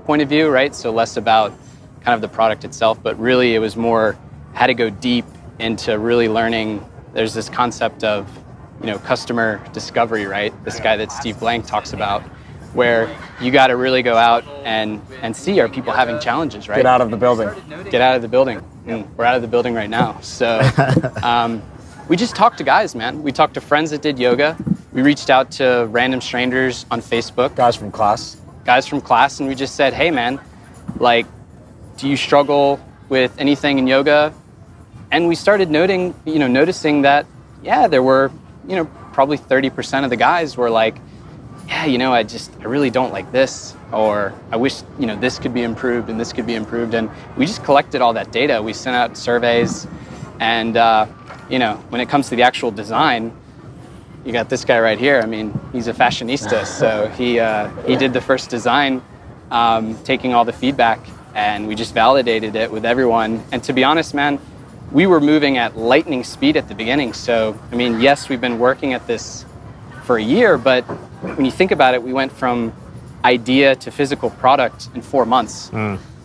point 0.05 0.23
of 0.23 0.29
view, 0.29 0.49
right? 0.49 0.75
So 0.75 0.91
less 0.91 1.17
about 1.17 1.53
kind 2.01 2.15
of 2.15 2.21
the 2.21 2.29
product 2.29 2.65
itself, 2.65 3.03
but 3.03 3.19
really 3.19 3.55
it 3.55 3.59
was 3.59 3.77
more 3.77 4.17
how 4.55 4.67
to 4.67 4.75
go 4.75 4.91
deep 4.91 5.25
into 5.59 5.99
really 5.99 6.29
learning 6.29 6.85
there's 7.13 7.35
this 7.35 7.49
concept 7.49 8.05
of, 8.05 8.29
you 8.81 8.87
know, 8.87 8.99
customer 8.99 9.61
discovery, 9.73 10.27
right? 10.27 10.53
This 10.65 10.81
guy 10.81 10.97
that 10.97 11.13
Steve 11.13 11.39
Blank 11.39 11.67
talks 11.67 11.93
about, 11.93 12.23
where 12.73 13.15
you 13.41 13.51
got 13.51 13.67
to 13.67 13.77
really 13.77 14.03
go 14.03 14.17
out 14.17 14.45
and 14.65 15.03
and 15.23 15.35
see 15.35 15.61
are 15.61 15.69
people 15.69 15.93
having 15.93 16.21
challenges, 16.21 16.69
right? 16.69 16.77
Get 16.77 16.87
out 16.87 17.01
of 17.01 17.11
the 17.11 17.17
building. 17.17 17.51
Get 17.91 18.01
out 18.01 18.17
of 18.17 18.23
the 18.23 18.29
building. 18.29 18.63
And 18.87 19.17
we're 19.17 19.25
out 19.25 19.37
of 19.37 19.43
the 19.43 19.49
building 19.49 19.75
right 19.75 19.91
now. 19.91 20.21
So 20.21 20.61
um, 21.23 21.63
we 22.11 22.17
just 22.17 22.35
talked 22.35 22.59
to 22.59 22.65
guys, 22.65 22.97
man. 22.97 23.23
We 23.23 23.31
talked 23.31 23.55
to 23.55 23.61
friends 23.61 23.93
that 23.93 24.03
did 24.03 24.19
yoga. 24.19 24.57
We 24.93 25.01
reached 25.01 25.31
out 25.31 25.53
to 25.53 25.87
random 25.91 26.21
strangers 26.21 26.85
on 26.91 27.01
Facebook, 27.01 27.55
Guys 27.55 27.77
from 27.77 27.93
class. 27.93 28.37
guys 28.65 28.85
from 28.85 29.01
class, 29.01 29.39
and 29.39 29.49
we 29.49 29.55
just 29.55 29.77
said, 29.77 29.95
hey, 29.95 30.11
man, 30.11 30.41
like, 30.97 31.25
do 31.99 32.09
you 32.09 32.17
struggle 32.17 32.81
with 33.09 33.33
anything 33.39 33.79
in 33.79 33.87
yoga? 33.87 34.35
And 35.13 35.29
we 35.29 35.37
started 35.37 35.71
noting, 35.71 36.13
you 36.25 36.41
know, 36.41 36.49
noticing 36.49 37.03
that, 37.03 37.27
yeah, 37.63 37.87
there 37.87 38.03
were, 38.03 38.33
you 38.67 38.75
know, 38.75 38.87
probably 39.13 39.39
30% 39.39 40.03
of 40.03 40.11
the 40.11 40.17
guys 40.17 40.57
were 40.57 40.69
like, 40.69 40.97
yeah, 41.69 41.85
you 41.85 41.99
know, 41.99 42.13
I 42.13 42.25
just, 42.25 42.51
I 42.59 42.65
really 42.65 42.91
don't 42.91 43.13
like 43.13 43.31
this, 43.31 43.77
or 43.93 44.35
I 44.51 44.57
wish, 44.57 44.83
you 44.99 45.07
know, 45.07 45.15
this 45.15 45.39
could 45.39 45.55
be 45.55 45.63
improved 45.63 46.11
and 46.11 46.19
this 46.19 46.33
could 46.33 46.47
be 46.47 46.57
improved. 46.57 46.93
And 46.93 47.09
we 47.37 47.47
just 47.47 47.63
collected 47.63 48.01
all 48.01 48.15
that 48.15 48.33
data. 48.33 48.61
We 48.61 48.73
sent 48.73 48.97
out 48.97 49.17
surveys, 49.17 49.87
and, 50.41 50.77
uh, 50.77 51.07
you 51.51 51.59
know, 51.59 51.75
when 51.89 52.01
it 52.01 52.09
comes 52.09 52.29
to 52.29 52.37
the 52.37 52.43
actual 52.43 52.71
design, 52.71 53.37
you 54.25 54.33
got 54.33 54.49
this 54.49 54.65
guy 54.65 54.79
right 54.79 54.99
here. 54.99 55.21
I 55.21 55.27
mean, 55.27 55.59
he's 55.73 55.89
a 55.89 55.93
fashionista, 55.93 56.65
so 56.65 57.09
he 57.19 57.41
uh, 57.41 57.69
he 57.83 57.97
did 57.97 58.13
the 58.13 58.21
first 58.21 58.51
design, 58.51 59.03
um, 59.51 59.99
taking 60.05 60.33
all 60.33 60.45
the 60.45 60.53
feedback, 60.53 61.01
and 61.35 61.67
we 61.67 61.75
just 61.75 61.93
validated 61.93 62.55
it 62.55 62.71
with 62.71 62.85
everyone. 62.85 63.43
And 63.51 63.63
to 63.65 63.73
be 63.73 63.83
honest, 63.83 64.15
man, 64.15 64.39
we 64.93 65.07
were 65.07 65.21
moving 65.21 65.59
at 65.59 65.77
lightning 65.77 66.23
speed 66.23 66.57
at 66.57 66.69
the 66.69 66.75
beginning. 66.75 67.13
So 67.13 67.59
I 67.73 67.75
mean, 67.75 68.01
yes, 68.01 68.29
we've 68.29 68.41
been 68.41 68.59
working 68.59 68.93
at 68.93 69.07
this 69.07 69.45
for 70.05 70.19
a 70.19 70.23
year, 70.23 70.57
but 70.57 70.83
when 70.85 71.45
you 71.45 71.51
think 71.53 71.73
about 71.73 71.95
it, 71.95 72.03
we 72.03 72.13
went 72.13 72.31
from 72.33 72.73
idea 73.25 73.75
to 73.77 73.91
physical 73.91 74.31
product 74.31 74.89
in 74.95 75.03
four 75.03 75.27
months. 75.27 75.71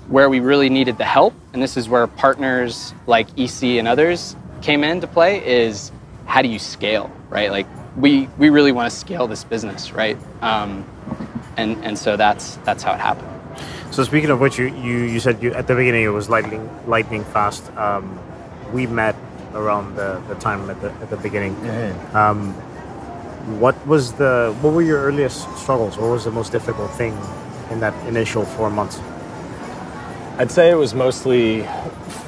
Where 0.08 0.30
we 0.30 0.40
really 0.40 0.70
needed 0.70 1.00
the 1.00 1.04
help, 1.06 1.34
and 1.52 1.64
this 1.64 1.78
is 1.78 1.90
where 1.90 2.06
partners 2.06 2.94
like 3.08 3.28
EC 3.40 3.80
and 3.80 3.88
others 3.88 4.36
came 4.66 4.84
into 4.84 5.06
play, 5.06 5.46
is 5.46 5.92
how 6.26 6.42
do 6.42 6.50
you 6.50 6.58
scale, 6.58 7.12
right? 7.30 7.52
Like 7.52 7.68
we 7.96 8.28
we 8.38 8.50
really 8.50 8.72
want 8.72 8.90
to 8.92 8.96
scale 8.96 9.28
this 9.28 9.44
business, 9.44 9.92
right? 9.92 10.18
Um, 10.42 10.84
and 11.56 11.78
and 11.86 11.98
so 11.98 12.18
that's 12.18 12.58
that's 12.66 12.82
how 12.84 12.94
it 12.94 13.00
happened. 13.00 13.30
So 13.92 14.04
speaking 14.04 14.32
of 14.32 14.40
which, 14.40 14.58
you, 14.58 14.66
you, 14.66 14.98
you 15.04 15.20
said 15.20 15.42
you 15.42 15.54
at 15.54 15.68
the 15.68 15.76
beginning 15.76 16.04
it 16.04 16.10
was 16.10 16.30
lightning 16.30 16.68
lightning 16.88 17.24
fast. 17.26 17.72
Um, 17.78 18.20
we 18.74 18.88
met 18.88 19.16
around 19.54 19.96
the, 19.96 20.22
the 20.28 20.36
time 20.36 20.70
at 20.70 20.82
the 20.82 20.92
at 20.94 21.10
the 21.12 21.18
beginning. 21.18 21.56
Um, 22.14 22.54
what 23.62 23.76
was 23.86 24.14
the 24.14 24.56
what 24.62 24.74
were 24.74 24.82
your 24.82 25.02
earliest 25.04 25.42
struggles? 25.58 25.96
What 25.98 26.10
was 26.10 26.24
the 26.26 26.32
most 26.32 26.52
difficult 26.52 26.92
thing 26.92 27.16
in 27.70 27.80
that 27.82 27.94
initial 28.08 28.46
four 28.46 28.72
months? 28.72 29.00
I'd 30.38 30.52
say 30.52 30.72
it 30.72 30.76
was 30.76 30.94
mostly 30.94 31.62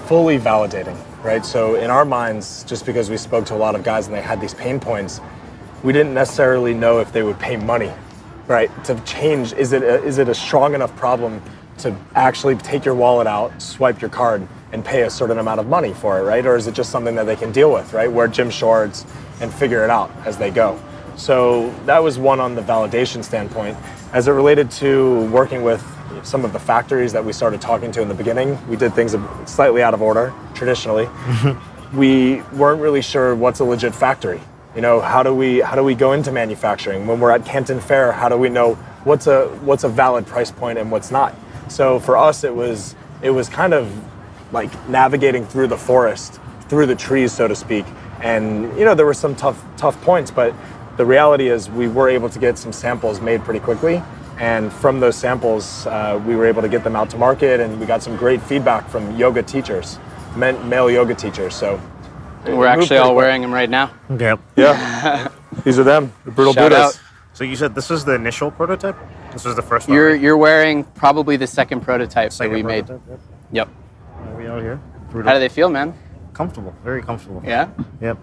fully 0.07 0.37
validating, 0.37 0.95
right? 1.27 1.45
So 1.45 1.75
in 1.75 1.89
our 1.89 2.05
minds, 2.05 2.63
just 2.63 2.85
because 2.85 3.09
we 3.09 3.17
spoke 3.17 3.45
to 3.47 3.53
a 3.53 3.57
lot 3.57 3.75
of 3.75 3.83
guys 3.83 4.07
and 4.07 4.15
they 4.15 4.21
had 4.21 4.39
these 4.39 4.53
pain 4.53 4.79
points, 4.79 5.19
we 5.83 5.91
didn't 5.91 6.13
necessarily 6.13 6.73
know 6.73 6.99
if 6.99 7.11
they 7.11 7.21
would 7.21 7.37
pay 7.37 7.57
money, 7.57 7.91
right? 8.47 8.71
To 8.85 8.95
change, 9.01 9.51
is 9.51 9.73
it 9.73 9.83
a, 9.83 10.01
is 10.03 10.19
it 10.19 10.29
a 10.29 10.33
strong 10.33 10.73
enough 10.73 10.95
problem 10.95 11.41
to 11.79 11.93
actually 12.15 12.55
take 12.55 12.85
your 12.85 12.95
wallet 12.95 13.27
out, 13.27 13.61
swipe 13.61 13.99
your 14.01 14.09
card, 14.09 14.47
and 14.71 14.83
pay 14.83 15.03
a 15.03 15.09
certain 15.09 15.37
amount 15.37 15.59
of 15.59 15.67
money 15.67 15.93
for 15.93 16.17
it, 16.17 16.23
right? 16.23 16.45
Or 16.45 16.55
is 16.55 16.65
it 16.65 16.73
just 16.73 16.91
something 16.91 17.15
that 17.15 17.25
they 17.25 17.35
can 17.35 17.51
deal 17.51 17.73
with, 17.73 17.91
right? 17.91 18.09
Wear 18.09 18.29
gym 18.29 18.49
shorts 18.49 19.05
and 19.41 19.53
figure 19.53 19.83
it 19.83 19.89
out 19.89 20.09
as 20.25 20.37
they 20.37 20.49
go. 20.49 20.79
So 21.17 21.71
that 21.85 22.01
was 22.01 22.17
one 22.17 22.39
on 22.39 22.55
the 22.55 22.61
validation 22.61 23.21
standpoint. 23.21 23.77
As 24.13 24.29
it 24.29 24.31
related 24.31 24.71
to 24.71 25.29
working 25.29 25.61
with 25.61 25.83
some 26.23 26.45
of 26.45 26.53
the 26.53 26.59
factories 26.59 27.13
that 27.13 27.23
we 27.23 27.33
started 27.33 27.61
talking 27.61 27.91
to 27.91 28.01
in 28.01 28.07
the 28.07 28.13
beginning, 28.13 28.57
we 28.67 28.75
did 28.75 28.93
things 28.93 29.15
slightly 29.45 29.81
out 29.81 29.93
of 29.93 30.01
order 30.01 30.33
traditionally. 30.53 31.07
we 31.93 32.41
weren't 32.53 32.81
really 32.81 33.01
sure 33.01 33.35
what's 33.35 33.59
a 33.59 33.63
legit 33.63 33.95
factory. 33.95 34.41
You 34.75 34.81
know, 34.81 34.99
how 34.99 35.23
do 35.23 35.33
we 35.33 35.59
how 35.59 35.75
do 35.75 35.83
we 35.83 35.95
go 35.95 36.13
into 36.13 36.31
manufacturing? 36.31 37.07
When 37.07 37.19
we're 37.19 37.31
at 37.31 37.45
Canton 37.45 37.79
Fair, 37.79 38.11
how 38.11 38.29
do 38.29 38.37
we 38.37 38.49
know 38.49 38.75
what's 39.05 39.25
a 39.25 39.47
what's 39.61 39.83
a 39.83 39.89
valid 39.89 40.27
price 40.27 40.51
point 40.51 40.77
and 40.77 40.91
what's 40.91 41.09
not? 41.09 41.33
So 41.67 41.99
for 41.99 42.17
us, 42.17 42.43
it 42.43 42.53
was 42.53 42.95
it 43.21 43.31
was 43.31 43.49
kind 43.49 43.73
of 43.73 43.91
like 44.51 44.71
navigating 44.87 45.45
through 45.45 45.67
the 45.67 45.77
forest, 45.77 46.39
through 46.69 46.85
the 46.85 46.95
trees, 46.95 47.31
so 47.31 47.47
to 47.47 47.55
speak. 47.55 47.85
And 48.21 48.77
you 48.77 48.85
know, 48.85 48.93
there 48.93 49.05
were 49.05 49.13
some 49.13 49.35
tough 49.35 49.63
tough 49.77 49.99
points, 50.01 50.29
but 50.29 50.53
the 50.97 51.05
reality 51.05 51.49
is 51.49 51.69
we 51.69 51.87
were 51.87 52.09
able 52.09 52.29
to 52.29 52.39
get 52.39 52.57
some 52.57 52.73
samples 52.73 53.21
made 53.21 53.41
pretty 53.41 53.59
quickly. 53.59 54.03
And 54.39 54.71
from 54.71 54.99
those 54.99 55.15
samples, 55.15 55.87
uh, 55.87 56.21
we 56.25 56.35
were 56.35 56.45
able 56.45 56.61
to 56.61 56.69
get 56.69 56.83
them 56.83 56.95
out 56.95 57.09
to 57.11 57.17
market, 57.17 57.59
and 57.59 57.79
we 57.79 57.85
got 57.85 58.03
some 58.03 58.15
great 58.15 58.41
feedback 58.41 58.87
from 58.87 59.15
yoga 59.17 59.41
teachers, 59.41 59.97
men, 60.35 60.69
male 60.69 60.91
yoga 60.91 61.15
teachers. 61.15 61.55
So 61.55 61.81
We're 62.45 62.67
actually 62.67 62.97
all 62.97 63.09
quick. 63.09 63.17
wearing 63.17 63.41
them 63.41 63.51
right 63.53 63.69
now. 63.69 63.91
Okay. 64.11 64.35
Yeah, 64.55 65.29
these 65.63 65.79
are 65.79 65.83
them, 65.83 66.13
the 66.25 66.31
brutal 66.31 66.53
Shout 66.53 66.69
Buddhas. 66.71 66.95
out. 66.97 67.01
So 67.33 67.43
you 67.43 67.55
said 67.55 67.73
this 67.73 67.89
was 67.89 68.05
the 68.05 68.13
initial 68.13 68.51
prototype. 68.51 68.95
This 69.31 69.45
was 69.45 69.55
the 69.55 69.61
first 69.61 69.87
one. 69.87 69.95
You're 69.95 70.11
right? 70.11 70.21
you're 70.21 70.37
wearing 70.37 70.83
probably 70.83 71.37
the 71.37 71.47
second 71.47 71.81
prototype 71.81 72.31
Second 72.31 72.51
that 72.53 72.55
we 72.57 72.63
made. 72.63 72.87
Yep. 72.89 73.01
Yep. 73.51 73.69
Are 74.23 74.35
we 74.35 74.47
out 74.47 74.61
here? 74.61 74.79
How 75.13 75.33
do 75.33 75.39
they 75.39 75.49
feel, 75.49 75.69
man? 75.69 75.93
Comfortable. 76.33 76.75
Very 76.83 77.01
comfortable. 77.01 77.41
Yeah. 77.45 77.69
Yep. 78.01 78.17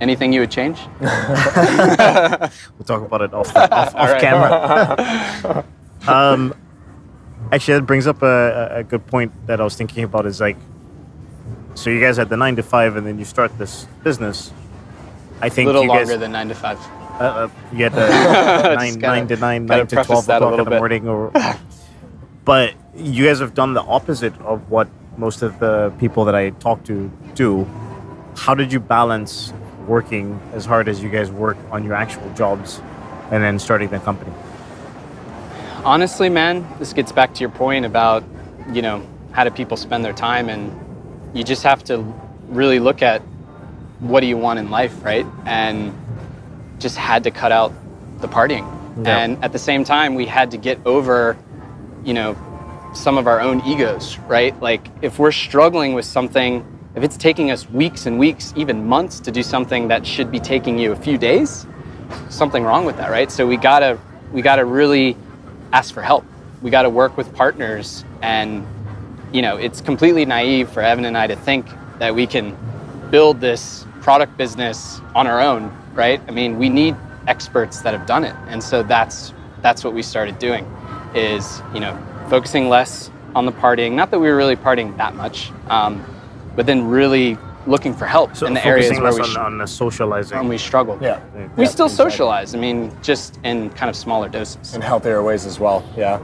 Anything 0.00 0.32
you 0.32 0.40
would 0.40 0.50
change? 0.50 0.78
We'll 1.00 2.84
talk 2.86 3.02
about 3.02 3.22
it 3.22 3.32
off 3.34 3.52
the, 3.52 3.60
off, 3.74 3.94
off 3.94 4.10
right. 4.10 4.20
camera. 4.20 5.64
um, 6.08 6.54
actually, 7.52 7.74
that 7.78 7.86
brings 7.86 8.06
up 8.06 8.22
a, 8.22 8.26
a- 8.26 8.76
a 8.80 8.84
good 8.84 9.06
point 9.06 9.32
that 9.46 9.60
I 9.60 9.64
was 9.64 9.76
thinking 9.76 10.04
about. 10.04 10.26
Is 10.26 10.40
like, 10.40 10.56
so 11.74 11.90
you 11.90 12.00
guys 12.00 12.16
had 12.16 12.28
the 12.28 12.36
nine 12.36 12.56
to 12.56 12.62
five, 12.62 12.96
and 12.96 13.06
then 13.06 13.18
you 13.18 13.24
start 13.24 13.56
this 13.58 13.86
business. 14.02 14.52
I 15.40 15.48
think 15.48 15.66
a 15.66 15.68
little 15.68 15.82
you 15.82 15.88
longer 15.88 16.04
guys, 16.06 16.18
than 16.20 16.32
nine 16.32 16.48
to 16.48 16.54
five. 16.54 16.78
uh, 17.20 17.24
uh, 17.24 17.48
you 17.72 17.84
had 17.84 17.92
the 17.92 18.08
nine, 18.74 18.94
gotta- 18.98 19.00
nine 19.00 19.28
to 19.28 19.36
nine, 19.36 19.66
gotta 19.66 19.78
nine 19.80 19.86
to 19.88 20.04
twelve 20.04 20.28
o'clock 20.28 20.58
in 20.58 20.64
the 20.64 20.70
bit. 20.70 20.78
morning, 20.78 21.08
or. 21.08 21.32
but 22.44 22.74
you 22.96 23.26
guys 23.26 23.40
have 23.40 23.54
done 23.54 23.74
the 23.74 23.82
opposite 23.82 24.38
of 24.42 24.70
what 24.70 24.88
most 25.16 25.42
of 25.42 25.58
the 25.60 25.92
people 25.98 26.24
that 26.26 26.34
I 26.34 26.50
talk 26.50 26.84
to 26.84 27.10
do. 27.34 27.66
How 28.36 28.54
did 28.54 28.72
you 28.72 28.80
balance 28.80 29.52
working 29.86 30.40
as 30.52 30.64
hard 30.64 30.88
as 30.88 31.02
you 31.02 31.08
guys 31.08 31.30
work 31.30 31.56
on 31.70 31.84
your 31.84 31.94
actual 31.94 32.32
jobs, 32.34 32.80
and 33.30 33.42
then 33.42 33.58
starting 33.58 33.88
the 33.88 33.98
company? 33.98 34.32
Honestly, 35.84 36.28
man, 36.28 36.66
this 36.78 36.92
gets 36.92 37.12
back 37.12 37.34
to 37.34 37.40
your 37.40 37.50
point 37.50 37.84
about, 37.84 38.24
you 38.72 38.82
know, 38.82 39.06
how 39.32 39.44
do 39.44 39.50
people 39.50 39.76
spend 39.76 40.04
their 40.04 40.12
time 40.12 40.48
and 40.48 40.72
you 41.34 41.44
just 41.44 41.62
have 41.62 41.82
to 41.84 41.98
really 42.48 42.78
look 42.78 43.02
at 43.02 43.20
what 44.00 44.20
do 44.20 44.26
you 44.26 44.36
want 44.36 44.58
in 44.58 44.70
life, 44.70 45.04
right? 45.04 45.26
And 45.44 45.92
just 46.78 46.96
had 46.96 47.24
to 47.24 47.30
cut 47.30 47.52
out 47.52 47.72
the 48.20 48.28
partying. 48.28 48.66
Yeah. 49.04 49.18
And 49.18 49.44
at 49.44 49.52
the 49.52 49.58
same 49.58 49.84
time, 49.84 50.14
we 50.14 50.26
had 50.26 50.50
to 50.52 50.56
get 50.56 50.78
over, 50.86 51.36
you 52.04 52.14
know, 52.14 52.36
some 52.94 53.18
of 53.18 53.26
our 53.26 53.40
own 53.40 53.60
egos, 53.66 54.18
right? 54.20 54.58
Like 54.60 54.88
if 55.02 55.18
we're 55.18 55.32
struggling 55.32 55.94
with 55.94 56.04
something, 56.04 56.64
if 56.94 57.02
it's 57.02 57.16
taking 57.16 57.50
us 57.50 57.68
weeks 57.70 58.06
and 58.06 58.18
weeks, 58.18 58.52
even 58.56 58.86
months 58.86 59.18
to 59.20 59.32
do 59.32 59.42
something 59.42 59.88
that 59.88 60.06
should 60.06 60.30
be 60.30 60.38
taking 60.38 60.78
you 60.78 60.92
a 60.92 60.96
few 60.96 61.18
days, 61.18 61.66
something 62.28 62.62
wrong 62.62 62.84
with 62.84 62.96
that, 62.98 63.10
right? 63.10 63.30
So 63.30 63.46
we 63.46 63.56
gotta 63.56 63.98
we 64.32 64.42
gotta 64.42 64.64
really 64.64 65.16
ask 65.72 65.92
for 65.92 66.02
help. 66.02 66.24
We 66.62 66.70
gotta 66.70 66.90
work 66.90 67.16
with 67.16 67.34
partners, 67.34 68.04
and 68.22 68.66
you 69.32 69.42
know 69.42 69.56
it's 69.56 69.80
completely 69.80 70.24
naive 70.24 70.70
for 70.70 70.82
Evan 70.82 71.04
and 71.04 71.18
I 71.18 71.26
to 71.26 71.36
think 71.36 71.66
that 71.98 72.14
we 72.14 72.26
can 72.26 72.56
build 73.10 73.40
this 73.40 73.86
product 74.00 74.36
business 74.36 75.00
on 75.14 75.26
our 75.26 75.40
own, 75.40 75.76
right? 75.94 76.20
I 76.28 76.30
mean, 76.30 76.58
we 76.58 76.68
need 76.68 76.96
experts 77.26 77.80
that 77.82 77.94
have 77.94 78.06
done 78.06 78.24
it, 78.24 78.34
and 78.48 78.62
so 78.62 78.82
that's 78.82 79.32
that's 79.62 79.82
what 79.82 79.94
we 79.94 80.02
started 80.02 80.38
doing, 80.38 80.64
is 81.14 81.60
you 81.72 81.80
know 81.80 81.98
focusing 82.28 82.68
less 82.68 83.10
on 83.34 83.46
the 83.46 83.52
partying. 83.52 83.92
Not 83.92 84.12
that 84.12 84.20
we 84.20 84.28
were 84.28 84.36
really 84.36 84.56
partying 84.56 84.96
that 84.96 85.16
much, 85.16 85.50
um, 85.68 86.04
but 86.56 86.66
then 86.66 86.86
really 86.86 87.36
looking 87.66 87.94
for 87.94 88.04
help 88.06 88.36
So 88.36 88.46
in 88.46 88.52
the 88.54 88.64
areas 88.66 88.88
focusing 88.88 89.02
where 89.02 89.14
we 89.14 89.20
on, 89.20 89.26
sh- 89.26 89.36
on 89.36 89.58
the 89.58 89.66
socializing. 89.66 90.36
when 90.38 90.48
we 90.48 90.58
struggled. 90.58 91.00
Yeah. 91.00 91.20
We 91.56 91.64
Yeah, 91.64 91.70
still 91.70 91.86
exactly. 91.86 92.10
socialize. 92.10 92.54
I 92.54 92.58
mean, 92.58 92.92
just 93.02 93.38
in 93.42 93.70
kind 93.70 93.88
of 93.88 93.96
smaller 93.96 94.28
doses. 94.28 94.74
in 94.74 94.82
healthier 94.82 95.22
ways 95.22 95.46
as 95.46 95.58
well. 95.58 95.82
Yeah, 95.96 96.20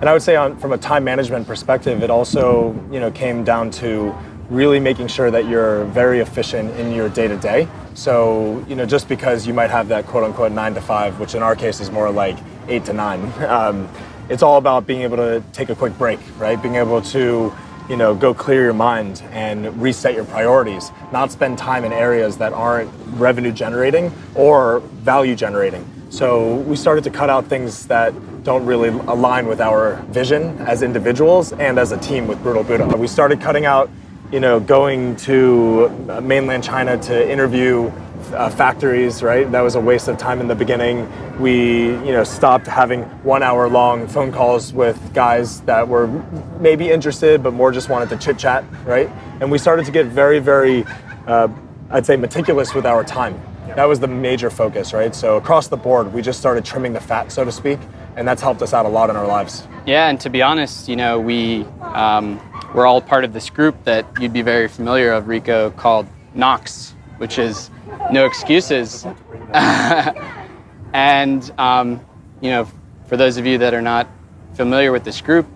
and 0.00 0.08
I 0.10 0.12
would 0.12 0.22
say 0.22 0.36
on 0.36 0.56
from 0.58 0.72
a 0.72 0.78
time 0.78 1.02
management 1.04 1.46
perspective, 1.46 2.02
it 2.02 2.10
also 2.10 2.74
you 2.92 3.00
know 3.00 3.10
came 3.10 3.42
down 3.44 3.70
to 3.82 4.14
really 4.50 4.78
making 4.78 5.08
sure 5.08 5.30
that 5.30 5.48
you're 5.48 5.84
very 5.86 6.20
efficient 6.20 6.70
in 6.78 6.92
your 6.92 7.08
day 7.08 7.26
to 7.26 7.36
day. 7.38 7.66
So 7.94 8.62
you 8.68 8.76
know 8.76 8.84
just 8.86 9.08
because 9.08 9.46
you 9.46 9.54
might 9.54 9.70
have 9.70 9.88
that 9.88 10.06
quote 10.06 10.24
unquote 10.24 10.52
nine 10.52 10.74
to 10.74 10.80
five, 10.82 11.18
which 11.18 11.34
in 11.34 11.42
our 11.42 11.56
case 11.56 11.80
is 11.80 11.90
more 11.90 12.10
like 12.10 12.36
eight 12.68 12.84
to 12.84 12.92
nine. 12.92 13.32
Um, 13.48 13.88
it's 14.28 14.42
all 14.42 14.58
about 14.58 14.86
being 14.88 15.02
able 15.02 15.16
to 15.18 15.40
take 15.52 15.68
a 15.70 15.74
quick 15.76 15.96
break, 15.96 16.18
right? 16.36 16.60
Being 16.60 16.74
able 16.74 17.00
to 17.00 17.52
you 17.88 17.96
know, 17.96 18.14
go 18.14 18.34
clear 18.34 18.64
your 18.64 18.72
mind 18.72 19.22
and 19.30 19.80
reset 19.80 20.14
your 20.14 20.24
priorities, 20.24 20.90
not 21.12 21.30
spend 21.30 21.56
time 21.58 21.84
in 21.84 21.92
areas 21.92 22.36
that 22.38 22.52
aren't 22.52 22.90
revenue 23.18 23.52
generating 23.52 24.12
or 24.34 24.80
value 24.80 25.36
generating. 25.36 25.84
So 26.10 26.56
we 26.56 26.76
started 26.76 27.04
to 27.04 27.10
cut 27.10 27.30
out 27.30 27.46
things 27.46 27.86
that 27.86 28.12
don't 28.42 28.64
really 28.64 28.88
align 28.88 29.46
with 29.46 29.60
our 29.60 29.96
vision 30.04 30.56
as 30.60 30.82
individuals 30.82 31.52
and 31.52 31.78
as 31.78 31.92
a 31.92 31.98
team 31.98 32.26
with 32.26 32.42
Brutal 32.42 32.62
Buddha. 32.62 32.96
We 32.96 33.08
started 33.08 33.40
cutting 33.40 33.66
out, 33.66 33.90
you 34.32 34.40
know, 34.40 34.60
going 34.60 35.16
to 35.16 35.88
mainland 36.22 36.64
China 36.64 36.96
to 36.96 37.30
interview 37.30 37.92
uh, 38.32 38.50
factories, 38.50 39.22
right? 39.22 39.50
That 39.50 39.60
was 39.60 39.74
a 39.74 39.80
waste 39.80 40.08
of 40.08 40.18
time 40.18 40.40
in 40.40 40.48
the 40.48 40.54
beginning. 40.54 41.08
We, 41.40 41.86
you 41.86 42.12
know, 42.12 42.24
stopped 42.24 42.66
having 42.66 43.02
one 43.22 43.42
hour 43.42 43.68
long 43.68 44.06
phone 44.06 44.32
calls 44.32 44.72
with 44.72 44.98
guys 45.14 45.60
that 45.62 45.88
were 45.88 46.06
maybe 46.60 46.90
interested, 46.90 47.42
but 47.42 47.52
more 47.52 47.72
just 47.72 47.88
wanted 47.88 48.08
to 48.10 48.16
chit 48.16 48.38
chat, 48.38 48.64
right? 48.84 49.10
And 49.40 49.50
we 49.50 49.58
started 49.58 49.86
to 49.86 49.92
get 49.92 50.06
very, 50.06 50.38
very, 50.38 50.84
uh, 51.26 51.48
I'd 51.90 52.06
say, 52.06 52.16
meticulous 52.16 52.74
with 52.74 52.86
our 52.86 53.04
time. 53.04 53.40
That 53.74 53.84
was 53.84 54.00
the 54.00 54.08
major 54.08 54.48
focus, 54.48 54.92
right? 54.92 55.14
So 55.14 55.36
across 55.36 55.68
the 55.68 55.76
board, 55.76 56.12
we 56.12 56.22
just 56.22 56.38
started 56.40 56.64
trimming 56.64 56.94
the 56.94 57.00
fat, 57.00 57.30
so 57.30 57.44
to 57.44 57.52
speak, 57.52 57.78
and 58.16 58.26
that's 58.26 58.40
helped 58.40 58.62
us 58.62 58.72
out 58.72 58.86
a 58.86 58.88
lot 58.88 59.10
in 59.10 59.16
our 59.16 59.26
lives. 59.26 59.66
Yeah, 59.84 60.08
and 60.08 60.18
to 60.20 60.30
be 60.30 60.40
honest, 60.40 60.88
you 60.88 60.96
know, 60.96 61.20
we 61.20 61.64
um, 61.82 62.40
we're 62.74 62.86
all 62.86 63.00
part 63.00 63.24
of 63.24 63.32
this 63.32 63.50
group 63.50 63.84
that 63.84 64.06
you'd 64.20 64.32
be 64.32 64.42
very 64.42 64.68
familiar 64.68 65.12
of, 65.12 65.28
Rico, 65.28 65.70
called 65.70 66.06
Knox, 66.34 66.94
which 67.18 67.38
is 67.38 67.70
no 68.10 68.26
excuses. 68.26 69.06
and 70.92 71.50
um, 71.58 72.00
you 72.40 72.50
know, 72.50 72.68
for 73.06 73.16
those 73.16 73.36
of 73.36 73.46
you 73.46 73.58
that 73.58 73.74
are 73.74 73.82
not 73.82 74.08
familiar 74.54 74.92
with 74.92 75.04
this 75.04 75.20
group, 75.20 75.46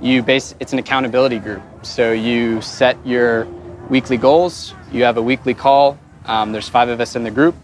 you 0.00 0.22
base 0.22 0.54
it's 0.60 0.72
an 0.72 0.78
accountability 0.78 1.38
group. 1.38 1.62
So 1.82 2.12
you 2.12 2.60
set 2.60 2.96
your 3.06 3.46
weekly 3.88 4.16
goals. 4.16 4.74
You 4.92 5.04
have 5.04 5.16
a 5.16 5.22
weekly 5.22 5.54
call. 5.54 5.98
Um, 6.26 6.52
there's 6.52 6.68
five 6.68 6.88
of 6.88 7.00
us 7.00 7.16
in 7.16 7.24
the 7.24 7.30
group, 7.30 7.54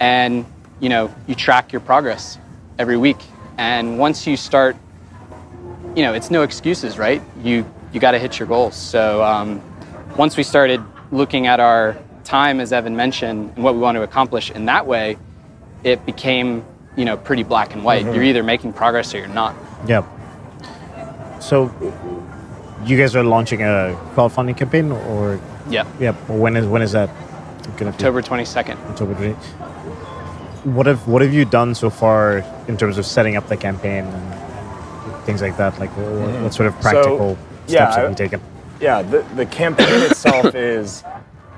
and 0.00 0.44
you 0.80 0.88
know 0.88 1.14
you 1.26 1.34
track 1.34 1.72
your 1.72 1.80
progress 1.80 2.38
every 2.78 2.96
week. 2.96 3.18
And 3.58 3.98
once 3.98 4.26
you 4.26 4.36
start, 4.36 4.76
you 5.94 6.02
know 6.02 6.12
it's 6.12 6.30
no 6.30 6.42
excuses, 6.42 6.98
right? 6.98 7.22
You 7.42 7.64
you 7.92 8.00
got 8.00 8.12
to 8.12 8.18
hit 8.18 8.38
your 8.38 8.46
goals. 8.46 8.76
So 8.76 9.22
um, 9.22 9.62
once 10.16 10.36
we 10.36 10.42
started 10.42 10.82
looking 11.10 11.46
at 11.46 11.60
our 11.60 11.96
time, 12.26 12.60
as 12.60 12.72
Evan 12.72 12.96
mentioned, 12.96 13.52
and 13.54 13.64
what 13.64 13.74
we 13.74 13.80
want 13.80 13.96
to 13.96 14.02
accomplish 14.02 14.50
in 14.50 14.66
that 14.66 14.86
way, 14.86 15.16
it 15.84 16.04
became 16.04 16.64
you 16.96 17.04
know 17.04 17.16
pretty 17.16 17.42
black 17.42 17.74
and 17.74 17.84
white. 17.84 18.04
Mm-hmm. 18.04 18.14
You're 18.14 18.24
either 18.24 18.42
making 18.42 18.72
progress 18.72 19.14
or 19.14 19.18
you're 19.18 19.28
not. 19.28 19.54
Yeah. 19.86 20.04
So 21.38 21.70
you 22.84 22.98
guys 22.98 23.14
are 23.16 23.24
launching 23.24 23.62
a 23.62 23.98
crowdfunding 24.14 24.56
campaign, 24.56 24.92
or 24.92 25.40
yeah, 25.70 25.86
yeah. 26.00 26.12
When 26.28 26.56
is 26.56 26.66
when 26.66 26.82
is 26.82 26.92
that? 26.92 27.10
October 27.80 28.22
twenty 28.22 28.44
second. 28.44 28.78
October 28.90 29.14
twenty. 29.14 29.32
What 30.64 30.86
have 30.86 31.06
what 31.06 31.22
have 31.22 31.32
you 31.32 31.44
done 31.44 31.74
so 31.74 31.90
far 31.90 32.38
in 32.68 32.76
terms 32.76 32.98
of 32.98 33.06
setting 33.06 33.36
up 33.36 33.48
the 33.48 33.56
campaign 33.56 34.04
and 34.04 35.24
things 35.24 35.40
like 35.40 35.56
that? 35.56 35.78
Like 35.78 35.90
what, 35.96 36.06
what 36.06 36.28
mm-hmm. 36.28 36.48
sort 36.50 36.68
of 36.68 36.80
practical 36.80 37.36
so, 37.36 37.38
steps 37.66 37.96
yeah, 37.96 38.00
have 38.00 38.10
you 38.10 38.16
taken? 38.16 38.40
Yeah, 38.80 39.02
the, 39.02 39.22
the 39.36 39.46
campaign 39.46 40.02
itself 40.02 40.54
is 40.54 41.02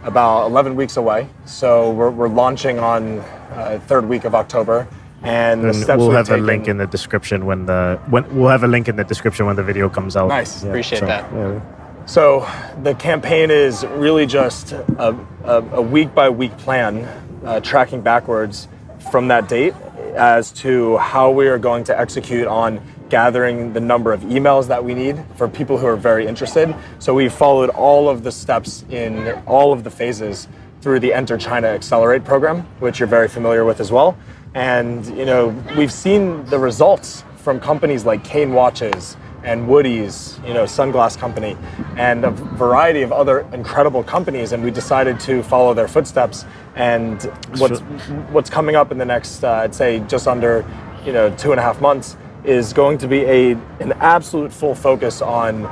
about 0.05 0.46
11 0.46 0.76
weeks 0.76 0.96
away. 0.96 1.28
So 1.44 1.90
we're, 1.90 2.11
we're 2.11 2.28
launching 2.28 2.78
on 2.78 3.18
uh, 3.18 3.80
third 3.86 4.09
week 4.09 4.24
of 4.24 4.34
October. 4.34 4.88
And, 5.22 5.64
and 5.64 5.99
we'll 5.99 6.12
have 6.12 6.28
taken, 6.28 6.44
a 6.44 6.46
link 6.46 6.68
in 6.68 6.76
the 6.76 6.86
description 6.86 7.44
when 7.44 7.66
the 7.66 8.01
when 8.09 8.36
we'll 8.36 8.51
have 8.51 8.62
a 8.62 8.68
link 8.68 8.88
in 8.88 8.94
the 8.94 9.03
description 9.03 9.46
when 9.46 9.57
the 9.57 9.64
video 9.64 9.88
comes 9.88 10.16
out. 10.16 10.28
Nice, 10.28 10.62
yeah, 10.62 10.68
appreciate 10.68 11.01
so, 11.01 11.07
that. 11.07 11.32
Yeah. 11.32 12.07
So 12.07 12.49
the 12.84 12.94
campaign 12.94 13.51
is 13.51 13.84
really 13.84 14.26
just 14.26 14.72
a, 14.72 15.18
a, 15.42 15.62
a 15.72 15.82
week 15.82 16.14
by 16.14 16.30
week 16.30 16.57
plan, 16.59 17.05
uh, 17.44 17.59
tracking 17.61 18.01
backwards 18.01 18.68
from 19.11 19.28
that 19.28 19.49
date 19.49 19.74
as 20.14 20.53
to 20.53 20.96
how 20.99 21.30
we 21.30 21.49
are 21.49 21.59
going 21.59 21.84
to 21.84 21.99
execute 21.99 22.46
on 22.46 22.80
gathering 23.09 23.72
the 23.72 23.80
number 23.80 24.12
of 24.12 24.20
emails 24.22 24.68
that 24.68 24.84
we 24.84 24.94
need 24.94 25.22
for 25.36 25.48
people 25.48 25.78
who 25.78 25.86
are 25.86 25.96
very 25.96 26.26
interested. 26.26 26.74
So 26.98 27.14
we 27.14 27.28
followed 27.28 27.70
all 27.70 28.09
of 28.09 28.22
the 28.22 28.32
steps 28.32 28.84
in 28.90 29.30
all 29.46 29.72
of 29.72 29.84
the 29.84 29.90
phases 29.90 30.48
through 30.80 31.00
the 31.00 31.12
Enter 31.12 31.36
China 31.36 31.68
Accelerate 31.68 32.24
program, 32.24 32.62
which 32.80 33.00
you're 33.00 33.09
very 33.09 33.28
familiar 33.28 33.64
with 33.64 33.80
as 33.80 33.90
well. 33.90 34.16
And 34.54 35.06
you 35.16 35.24
know, 35.24 35.48
we've 35.76 35.92
seen 35.92 36.44
the 36.46 36.59
results 36.59 37.24
from 37.36 37.61
companies 37.61 38.04
like 38.04 38.24
Kane 38.24 38.52
Watches 38.52 39.16
and 39.44 39.68
Woody's, 39.68 40.38
you 40.44 40.52
know, 40.52 40.64
sunglass 40.64 41.16
company, 41.16 41.56
and 41.96 42.24
a 42.24 42.30
variety 42.30 43.02
of 43.02 43.12
other 43.12 43.40
incredible 43.52 44.02
companies. 44.02 44.52
And 44.52 44.62
we 44.64 44.70
decided 44.70 45.20
to 45.20 45.42
follow 45.44 45.74
their 45.74 45.88
footsteps. 45.88 46.44
And 46.74 47.22
what's 47.56 47.80
what's 48.30 48.50
coming 48.50 48.76
up 48.76 48.90
in 48.92 48.98
the 48.98 49.04
next, 49.04 49.44
uh, 49.44 49.52
I'd 49.52 49.74
say, 49.74 50.00
just 50.00 50.26
under, 50.26 50.64
you 51.04 51.12
know, 51.12 51.34
two 51.36 51.52
and 51.52 51.61
a 51.61 51.62
half 51.62 51.80
months 51.80 52.16
is 52.45 52.72
going 52.72 52.99
to 52.99 53.09
be 53.09 53.20
a 53.22 53.53
an 53.80 53.93
absolute 54.01 54.53
full 54.53 54.74
focus 54.74 55.20
on 55.20 55.66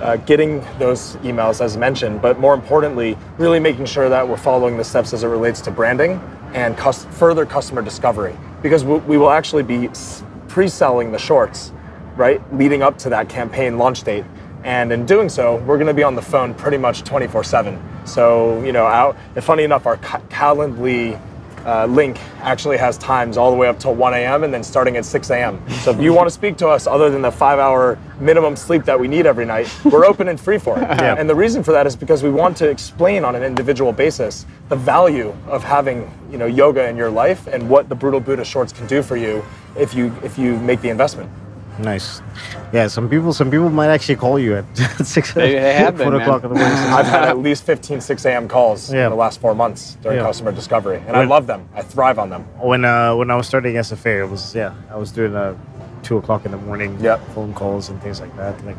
uh, 0.00 0.16
getting 0.16 0.64
those 0.78 1.16
emails 1.16 1.60
as 1.60 1.76
mentioned, 1.76 2.20
but 2.20 2.38
more 2.38 2.54
importantly, 2.54 3.16
really 3.38 3.60
making 3.60 3.86
sure 3.86 4.08
that 4.08 4.26
we're 4.26 4.36
following 4.36 4.76
the 4.76 4.84
steps 4.84 5.12
as 5.12 5.22
it 5.22 5.28
relates 5.28 5.60
to 5.60 5.70
branding 5.70 6.20
and 6.52 6.76
cus- 6.76 7.04
further 7.06 7.46
customer 7.46 7.82
discovery. 7.82 8.36
Because 8.62 8.84
we, 8.84 8.98
we 9.00 9.18
will 9.18 9.30
actually 9.30 9.62
be 9.62 9.88
pre-selling 10.48 11.12
the 11.12 11.18
shorts, 11.18 11.72
right, 12.16 12.40
leading 12.54 12.82
up 12.82 12.98
to 12.98 13.08
that 13.10 13.28
campaign 13.28 13.78
launch 13.78 14.02
date. 14.02 14.24
And 14.62 14.92
in 14.92 15.04
doing 15.04 15.28
so, 15.28 15.56
we're 15.56 15.76
going 15.76 15.88
to 15.88 15.94
be 15.94 16.02
on 16.02 16.14
the 16.14 16.22
phone 16.22 16.54
pretty 16.54 16.78
much 16.78 17.04
24/7. 17.04 18.08
So, 18.08 18.62
you 18.64 18.72
know, 18.72 18.86
out. 18.86 19.16
And 19.34 19.44
funny 19.44 19.62
enough, 19.62 19.86
our 19.86 19.98
Calendly 19.98 21.20
uh, 21.64 21.86
link 21.86 22.18
actually 22.40 22.76
has 22.76 22.98
times 22.98 23.36
all 23.36 23.50
the 23.50 23.56
way 23.56 23.68
up 23.68 23.78
till 23.78 23.94
1 23.94 24.14
a.m. 24.14 24.44
and 24.44 24.52
then 24.52 24.62
starting 24.62 24.96
at 24.96 25.04
6 25.04 25.30
a.m. 25.30 25.62
So 25.82 25.90
if 25.90 26.00
you 26.00 26.12
want 26.12 26.26
to 26.26 26.30
speak 26.30 26.56
to 26.58 26.68
us 26.68 26.86
other 26.86 27.10
than 27.10 27.22
the 27.22 27.30
five 27.30 27.58
hour 27.58 27.98
minimum 28.20 28.56
sleep 28.56 28.84
that 28.84 28.98
we 28.98 29.08
need 29.08 29.26
every 29.26 29.44
night, 29.44 29.72
we're 29.84 30.04
open 30.12 30.28
and 30.28 30.40
free 30.40 30.58
for 30.58 30.78
it. 30.78 30.82
Yeah. 30.82 31.16
And 31.18 31.28
the 31.28 31.34
reason 31.34 31.62
for 31.62 31.72
that 31.72 31.86
is 31.86 31.96
because 31.96 32.22
we 32.22 32.30
want 32.30 32.56
to 32.58 32.68
explain 32.68 33.24
on 33.24 33.34
an 33.34 33.42
individual 33.42 33.92
basis 33.92 34.46
the 34.68 34.76
value 34.76 35.34
of 35.46 35.62
having 35.64 36.10
you 36.30 36.38
know 36.38 36.46
yoga 36.46 36.88
in 36.88 36.96
your 36.96 37.10
life 37.10 37.46
and 37.46 37.68
what 37.68 37.88
the 37.88 37.94
Brutal 37.94 38.20
Buddha 38.20 38.44
shorts 38.44 38.72
can 38.72 38.86
do 38.86 39.02
for 39.02 39.16
you 39.16 39.44
if 39.76 39.94
you 39.94 40.14
if 40.22 40.38
you 40.38 40.56
make 40.58 40.80
the 40.80 40.88
investment. 40.88 41.30
Nice. 41.78 42.20
Yeah, 42.74 42.88
some 42.88 43.08
people 43.08 43.32
some 43.32 43.52
people 43.52 43.70
might 43.70 43.86
actually 43.86 44.16
call 44.16 44.36
you 44.36 44.56
at 44.56 44.76
six 45.06 45.32
they, 45.32 45.52
they 45.52 45.74
have 45.74 45.96
been, 45.96 46.12
o'clock 46.12 46.42
in 46.42 46.48
the 46.48 46.56
morning. 46.56 46.76
I've 46.76 47.06
had 47.06 47.22
at 47.22 47.38
least 47.38 47.62
15 47.62 48.00
6 48.00 48.24
a.m. 48.24 48.48
calls 48.48 48.92
yeah. 48.92 49.04
in 49.04 49.10
the 49.10 49.16
last 49.16 49.40
four 49.40 49.54
months 49.54 49.96
during 50.02 50.18
yeah. 50.18 50.24
customer 50.24 50.50
discovery, 50.50 50.96
and 50.96 51.12
when, 51.12 51.16
I 51.16 51.24
love 51.24 51.46
them. 51.46 51.68
I 51.72 51.82
thrive 51.82 52.18
on 52.18 52.30
them. 52.30 52.42
When 52.58 52.84
uh, 52.84 53.14
when 53.14 53.30
I 53.30 53.36
was 53.36 53.46
starting 53.46 53.76
SFA, 53.76 54.24
it 54.24 54.28
was 54.28 54.56
yeah, 54.56 54.74
I 54.90 54.96
was 54.96 55.12
doing 55.12 55.36
a 55.36 55.56
two 56.02 56.16
o'clock 56.16 56.46
in 56.46 56.50
the 56.50 56.56
morning 56.56 56.98
yep. 56.98 57.24
phone 57.28 57.54
calls 57.54 57.90
and 57.90 58.02
things 58.02 58.20
like 58.20 58.36
that. 58.38 58.64
Like 58.64 58.76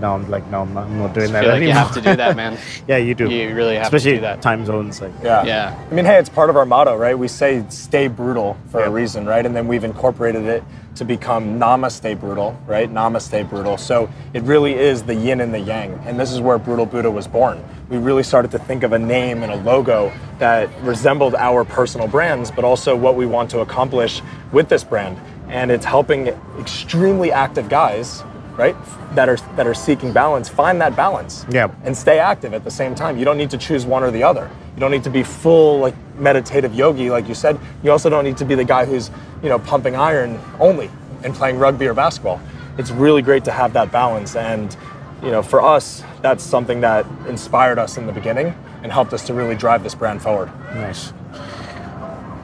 now 0.00 0.16
I'm 0.16 0.28
like 0.28 0.44
no, 0.48 0.62
I'm 0.62 0.74
not, 0.74 0.86
I'm 0.86 0.98
not 0.98 1.14
doing 1.14 1.30
that 1.30 1.44
like 1.44 1.58
anymore. 1.58 1.68
You 1.68 1.72
have 1.74 1.94
to 1.94 2.00
do 2.00 2.16
that, 2.16 2.34
man. 2.34 2.58
yeah, 2.88 2.96
you 2.96 3.14
do. 3.14 3.30
You 3.30 3.54
really 3.54 3.76
have 3.76 3.84
Especially 3.84 4.12
to 4.12 4.16
do 4.16 4.22
that. 4.22 4.42
Time 4.42 4.66
zones, 4.66 5.00
like 5.00 5.12
yeah, 5.22 5.44
yeah. 5.44 5.86
I 5.88 5.94
mean, 5.94 6.06
hey, 6.06 6.18
it's 6.18 6.28
part 6.28 6.50
of 6.50 6.56
our 6.56 6.66
motto, 6.66 6.96
right? 6.96 7.16
We 7.16 7.28
say 7.28 7.64
stay 7.68 8.08
brutal 8.08 8.56
for 8.70 8.82
a 8.82 8.90
reason, 8.90 9.26
right? 9.26 9.46
And 9.46 9.54
then 9.54 9.68
we've 9.68 9.84
incorporated 9.84 10.42
it 10.42 10.64
to 10.98 11.04
become 11.04 11.58
Namaste 11.58 12.18
Brutal, 12.20 12.58
right? 12.66 12.92
Namaste 12.92 13.48
Brutal. 13.48 13.78
So 13.78 14.10
it 14.34 14.42
really 14.42 14.74
is 14.74 15.02
the 15.02 15.14
yin 15.14 15.40
and 15.40 15.54
the 15.54 15.60
yang. 15.60 15.94
And 16.04 16.18
this 16.18 16.32
is 16.32 16.40
where 16.40 16.58
Brutal 16.58 16.86
Buddha 16.86 17.10
was 17.10 17.26
born. 17.26 17.64
We 17.88 17.96
really 17.96 18.22
started 18.22 18.50
to 18.50 18.58
think 18.58 18.82
of 18.82 18.92
a 18.92 18.98
name 18.98 19.42
and 19.42 19.52
a 19.52 19.56
logo 19.56 20.12
that 20.38 20.68
resembled 20.82 21.34
our 21.36 21.64
personal 21.64 22.08
brands, 22.08 22.50
but 22.50 22.64
also 22.64 22.94
what 22.96 23.14
we 23.16 23.26
want 23.26 23.50
to 23.52 23.60
accomplish 23.60 24.20
with 24.52 24.68
this 24.68 24.84
brand. 24.84 25.18
And 25.48 25.70
it's 25.70 25.84
helping 25.84 26.28
extremely 26.58 27.32
active 27.32 27.68
guys 27.68 28.22
right 28.56 28.76
that 29.14 29.28
are 29.28 29.36
that 29.54 29.68
are 29.68 29.74
seeking 29.74 30.12
balance 30.12 30.48
find 30.48 30.80
that 30.80 30.96
balance 30.96 31.46
yeah 31.48 31.70
and 31.84 31.96
stay 31.96 32.18
active 32.18 32.52
at 32.52 32.64
the 32.64 32.70
same 32.70 32.92
time 32.92 33.16
you 33.16 33.24
don't 33.24 33.38
need 33.38 33.48
to 33.48 33.56
choose 33.56 33.86
one 33.86 34.02
or 34.02 34.10
the 34.10 34.20
other 34.20 34.50
you 34.78 34.80
don't 34.80 34.92
need 34.92 35.02
to 35.02 35.10
be 35.10 35.24
full 35.24 35.80
like 35.80 35.94
meditative 36.18 36.72
yogi 36.72 37.10
like 37.10 37.26
you 37.26 37.34
said 37.34 37.58
you 37.82 37.90
also 37.90 38.08
don't 38.08 38.22
need 38.22 38.36
to 38.36 38.44
be 38.44 38.54
the 38.54 38.64
guy 38.64 38.84
who's 38.84 39.10
you 39.42 39.48
know 39.48 39.58
pumping 39.58 39.96
iron 39.96 40.40
only 40.60 40.88
and 41.24 41.34
playing 41.34 41.58
rugby 41.58 41.84
or 41.88 41.94
basketball 41.94 42.40
it's 42.78 42.92
really 42.92 43.20
great 43.20 43.44
to 43.44 43.50
have 43.50 43.72
that 43.72 43.90
balance 43.90 44.36
and 44.36 44.76
you 45.20 45.32
know 45.32 45.42
for 45.42 45.60
us 45.60 46.04
that's 46.22 46.44
something 46.44 46.80
that 46.80 47.04
inspired 47.26 47.76
us 47.76 47.96
in 47.96 48.06
the 48.06 48.12
beginning 48.12 48.54
and 48.84 48.92
helped 48.92 49.12
us 49.12 49.26
to 49.26 49.34
really 49.34 49.56
drive 49.56 49.82
this 49.82 49.96
brand 49.96 50.22
forward 50.22 50.48
nice 50.74 51.12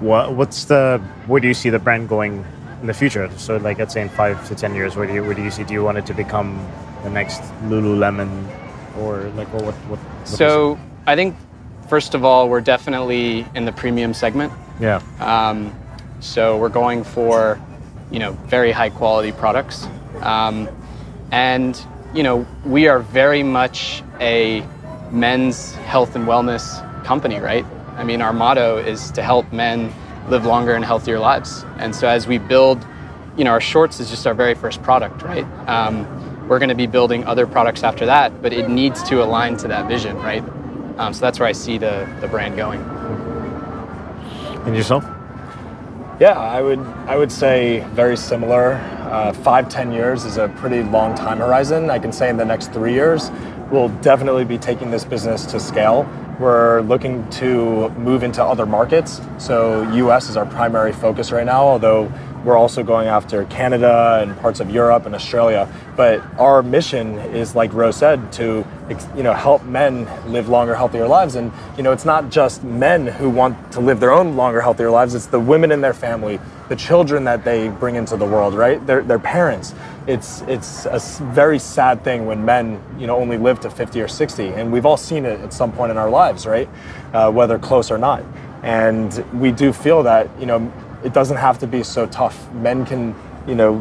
what, 0.00 0.34
what's 0.34 0.64
the 0.64 1.00
where 1.26 1.40
do 1.40 1.46
you 1.46 1.54
see 1.54 1.70
the 1.70 1.78
brand 1.78 2.08
going 2.08 2.44
in 2.80 2.86
the 2.86 2.94
future? 2.94 3.30
So, 3.38 3.56
like, 3.56 3.78
let's 3.78 3.94
say 3.94 4.02
in 4.02 4.08
five 4.08 4.46
to 4.48 4.54
ten 4.54 4.74
years, 4.74 4.96
where 4.96 5.06
do 5.06 5.14
you 5.14 5.24
where 5.24 5.34
do 5.34 5.42
you 5.42 5.50
see? 5.50 5.64
Do 5.64 5.72
you 5.72 5.82
want 5.82 5.98
it 5.98 6.06
to 6.06 6.14
become 6.14 6.58
the 7.02 7.10
next 7.10 7.40
Lululemon, 7.68 8.28
or 8.98 9.30
like, 9.30 9.52
what? 9.54 9.62
What? 9.64 9.98
what 9.98 10.28
so, 10.28 10.78
I 11.06 11.16
think 11.16 11.36
first 11.88 12.14
of 12.14 12.24
all, 12.24 12.48
we're 12.48 12.60
definitely 12.60 13.46
in 13.54 13.64
the 13.64 13.72
premium 13.72 14.14
segment. 14.14 14.52
Yeah. 14.80 15.02
Um, 15.20 15.78
so 16.20 16.56
we're 16.56 16.68
going 16.68 17.04
for, 17.04 17.60
you 18.10 18.18
know, 18.18 18.32
very 18.32 18.72
high 18.72 18.90
quality 18.90 19.32
products, 19.32 19.86
um, 20.20 20.68
and 21.30 21.80
you 22.14 22.22
know, 22.22 22.46
we 22.64 22.86
are 22.86 23.00
very 23.00 23.42
much 23.42 24.02
a 24.20 24.64
men's 25.10 25.74
health 25.74 26.14
and 26.14 26.26
wellness 26.26 26.64
company, 27.04 27.38
right? 27.38 27.66
I 27.96 28.04
mean, 28.04 28.22
our 28.22 28.32
motto 28.32 28.78
is 28.78 29.10
to 29.12 29.22
help 29.22 29.52
men 29.52 29.92
live 30.28 30.46
longer 30.46 30.74
and 30.74 30.84
healthier 30.84 31.18
lives. 31.18 31.64
And 31.78 31.94
so 31.94 32.08
as 32.08 32.26
we 32.26 32.38
build, 32.38 32.86
you 33.36 33.44
know, 33.44 33.50
our 33.50 33.60
shorts 33.60 34.00
is 34.00 34.10
just 34.10 34.26
our 34.26 34.34
very 34.34 34.54
first 34.54 34.82
product, 34.82 35.22
right? 35.22 35.44
Um, 35.68 36.48
we're 36.48 36.58
going 36.58 36.68
to 36.68 36.74
be 36.74 36.86
building 36.86 37.24
other 37.24 37.46
products 37.46 37.82
after 37.82 38.06
that, 38.06 38.42
but 38.42 38.52
it 38.52 38.68
needs 38.68 39.02
to 39.04 39.22
align 39.22 39.56
to 39.58 39.68
that 39.68 39.88
vision, 39.88 40.16
right? 40.16 40.44
Um, 40.96 41.12
so 41.12 41.20
that's 41.20 41.40
where 41.40 41.48
I 41.48 41.52
see 41.52 41.78
the, 41.78 42.08
the 42.20 42.28
brand 42.28 42.56
going. 42.56 42.80
And 44.66 44.76
yourself? 44.76 45.04
Yeah, 46.20 46.38
I 46.38 46.62
would 46.62 46.78
I 47.06 47.16
would 47.16 47.32
say 47.32 47.80
very 47.92 48.16
similar. 48.16 48.74
Uh, 49.10 49.32
five 49.32 49.68
ten 49.68 49.90
years 49.90 50.24
is 50.24 50.36
a 50.36 50.48
pretty 50.48 50.84
long 50.84 51.16
time 51.16 51.38
horizon. 51.38 51.90
I 51.90 51.98
can 51.98 52.12
say 52.12 52.30
in 52.30 52.36
the 52.36 52.44
next 52.44 52.72
three 52.72 52.92
years, 52.92 53.32
we'll 53.70 53.88
definitely 54.00 54.44
be 54.44 54.56
taking 54.56 54.92
this 54.92 55.04
business 55.04 55.44
to 55.46 55.58
scale. 55.58 56.08
We're 56.38 56.82
looking 56.82 57.28
to 57.30 57.88
move 57.90 58.22
into 58.22 58.42
other 58.44 58.64
markets. 58.64 59.20
So 59.38 59.82
U.S. 59.92 60.28
is 60.28 60.36
our 60.36 60.46
primary 60.46 60.92
focus 60.92 61.32
right 61.32 61.46
now, 61.46 61.64
although 61.64 62.12
we're 62.44 62.56
also 62.56 62.82
going 62.82 63.08
after 63.08 63.44
Canada 63.46 64.20
and 64.22 64.36
parts 64.38 64.60
of 64.60 64.70
Europe 64.70 65.06
and 65.06 65.14
Australia. 65.14 65.68
But 65.96 66.22
our 66.38 66.62
mission 66.62 67.18
is, 67.18 67.56
like 67.56 67.72
Rose 67.72 67.96
said, 67.96 68.32
to 68.34 68.64
you 69.16 69.22
know 69.22 69.32
help 69.32 69.64
men 69.64 70.06
live 70.30 70.48
longer, 70.48 70.74
healthier 70.74 71.06
lives. 71.06 71.36
And 71.36 71.52
you 71.76 71.82
know, 71.82 71.92
it's 71.92 72.04
not 72.04 72.30
just 72.30 72.64
men 72.64 73.06
who 73.06 73.30
want 73.30 73.72
to 73.72 73.80
live 73.80 74.00
their 74.00 74.12
own 74.12 74.36
longer, 74.36 74.60
healthier 74.60 74.90
lives. 74.90 75.14
It's 75.14 75.26
the 75.26 75.40
women 75.40 75.72
in 75.72 75.80
their 75.80 75.94
family, 75.94 76.38
the 76.68 76.76
children 76.76 77.24
that 77.24 77.44
they 77.44 77.68
bring 77.68 77.96
into 77.96 78.16
the 78.16 78.26
world, 78.26 78.54
right? 78.54 78.84
Their 78.86 79.02
their 79.02 79.18
parents. 79.18 79.74
It's 80.06 80.42
it's 80.42 80.86
a 80.86 81.00
very 81.32 81.58
sad 81.58 82.04
thing 82.04 82.26
when 82.26 82.44
men 82.44 82.82
you 82.98 83.06
know 83.06 83.16
only 83.16 83.38
live 83.38 83.60
to 83.60 83.70
50 83.70 84.00
or 84.00 84.08
60, 84.08 84.48
and 84.48 84.72
we've 84.72 84.86
all 84.86 84.98
seen 84.98 85.24
it 85.24 85.40
at 85.40 85.52
some 85.52 85.72
point 85.72 85.90
in 85.90 85.96
our 85.96 86.10
lives, 86.10 86.46
right? 86.46 86.68
Uh, 87.12 87.30
whether 87.30 87.58
close 87.58 87.90
or 87.90 87.98
not. 87.98 88.22
And 88.62 89.24
we 89.38 89.52
do 89.52 89.72
feel 89.72 90.02
that 90.02 90.28
you 90.38 90.46
know 90.46 90.72
it 91.04 91.12
doesn't 91.12 91.36
have 91.36 91.58
to 91.58 91.66
be 91.66 91.82
so 91.82 92.06
tough. 92.06 92.50
Men 92.54 92.86
can, 92.86 93.14
you 93.46 93.54
know, 93.54 93.72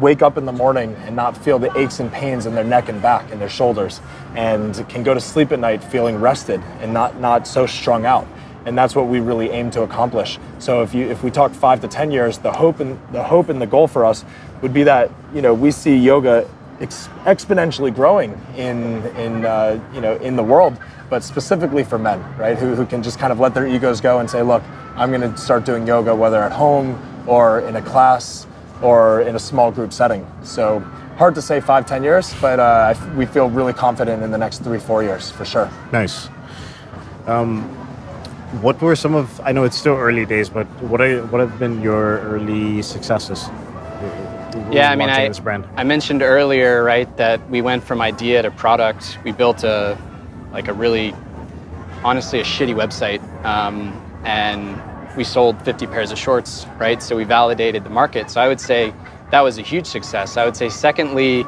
wake 0.00 0.22
up 0.22 0.38
in 0.38 0.46
the 0.46 0.52
morning 0.52 0.94
and 1.00 1.14
not 1.14 1.36
feel 1.36 1.58
the 1.58 1.76
aches 1.76 2.00
and 2.00 2.10
pains 2.10 2.46
in 2.46 2.54
their 2.54 2.64
neck 2.64 2.88
and 2.88 3.02
back 3.02 3.30
and 3.30 3.40
their 3.40 3.48
shoulders, 3.48 4.00
and 4.34 4.88
can 4.88 5.02
go 5.02 5.14
to 5.14 5.20
sleep 5.20 5.52
at 5.52 5.58
night 5.58 5.82
feeling 5.84 6.20
rested 6.20 6.60
and 6.80 6.92
not 6.92 7.20
not 7.20 7.46
so 7.46 7.66
strung 7.66 8.06
out. 8.06 8.26
And 8.64 8.78
that's 8.78 8.94
what 8.94 9.08
we 9.08 9.18
really 9.20 9.50
aim 9.50 9.70
to 9.72 9.82
accomplish. 9.82 10.38
So 10.58 10.82
if 10.82 10.94
you 10.94 11.06
if 11.06 11.22
we 11.22 11.30
talk 11.30 11.52
five 11.52 11.80
to 11.80 11.88
ten 11.88 12.10
years, 12.10 12.38
the 12.38 12.52
hope 12.52 12.80
and 12.80 12.98
the 13.12 13.22
hope 13.22 13.48
and 13.48 13.60
the 13.60 13.66
goal 13.66 13.86
for 13.86 14.04
us 14.04 14.24
would 14.62 14.72
be 14.72 14.84
that 14.84 15.10
you 15.34 15.42
know 15.42 15.52
we 15.52 15.70
see 15.70 15.96
yoga 15.96 16.48
ex- 16.80 17.08
exponentially 17.24 17.94
growing 17.94 18.40
in 18.56 19.04
in 19.16 19.44
uh, 19.44 19.82
you 19.92 20.00
know 20.00 20.16
in 20.16 20.36
the 20.36 20.44
world, 20.44 20.78
but 21.10 21.22
specifically 21.22 21.84
for 21.84 21.98
men, 21.98 22.22
right? 22.38 22.56
Who 22.56 22.74
who 22.74 22.86
can 22.86 23.02
just 23.02 23.18
kind 23.18 23.32
of 23.32 23.40
let 23.40 23.52
their 23.52 23.66
egos 23.66 24.00
go 24.00 24.20
and 24.20 24.30
say, 24.30 24.42
look 24.42 24.62
I'm 24.94 25.10
going 25.10 25.22
to 25.22 25.38
start 25.38 25.64
doing 25.64 25.86
yoga, 25.86 26.14
whether 26.14 26.42
at 26.42 26.52
home 26.52 27.00
or 27.26 27.60
in 27.60 27.76
a 27.76 27.82
class 27.82 28.46
or 28.82 29.22
in 29.22 29.36
a 29.36 29.38
small 29.38 29.70
group 29.70 29.92
setting. 29.92 30.26
So 30.42 30.80
hard 31.16 31.34
to 31.36 31.42
say 31.42 31.60
five, 31.60 31.86
ten 31.86 32.02
years, 32.02 32.34
but 32.40 32.58
uh, 32.58 32.94
we 33.16 33.26
feel 33.26 33.48
really 33.48 33.72
confident 33.72 34.22
in 34.22 34.30
the 34.30 34.38
next 34.38 34.62
three, 34.62 34.78
four 34.78 35.02
years 35.02 35.30
for 35.30 35.44
sure. 35.44 35.70
Nice. 35.92 36.28
Um, 37.26 37.62
what 38.60 38.80
were 38.82 38.96
some 38.96 39.14
of? 39.14 39.40
I 39.40 39.52
know 39.52 39.64
it's 39.64 39.76
still 39.76 39.96
early 39.96 40.26
days, 40.26 40.50
but 40.50 40.66
what 40.82 41.00
are 41.00 41.24
what 41.26 41.40
have 41.40 41.58
been 41.58 41.80
your 41.80 42.18
early 42.20 42.82
successes? 42.82 43.48
Yeah, 44.70 44.90
I 44.90 44.96
mean, 44.96 45.08
I, 45.08 45.30
I 45.76 45.84
mentioned 45.84 46.20
earlier, 46.22 46.84
right, 46.84 47.16
that 47.16 47.48
we 47.48 47.62
went 47.62 47.82
from 47.82 48.02
idea 48.02 48.42
to 48.42 48.50
product. 48.50 49.18
We 49.24 49.32
built 49.32 49.64
a 49.64 49.96
like 50.52 50.68
a 50.68 50.74
really, 50.74 51.14
honestly, 52.04 52.40
a 52.40 52.44
shitty 52.44 52.74
website. 52.74 53.22
Um, 53.44 53.98
and 54.24 54.76
we 55.16 55.24
sold 55.24 55.60
50 55.62 55.86
pairs 55.86 56.10
of 56.10 56.18
shorts, 56.18 56.66
right? 56.78 57.02
So 57.02 57.16
we 57.16 57.24
validated 57.24 57.84
the 57.84 57.90
market. 57.90 58.30
So 58.30 58.40
I 58.40 58.48
would 58.48 58.60
say 58.60 58.94
that 59.30 59.40
was 59.40 59.58
a 59.58 59.62
huge 59.62 59.86
success. 59.86 60.36
I 60.36 60.44
would 60.44 60.56
say, 60.56 60.68
secondly, 60.68 61.44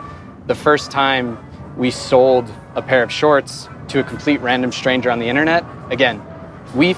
the 0.47 0.55
first 0.55 0.91
time 0.91 1.39
we 1.77 1.91
sold 1.91 2.51
a 2.75 2.83
pair 2.83 3.03
of 3.03 3.11
shorts 3.11 3.69
to 3.89 4.01
a 4.01 4.05
complete 4.05 4.41
random 4.41 4.73
stranger 4.73 5.11
on 5.11 5.19
the 5.19 5.29
internet, 5.29 5.65
again, 5.91 6.23
we 6.75 6.95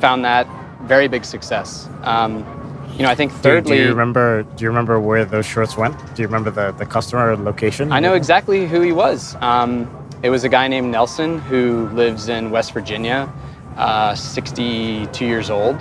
found 0.00 0.24
that 0.24 0.46
very 0.82 1.08
big 1.08 1.24
success. 1.24 1.88
Um, 2.02 2.44
you 2.96 3.04
know, 3.04 3.10
I 3.10 3.14
think 3.14 3.32
thirdly. 3.32 3.76
Do, 3.76 3.82
do, 3.82 3.82
you 3.84 3.90
remember? 3.90 4.42
Do 4.42 4.64
you 4.64 4.68
remember 4.68 4.98
where 4.98 5.24
those 5.24 5.46
shorts 5.46 5.76
went? 5.76 5.96
Do 6.16 6.22
you 6.22 6.26
remember 6.26 6.50
the, 6.50 6.72
the 6.72 6.86
customer 6.86 7.36
location? 7.36 7.92
I 7.92 8.00
know 8.00 8.14
exactly 8.14 8.66
who 8.66 8.80
he 8.80 8.90
was. 8.90 9.36
Um, 9.40 9.88
it 10.22 10.30
was 10.30 10.42
a 10.42 10.48
guy 10.48 10.66
named 10.66 10.90
Nelson 10.90 11.38
who 11.38 11.88
lives 11.90 12.28
in 12.28 12.50
West 12.50 12.72
Virginia 12.72 13.32
uh, 13.78 14.14
62 14.14 15.24
years 15.24 15.50
old. 15.50 15.76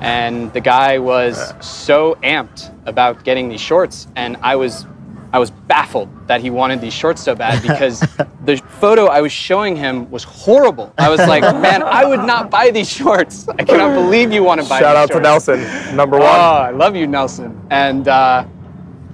And 0.00 0.52
the 0.52 0.60
guy 0.60 0.98
was 0.98 1.54
so 1.60 2.16
amped 2.22 2.72
about 2.86 3.24
getting 3.24 3.48
these 3.48 3.60
shorts, 3.60 4.06
and 4.16 4.36
I 4.42 4.56
was, 4.56 4.86
I 5.32 5.38
was 5.38 5.50
baffled 5.50 6.08
that 6.26 6.40
he 6.40 6.50
wanted 6.50 6.80
these 6.80 6.92
shorts 6.92 7.22
so 7.22 7.34
bad 7.34 7.62
because 7.68 8.00
the 8.44 8.56
photo 8.80 9.06
I 9.06 9.20
was 9.20 9.32
showing 9.32 9.76
him 9.76 10.10
was 10.10 10.24
horrible. 10.24 10.92
I 10.98 11.08
was 11.08 11.20
like, 11.20 11.42
man, 11.42 11.82
I 11.82 12.04
would 12.04 12.24
not 12.24 12.50
buy 12.50 12.70
these 12.70 12.90
shorts. 12.90 13.48
I 13.48 13.64
cannot 13.64 13.94
believe 13.94 14.32
you 14.32 14.42
want 14.42 14.60
to 14.62 14.68
buy. 14.68 14.80
Shout 14.80 14.96
out 14.96 15.08
shorts. 15.10 15.16
to 15.16 15.20
Nelson, 15.20 15.96
number 15.96 16.18
one. 16.18 16.26
Oh, 16.26 16.58
I 16.68 16.70
love 16.70 16.96
you, 16.96 17.06
Nelson. 17.06 17.66
And 17.70 18.06
uh, 18.08 18.46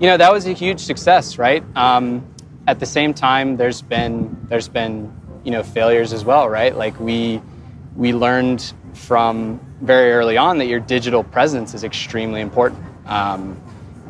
you 0.01 0.07
know 0.07 0.17
that 0.17 0.33
was 0.33 0.47
a 0.47 0.53
huge 0.53 0.81
success, 0.81 1.39
right? 1.39 1.63
Um, 1.77 2.27
at 2.67 2.81
the 2.81 2.87
same 2.87 3.13
time, 3.13 3.57
there's 3.57 3.83
been 3.83 4.47
there's 4.49 4.69
been 4.69 5.13
you 5.45 5.51
know 5.51 5.63
failures 5.63 6.13
as 6.13 6.25
well, 6.25 6.49
right? 6.49 6.75
Like 6.75 6.99
we 6.99 7.41
we 7.97 8.13
learned 8.13 8.73
from 8.95 9.61
very 9.81 10.13
early 10.13 10.37
on 10.37 10.59
that 10.59 10.67
your 10.67 10.81
digital 10.81 11.25
presence 11.25 11.75
is 11.75 11.85
extremely 11.85 12.41
important. 12.41 12.83
Um, 13.07 13.61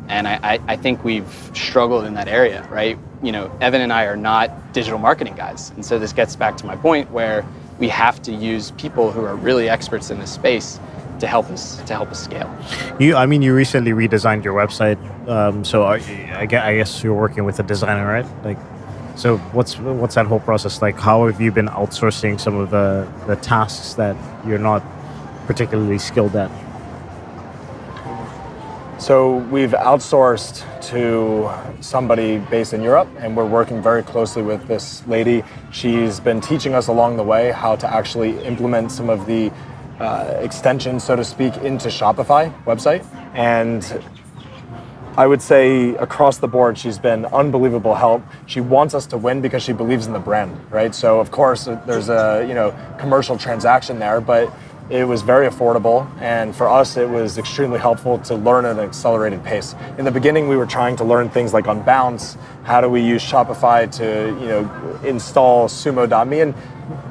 and 0.07 0.27
I, 0.27 0.59
I, 0.67 0.75
think 0.75 1.03
we've 1.03 1.51
struggled 1.53 2.03
in 2.03 2.15
that 2.15 2.27
area, 2.27 2.67
right? 2.69 2.97
You 3.23 3.31
know, 3.31 3.49
Evan 3.61 3.81
and 3.81 3.93
I 3.93 4.05
are 4.05 4.17
not 4.17 4.73
digital 4.73 4.99
marketing 4.99 5.35
guys. 5.35 5.69
And 5.71 5.85
so 5.85 5.97
this 5.97 6.11
gets 6.11 6.35
back 6.35 6.57
to 6.57 6.65
my 6.65 6.75
point 6.75 7.09
where 7.11 7.45
we 7.79 7.87
have 7.87 8.21
to 8.23 8.33
use 8.33 8.71
people 8.71 9.11
who 9.11 9.23
are 9.23 9.35
really 9.35 9.69
experts 9.69 10.09
in 10.09 10.19
this 10.19 10.31
space 10.31 10.79
to 11.19 11.27
help 11.27 11.49
us 11.49 11.81
to 11.83 11.93
help 11.93 12.09
us 12.09 12.21
scale. 12.21 12.53
You, 12.99 13.15
I 13.15 13.25
mean, 13.25 13.41
you 13.41 13.53
recently 13.55 13.91
redesigned 13.91 14.43
your 14.43 14.53
website, 14.53 14.97
um, 15.29 15.63
so 15.63 15.83
I, 15.83 15.97
I 16.35 16.45
guess 16.45 17.03
you're 17.03 17.13
working 17.13 17.45
with 17.45 17.59
a 17.59 17.63
designer, 17.63 18.05
right? 18.05 18.25
Like, 18.43 18.57
so 19.21 19.37
what's 19.53 19.77
what's 19.77 20.15
that 20.15 20.25
whole 20.25 20.39
process 20.39 20.81
like? 20.81 20.97
How 20.97 21.27
have 21.27 21.39
you 21.39 21.51
been 21.51 21.67
outsourcing 21.67 22.39
some 22.39 22.55
of 22.55 22.71
the, 22.71 23.07
the 23.27 23.35
tasks 23.35 23.93
that 23.93 24.17
you're 24.47 24.57
not 24.57 24.81
particularly 25.45 25.99
skilled 25.99 26.35
at? 26.35 26.49
So 28.99 29.37
we've 29.51 29.73
outsourced 29.73 30.65
to 30.89 31.51
somebody 31.83 32.39
based 32.39 32.73
in 32.73 32.81
Europe, 32.81 33.09
and 33.19 33.37
we're 33.37 33.45
working 33.45 33.79
very 33.79 34.01
closely 34.01 34.41
with 34.41 34.67
this 34.67 35.05
lady. 35.05 35.43
She's 35.71 36.19
been 36.19 36.41
teaching 36.41 36.73
us 36.73 36.87
along 36.87 37.17
the 37.17 37.23
way 37.23 37.51
how 37.51 37.75
to 37.75 37.87
actually 37.87 38.39
implement 38.43 38.91
some 38.91 39.11
of 39.11 39.27
the 39.27 39.51
uh, 39.99 40.39
extensions, 40.39 41.03
so 41.03 41.15
to 41.15 41.23
speak, 41.23 41.55
into 41.57 41.89
Shopify 41.89 42.51
website. 42.63 43.05
And 43.35 43.83
I 45.17 45.27
would 45.27 45.41
say 45.41 45.89
across 45.95 46.37
the 46.37 46.47
board, 46.47 46.77
she's 46.77 46.97
been 46.97 47.25
unbelievable 47.25 47.95
help. 47.95 48.23
She 48.45 48.61
wants 48.61 48.93
us 48.93 49.05
to 49.07 49.17
win 49.17 49.41
because 49.41 49.61
she 49.61 49.73
believes 49.73 50.07
in 50.07 50.13
the 50.13 50.19
brand, 50.19 50.57
right? 50.71 50.95
So 50.95 51.19
of 51.19 51.31
course, 51.31 51.65
there's 51.85 52.07
a 52.07 52.45
you 52.47 52.53
know 52.53 52.73
commercial 52.97 53.37
transaction 53.37 53.99
there, 53.99 54.21
but 54.21 54.53
it 54.89 55.03
was 55.03 55.21
very 55.21 55.47
affordable, 55.47 56.09
and 56.21 56.55
for 56.55 56.69
us, 56.69 56.95
it 56.95 57.09
was 57.09 57.37
extremely 57.37 57.79
helpful 57.79 58.19
to 58.19 58.35
learn 58.35 58.65
at 58.65 58.77
an 58.77 58.79
accelerated 58.79 59.43
pace. 59.43 59.75
In 59.97 60.05
the 60.05 60.11
beginning, 60.11 60.47
we 60.47 60.55
were 60.55 60.65
trying 60.65 60.95
to 60.97 61.03
learn 61.03 61.29
things 61.29 61.53
like 61.53 61.65
Unbounce, 61.65 62.37
how 62.63 62.79
do 62.79 62.89
we 62.89 63.01
use 63.01 63.21
Shopify 63.21 63.91
to 63.97 64.37
you 64.39 64.47
know 64.47 64.99
install 65.03 65.67
Sumo.me, 65.67 66.39
and 66.39 66.53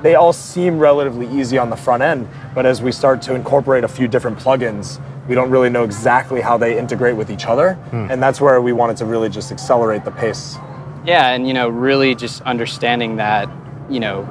they 0.03 0.15
all 0.15 0.33
seem 0.33 0.79
relatively 0.79 1.29
easy 1.39 1.59
on 1.59 1.69
the 1.69 1.77
front 1.77 2.03
end. 2.03 2.29
But 2.55 2.65
as 2.65 2.81
we 2.81 2.93
start 2.93 3.21
to 3.23 3.35
incorporate 3.35 3.85
a 3.85 3.89
few 3.89 4.09
different 4.09 4.39
plugins, 4.39 5.01
we 5.29 5.35
don't 5.35 5.51
really 5.51 5.71
know 5.71 5.85
exactly 5.85 6.41
how 6.41 6.57
they 6.57 6.79
integrate 6.79 7.17
with 7.17 7.31
each 7.31 7.47
other, 7.47 7.75
hmm. 7.75 8.07
and 8.11 8.23
that's 8.23 8.41
where 8.41 8.61
we 8.61 8.73
wanted 8.73 8.97
to 8.99 9.05
really 9.05 9.29
just 9.29 9.53
accelerate 9.53 10.05
the 10.05 10.11
pace. 10.11 10.57
Yeah, 11.05 11.31
and 11.31 11.47
you 11.47 11.55
know, 11.55 11.69
really 11.69 12.15
just 12.15 12.43
understanding 12.43 13.17
that 13.17 13.49
you 13.89 14.01
know 14.01 14.29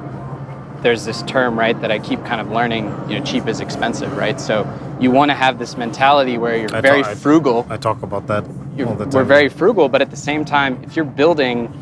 there's 0.82 1.04
this 1.04 1.22
term, 1.22 1.58
right, 1.58 1.78
that 1.80 1.90
I 1.90 1.98
keep 1.98 2.24
kind 2.24 2.40
of 2.40 2.50
learning, 2.50 2.84
you 3.08 3.18
know, 3.18 3.24
cheap 3.24 3.46
is 3.46 3.60
expensive, 3.60 4.16
right? 4.16 4.40
So 4.40 4.66
you 4.98 5.10
want 5.10 5.30
to 5.30 5.34
have 5.34 5.58
this 5.58 5.76
mentality 5.76 6.38
where 6.38 6.56
you're 6.56 6.74
I 6.74 6.80
very 6.80 7.02
frugal. 7.02 7.66
I 7.68 7.76
talk 7.76 8.02
about 8.02 8.26
that 8.28 8.44
all 8.44 8.94
the 8.94 9.04
time. 9.04 9.10
We're 9.10 9.24
very 9.24 9.48
frugal, 9.48 9.88
but 9.88 10.00
at 10.02 10.10
the 10.10 10.16
same 10.16 10.44
time, 10.44 10.82
if 10.82 10.96
you're 10.96 11.04
building 11.04 11.72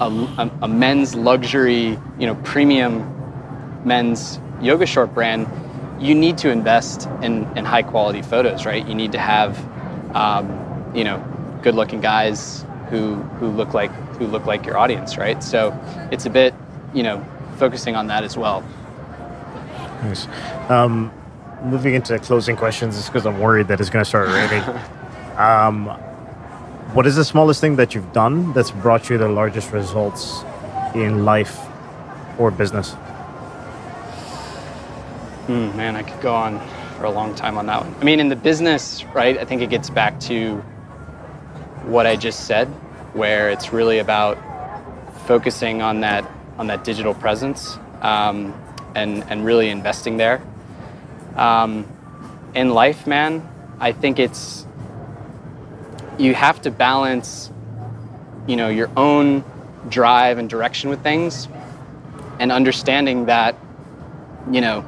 a, 0.00 0.04
a, 0.04 0.50
a 0.62 0.68
men's 0.68 1.14
luxury, 1.14 1.98
you 2.18 2.26
know, 2.26 2.34
premium 2.44 3.08
men's 3.84 4.38
yoga 4.60 4.86
short 4.86 5.14
brand, 5.14 5.46
you 6.02 6.14
need 6.14 6.36
to 6.38 6.50
invest 6.50 7.08
in, 7.22 7.46
in 7.56 7.64
high 7.64 7.82
quality 7.82 8.22
photos, 8.22 8.66
right? 8.66 8.86
You 8.86 8.94
need 8.94 9.12
to 9.12 9.18
have, 9.18 9.56
um, 10.16 10.90
you 10.94 11.04
know, 11.04 11.24
good 11.62 11.76
looking 11.76 12.00
guys 12.00 12.66
who, 12.90 13.14
who 13.14 13.48
look 13.48 13.72
like 13.72 13.92
who 14.16 14.26
look 14.26 14.44
like 14.44 14.66
your 14.66 14.76
audience, 14.76 15.16
right? 15.16 15.42
So 15.42 15.78
it's 16.10 16.26
a 16.26 16.30
bit, 16.30 16.54
you 16.92 17.02
know, 17.02 17.24
focusing 17.56 17.96
on 17.96 18.08
that 18.08 18.24
as 18.24 18.36
well. 18.36 18.62
Nice. 20.02 20.26
Um, 20.68 21.12
moving 21.64 21.94
into 21.94 22.18
closing 22.18 22.56
questions, 22.56 22.96
just 22.96 23.08
because 23.08 23.24
I'm 23.24 23.38
worried 23.38 23.68
that 23.68 23.80
it's 23.80 23.90
going 23.90 24.04
to 24.04 24.08
start 24.08 24.28
raining. 24.28 24.62
um, 25.38 25.86
what 26.94 27.06
is 27.06 27.16
the 27.16 27.24
smallest 27.24 27.60
thing 27.60 27.76
that 27.76 27.94
you've 27.94 28.12
done 28.12 28.52
that's 28.52 28.70
brought 28.70 29.08
you 29.08 29.16
the 29.16 29.28
largest 29.28 29.72
results 29.72 30.42
in 30.94 31.24
life 31.24 31.58
or 32.38 32.50
business? 32.50 32.94
Mm, 35.48 35.74
man, 35.74 35.96
I 35.96 36.02
could 36.04 36.20
go 36.20 36.34
on 36.34 36.60
for 36.96 37.04
a 37.04 37.10
long 37.10 37.34
time 37.34 37.58
on 37.58 37.66
that 37.66 37.84
one. 37.84 37.94
I 38.00 38.04
mean, 38.04 38.20
in 38.20 38.28
the 38.28 38.36
business, 38.36 39.04
right, 39.06 39.36
I 39.36 39.44
think 39.44 39.60
it 39.60 39.70
gets 39.70 39.90
back 39.90 40.20
to 40.20 40.58
what 41.84 42.06
I 42.06 42.14
just 42.14 42.46
said, 42.46 42.68
where 43.12 43.50
it's 43.50 43.72
really 43.72 43.98
about 43.98 44.38
focusing 45.26 45.82
on 45.82 46.00
that 46.00 46.24
on 46.58 46.68
that 46.68 46.84
digital 46.84 47.14
presence 47.14 47.76
um, 48.02 48.54
and 48.94 49.24
and 49.24 49.44
really 49.44 49.68
investing 49.68 50.16
there. 50.16 50.40
Um, 51.34 51.86
in 52.54 52.70
life, 52.70 53.06
man, 53.06 53.48
I 53.80 53.90
think 53.92 54.20
it's 54.20 54.64
you 56.18 56.34
have 56.34 56.62
to 56.62 56.70
balance, 56.70 57.50
you 58.46 58.54
know, 58.54 58.68
your 58.68 58.90
own 58.96 59.44
drive 59.88 60.38
and 60.38 60.48
direction 60.48 60.88
with 60.88 61.02
things, 61.02 61.48
and 62.38 62.52
understanding 62.52 63.26
that, 63.26 63.56
you 64.50 64.60
know, 64.60 64.84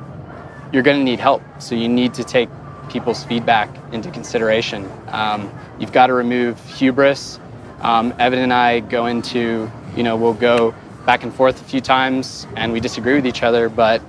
you're 0.75 0.83
going 0.83 0.99
to 0.99 1.05
need 1.05 1.21
help. 1.21 1.41
So 1.61 1.77
you 1.77 1.89
need 1.89 2.15
to 2.15 2.25
take 2.25 2.49
people's 2.91 3.23
feedback 3.23 3.71
into 3.93 4.11
consideration. 4.11 4.91
Um, 5.07 5.49
you've 5.79 5.93
got 5.93 6.09
to 6.09 6.15
remove 6.15 6.59
hubris. 6.67 7.39
Um, 7.81 8.13
Evan 8.19 8.41
and 8.41 8.53
I 8.53 8.81
go 8.81 9.07
into, 9.07 9.71
you 9.97 10.03
know, 10.03 10.17
we'll 10.17 10.35
go 10.35 10.75
back 11.07 11.23
and 11.23 11.33
forth 11.33 11.61
a 11.61 11.65
few 11.65 11.81
times 11.81 12.49
and 12.57 12.73
we 12.73 12.81
disagree 12.81 13.15
with 13.15 13.25
each 13.25 13.45
other, 13.45 13.69
but, 13.69 14.03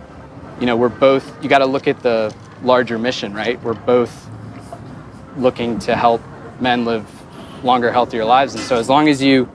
you 0.60 0.66
know, 0.66 0.76
we're 0.76 0.90
both, 0.90 1.32
you 1.44 1.50
got 1.50 1.60
to 1.60 1.68
look 1.68 1.88
at 1.88 2.02
the 2.02 2.34
larger 2.64 2.98
mission, 2.98 3.32
right? 3.32 3.62
We're 3.62 3.76
both 3.76 4.28
looking 5.38 5.78
to 5.80 5.96
help 5.96 6.22
men 6.60 6.84
live 6.84 7.08
longer, 7.64 7.92
healthier 7.92 8.26
lives. 8.26 8.56
And 8.56 8.64
so 8.64 8.78
as 8.78 8.90
long 8.90 9.08
as 9.08 9.22
you, 9.22 9.48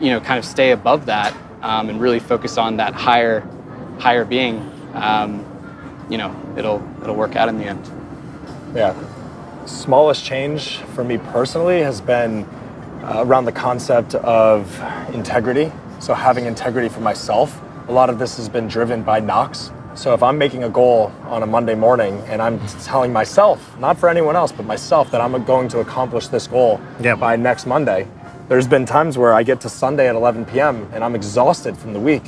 you 0.00 0.10
know, 0.10 0.18
kind 0.18 0.38
of 0.38 0.44
stay 0.44 0.72
above 0.72 1.06
that 1.06 1.32
um, 1.62 1.90
and 1.90 2.00
really 2.00 2.18
focus 2.18 2.58
on 2.58 2.78
that 2.78 2.92
higher, 2.92 3.48
higher 4.00 4.24
being, 4.24 4.68
um, 4.94 5.45
you 6.08 6.18
know, 6.18 6.34
it'll 6.56 6.82
it'll 7.02 7.16
work 7.16 7.36
out 7.36 7.48
in 7.48 7.58
the 7.58 7.64
end. 7.64 7.90
Yeah. 8.74 8.94
Smallest 9.66 10.24
change 10.24 10.78
for 10.94 11.02
me 11.02 11.18
personally 11.18 11.80
has 11.82 12.00
been 12.00 12.44
uh, 13.02 13.24
around 13.26 13.46
the 13.46 13.52
concept 13.52 14.14
of 14.16 14.80
integrity. 15.12 15.72
So 15.98 16.14
having 16.14 16.46
integrity 16.46 16.88
for 16.88 17.00
myself. 17.00 17.60
A 17.88 17.92
lot 17.92 18.10
of 18.10 18.18
this 18.18 18.36
has 18.36 18.48
been 18.48 18.66
driven 18.68 19.02
by 19.02 19.20
Knox. 19.20 19.70
So 19.94 20.12
if 20.12 20.22
I'm 20.22 20.36
making 20.38 20.62
a 20.64 20.68
goal 20.68 21.10
on 21.24 21.42
a 21.42 21.46
Monday 21.46 21.74
morning 21.74 22.20
and 22.28 22.42
I'm 22.42 22.60
telling 22.82 23.12
myself, 23.12 23.78
not 23.78 23.96
for 23.98 24.08
anyone 24.08 24.36
else, 24.36 24.52
but 24.52 24.66
myself, 24.66 25.10
that 25.12 25.20
I'm 25.20 25.42
going 25.44 25.68
to 25.68 25.78
accomplish 25.80 26.28
this 26.28 26.46
goal 26.46 26.80
Yeah. 27.00 27.14
by 27.14 27.36
next 27.36 27.64
Monday, 27.66 28.06
there's 28.48 28.66
been 28.66 28.84
times 28.86 29.16
where 29.16 29.32
I 29.32 29.42
get 29.42 29.60
to 29.62 29.68
Sunday 29.68 30.08
at 30.08 30.14
11 30.14 30.44
p.m. 30.46 30.88
and 30.92 31.02
I'm 31.02 31.14
exhausted 31.14 31.78
from 31.78 31.92
the 31.94 31.98
week, 32.00 32.22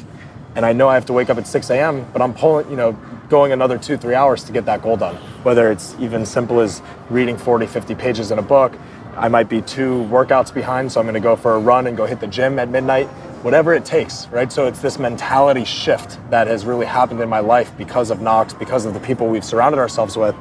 and 0.56 0.64
I 0.64 0.72
know 0.72 0.88
I 0.88 0.94
have 0.94 1.06
to 1.06 1.12
wake 1.12 1.28
up 1.28 1.36
at 1.38 1.46
6 1.46 1.70
a.m. 1.70 2.06
But 2.12 2.22
I'm 2.22 2.32
pulling, 2.32 2.70
you 2.70 2.76
know, 2.76 2.92
going 3.28 3.52
another 3.52 3.78
two, 3.78 3.96
three 3.96 4.14
hours 4.14 4.44
to 4.44 4.52
get 4.52 4.64
that 4.66 4.82
goal 4.82 4.96
done. 4.96 5.16
Whether 5.42 5.70
it's 5.70 5.94
even 6.00 6.24
simple 6.24 6.60
as 6.60 6.82
reading 7.10 7.36
40, 7.36 7.66
50 7.66 7.94
pages 7.94 8.30
in 8.30 8.38
a 8.38 8.42
book, 8.42 8.72
I 9.16 9.28
might 9.28 9.48
be 9.48 9.62
two 9.62 10.06
workouts 10.10 10.52
behind, 10.52 10.92
so 10.92 11.00
I'm 11.00 11.12
to 11.12 11.20
go 11.20 11.36
for 11.36 11.54
a 11.54 11.58
run 11.58 11.86
and 11.86 11.96
go 11.96 12.06
hit 12.06 12.20
the 12.20 12.26
gym 12.26 12.58
at 12.58 12.68
midnight. 12.68 13.06
Whatever 13.42 13.74
it 13.74 13.84
takes, 13.84 14.26
right? 14.28 14.50
So 14.50 14.66
it's 14.66 14.80
this 14.80 14.98
mentality 14.98 15.64
shift 15.64 16.18
that 16.30 16.46
has 16.46 16.64
really 16.64 16.86
happened 16.86 17.20
in 17.20 17.28
my 17.28 17.40
life 17.40 17.76
because 17.76 18.10
of 18.10 18.20
Knox, 18.20 18.52
because 18.54 18.84
of 18.84 18.94
the 18.94 19.00
people 19.00 19.28
we've 19.28 19.44
surrounded 19.44 19.78
ourselves 19.78 20.16
with, 20.16 20.34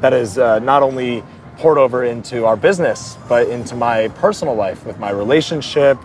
that 0.00 0.12
has 0.12 0.38
uh, 0.38 0.58
not 0.58 0.82
only 0.82 1.22
poured 1.56 1.78
over 1.78 2.04
into 2.04 2.44
our 2.44 2.56
business, 2.56 3.16
but 3.28 3.48
into 3.48 3.74
my 3.74 4.08
personal 4.08 4.54
life, 4.54 4.84
with 4.84 4.98
my 4.98 5.10
relationship, 5.10 5.98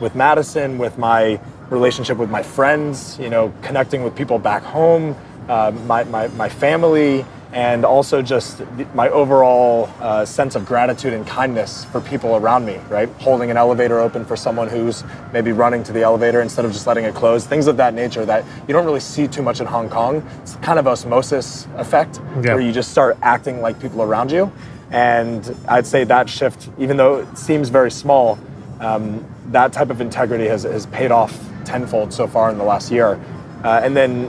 with 0.00 0.14
Madison, 0.14 0.78
with 0.78 0.98
my 0.98 1.40
relationship 1.70 2.16
with 2.16 2.30
my 2.30 2.42
friends, 2.42 3.18
you 3.18 3.28
know, 3.28 3.52
connecting 3.62 4.02
with 4.02 4.16
people 4.16 4.38
back 4.38 4.62
home, 4.62 5.14
uh, 5.48 5.70
my, 5.86 6.04
my, 6.04 6.28
my 6.28 6.48
family, 6.48 7.24
and 7.52 7.82
also 7.84 8.20
just 8.20 8.62
my 8.94 9.08
overall 9.08 9.88
uh, 10.00 10.22
sense 10.24 10.54
of 10.54 10.66
gratitude 10.66 11.14
and 11.14 11.26
kindness 11.26 11.86
for 11.86 12.00
people 12.02 12.36
around 12.36 12.66
me, 12.66 12.78
right? 12.90 13.08
Holding 13.20 13.50
an 13.50 13.56
elevator 13.56 13.98
open 14.00 14.24
for 14.26 14.36
someone 14.36 14.68
who's 14.68 15.02
maybe 15.32 15.52
running 15.52 15.82
to 15.84 15.92
the 15.92 16.02
elevator 16.02 16.42
instead 16.42 16.66
of 16.66 16.72
just 16.72 16.86
letting 16.86 17.04
it 17.04 17.14
close, 17.14 17.46
things 17.46 17.66
of 17.66 17.78
that 17.78 17.94
nature 17.94 18.26
that 18.26 18.44
you 18.66 18.74
don't 18.74 18.84
really 18.84 19.00
see 19.00 19.26
too 19.26 19.40
much 19.40 19.60
in 19.60 19.66
Hong 19.66 19.88
Kong. 19.88 20.22
It's 20.42 20.56
kind 20.56 20.78
of 20.78 20.86
osmosis 20.86 21.66
effect 21.78 22.20
Yeah. 22.42 22.52
where 22.54 22.60
you 22.60 22.70
just 22.70 22.90
start 22.90 23.16
acting 23.22 23.62
like 23.62 23.80
people 23.80 24.02
around 24.02 24.30
you. 24.30 24.52
And 24.90 25.54
I'd 25.68 25.86
say 25.86 26.04
that 26.04 26.28
shift, 26.28 26.68
even 26.78 26.98
though 26.98 27.20
it 27.20 27.38
seems 27.38 27.70
very 27.70 27.90
small, 27.90 28.38
um, 28.80 29.24
that 29.52 29.72
type 29.72 29.88
of 29.88 30.02
integrity 30.02 30.46
has, 30.48 30.64
has 30.64 30.84
paid 30.86 31.10
off 31.10 31.34
tenfold 31.64 32.12
so 32.12 32.26
far 32.26 32.50
in 32.50 32.58
the 32.58 32.64
last 32.64 32.90
year. 32.92 33.18
Uh, 33.64 33.80
and 33.82 33.96
then 33.96 34.26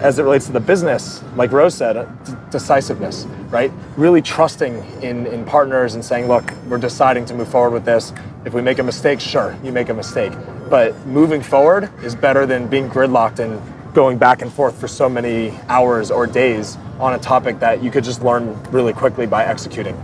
as 0.00 0.18
it 0.18 0.22
relates 0.22 0.46
to 0.46 0.52
the 0.52 0.60
business, 0.60 1.22
like 1.34 1.50
Rose 1.50 1.74
said, 1.74 1.96
uh, 1.96 2.04
d- 2.04 2.32
decisiveness, 2.50 3.24
right? 3.50 3.72
Really 3.96 4.22
trusting 4.22 4.74
in, 5.02 5.26
in 5.26 5.44
partners 5.44 5.94
and 5.94 6.04
saying, 6.04 6.28
look, 6.28 6.52
we're 6.68 6.78
deciding 6.78 7.24
to 7.26 7.34
move 7.34 7.48
forward 7.48 7.70
with 7.70 7.84
this. 7.84 8.12
If 8.44 8.54
we 8.54 8.62
make 8.62 8.78
a 8.78 8.82
mistake, 8.82 9.20
sure, 9.20 9.56
you 9.64 9.72
make 9.72 9.88
a 9.88 9.94
mistake. 9.94 10.32
But 10.70 10.94
moving 11.06 11.42
forward 11.42 11.90
is 12.02 12.14
better 12.14 12.46
than 12.46 12.68
being 12.68 12.88
gridlocked 12.88 13.40
and 13.40 13.60
going 13.92 14.18
back 14.18 14.42
and 14.42 14.52
forth 14.52 14.78
for 14.78 14.86
so 14.86 15.08
many 15.08 15.58
hours 15.68 16.10
or 16.10 16.26
days 16.26 16.76
on 17.00 17.14
a 17.14 17.18
topic 17.18 17.58
that 17.58 17.82
you 17.82 17.90
could 17.90 18.04
just 18.04 18.22
learn 18.22 18.60
really 18.70 18.92
quickly 18.92 19.26
by 19.26 19.44
executing. 19.44 19.94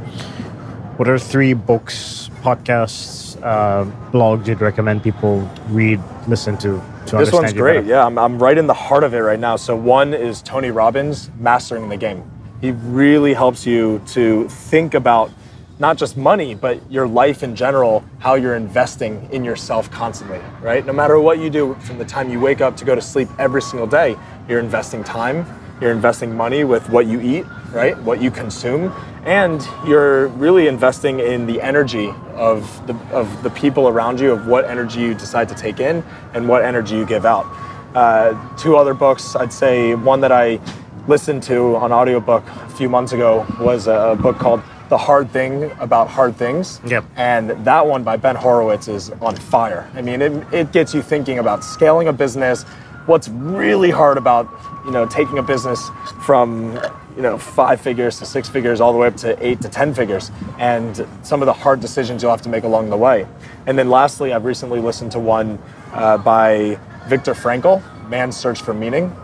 What 0.97 1.09
are 1.09 1.18
three 1.18 1.55
books, 1.55 2.30
podcasts, 2.42 3.40
uh, 3.42 3.84
blogs 4.11 4.47
you'd 4.47 4.61
recommend 4.61 5.03
people 5.03 5.49
read, 5.68 6.01
listen 6.26 6.57
to 6.59 6.80
to 6.80 6.93
This 7.07 7.32
one's 7.32 7.52
great. 7.52 7.84
Yeah, 7.84 8.05
I'm, 8.05 8.18
I'm 8.18 8.42
right 8.42 8.57
in 8.57 8.66
the 8.66 8.74
heart 8.74 9.05
of 9.05 9.14
it 9.14 9.18
right 9.18 9.38
now. 9.38 9.57
So, 9.57 9.76
one 9.76 10.14
is 10.14 10.42
Tony 10.42 10.70
Robbins, 10.70 11.30
Mastering 11.38 11.88
the 11.88 11.96
Game. 11.96 12.30
He 12.61 12.70
really 12.72 13.34
helps 13.34 13.66
you 13.66 14.00
to 14.09 14.48
think 14.48 14.94
about 14.94 15.30
not 15.78 15.96
just 15.96 16.16
money, 16.16 16.55
but 16.55 16.78
your 16.90 17.07
life 17.07 17.42
in 17.42 17.57
general, 17.57 18.05
how 18.20 18.34
you're 18.34 18.57
investing 18.57 19.28
in 19.32 19.44
yourself 19.44 19.90
constantly, 19.90 20.40
right? 20.61 20.86
No 20.86 20.92
matter 20.92 21.18
what 21.18 21.38
you 21.40 21.50
do 21.50 21.74
from 21.80 21.98
the 21.98 22.05
time 22.05 22.30
you 22.30 22.40
wake 22.40 22.61
up 22.61 22.76
to 22.76 22.84
go 22.84 22.94
to 22.94 23.02
sleep 23.02 23.28
every 23.38 23.61
single 23.61 23.86
day, 23.86 24.16
you're 24.48 24.61
investing 24.61 25.02
time, 25.02 25.44
you're 25.81 25.93
investing 25.93 26.35
money 26.37 26.64
with 26.64 26.89
what 26.89 27.07
you 27.07 27.20
eat, 27.20 27.45
right? 27.72 27.99
What 28.03 28.22
you 28.22 28.31
consume, 28.31 28.93
and 29.25 29.66
you're 29.87 30.29
really 30.29 30.68
investing 30.68 31.20
in 31.20 31.47
the 31.47 31.61
energy 31.61 32.12
of 32.35 32.87
the, 32.87 32.95
of 33.12 33.43
the 33.43 33.51
people 33.51 33.89
around 33.89 34.20
you, 34.20 34.33
of 34.33 34.47
what 34.47 34.64
energy 34.64 35.01
you 35.01 35.14
decide 35.14 35.49
to 35.49 35.55
take 35.55 35.81
in 35.81 36.05
and 36.35 36.49
what 36.49 36.64
energy 36.64 36.97
you 36.97 37.07
give 37.07 37.25
out. 37.27 37.47
Uh, 37.95 38.35
two 38.57 38.77
other 38.77 38.95
books, 38.95 39.37
I'd 39.37 39.53
say 39.53 39.95
one 39.95 40.20
that 40.20 40.33
I 40.33 40.59
listened 41.07 41.43
to 41.45 41.77
on 41.77 41.93
audiobook 41.93 42.45
a 42.47 42.68
few 42.70 42.89
months 42.89 43.12
ago 43.12 43.47
was 43.61 43.87
a 43.87 44.18
book 44.20 44.39
called 44.39 44.62
The 44.89 44.99
Hard 44.99 45.31
Thing 45.31 45.70
About 45.79 46.09
Hard 46.09 46.37
Things. 46.37 46.81
Yep. 46.87 47.05
And 47.16 47.51
that 47.64 47.87
one 47.87 48.03
by 48.03 48.16
Ben 48.16 48.37
Horowitz 48.37 48.89
is 48.89 49.11
on 49.20 49.37
fire. 49.37 49.89
I 49.95 50.03
mean, 50.03 50.22
it, 50.22 50.33
it 50.53 50.72
gets 50.72 50.95
you 50.95 51.03
thinking 51.03 51.39
about 51.39 51.62
scaling 51.62 52.09
a 52.09 52.12
business, 52.12 52.64
what's 53.07 53.28
really 53.28 53.90
hard 53.90 54.16
about, 54.18 54.48
you 54.84 54.90
know, 54.90 55.07
taking 55.07 55.38
a 55.38 55.42
business 55.42 55.90
from, 56.22 56.78
you 57.16 57.22
know, 57.22 57.38
five 57.38 57.80
figures 57.80 58.18
to 58.18 58.26
six 58.26 58.48
figures 58.48 58.80
all 58.80 58.92
the 58.92 58.98
way 58.98 59.09
up 59.09 59.16
to 59.16 59.46
eight 59.46 59.61
to 59.61 59.68
10 59.68 59.94
figures 59.94 60.30
and 60.59 61.07
some 61.22 61.42
of 61.42 61.46
the 61.46 61.52
hard 61.52 61.80
decisions 61.80 62.22
you'll 62.22 62.30
have 62.30 62.42
to 62.42 62.48
make 62.48 62.64
along 62.64 62.90
the 62.90 62.96
way. 62.96 63.26
And 63.66 63.78
then 63.78 63.90
lastly, 63.90 64.32
I've 64.32 64.44
recently 64.44 64.80
listened 64.80 65.12
to 65.12 65.20
one 65.20 65.59
uh, 65.92 66.18
by 66.18 66.78
Viktor 67.07 67.34
Frankl, 67.34 67.82
Man's 68.09 68.36
Search 68.36 68.62
for 68.62 68.74
Meaning 68.74 69.14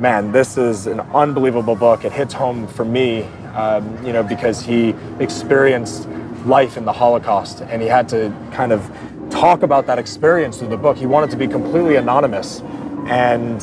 man, 0.00 0.30
this 0.30 0.58
is 0.58 0.86
an 0.86 1.00
unbelievable 1.00 1.74
book. 1.74 2.04
It 2.04 2.12
hits 2.12 2.34
home 2.34 2.66
for 2.66 2.84
me, 2.84 3.22
um, 3.54 4.04
you 4.04 4.12
know, 4.12 4.22
because 4.22 4.60
he 4.60 4.94
experienced 5.20 6.08
life 6.44 6.76
in 6.76 6.84
the 6.84 6.92
Holocaust 6.92 7.62
and 7.62 7.80
he 7.80 7.88
had 7.88 8.08
to 8.10 8.34
kind 8.52 8.72
of 8.72 8.90
talk 9.30 9.62
about 9.62 9.86
that 9.86 9.98
experience 9.98 10.58
through 10.58 10.68
the 10.68 10.76
book. 10.76 10.96
He 10.96 11.06
wanted 11.06 11.30
to 11.30 11.36
be 11.36 11.48
completely 11.48 11.96
anonymous. 11.96 12.62
And 13.06 13.62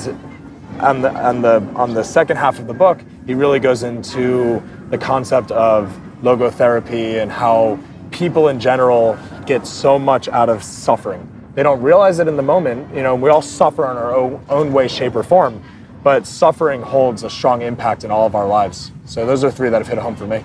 on 0.79 1.01
the, 1.01 1.13
on 1.13 1.41
the, 1.41 1.61
on 1.75 1.93
the 1.93 2.03
second 2.03 2.37
half 2.37 2.59
of 2.59 2.67
the 2.67 2.73
book, 2.73 3.01
he 3.25 3.33
really 3.33 3.59
goes 3.59 3.83
into 3.83 4.61
the 4.89 4.97
concept 4.97 5.51
of 5.51 5.97
logotherapy 6.21 7.21
and 7.21 7.31
how 7.31 7.79
people 8.11 8.47
in 8.47 8.59
general 8.59 9.17
get 9.45 9.67
so 9.67 9.99
much 9.99 10.27
out 10.29 10.49
of 10.49 10.63
suffering. 10.63 11.29
They 11.55 11.63
don't 11.63 11.81
realize 11.81 12.19
it 12.19 12.27
in 12.27 12.37
the 12.37 12.43
moment. 12.43 12.95
You 12.95 13.03
know, 13.03 13.15
we 13.15 13.29
all 13.29 13.41
suffer 13.41 13.83
in 13.91 13.97
our 13.97 14.15
own, 14.15 14.43
own 14.49 14.73
way, 14.73 14.87
shape, 14.87 15.15
or 15.15 15.23
form, 15.23 15.61
but 16.03 16.25
suffering 16.25 16.81
holds 16.81 17.23
a 17.23 17.29
strong 17.29 17.61
impact 17.61 18.03
in 18.03 18.11
all 18.11 18.25
of 18.25 18.35
our 18.35 18.47
lives. 18.47 18.91
So 19.05 19.25
those 19.25 19.43
are 19.43 19.51
three 19.51 19.69
that 19.69 19.77
have 19.77 19.87
hit 19.87 19.97
home 19.97 20.15
for 20.15 20.25
me. 20.25 20.43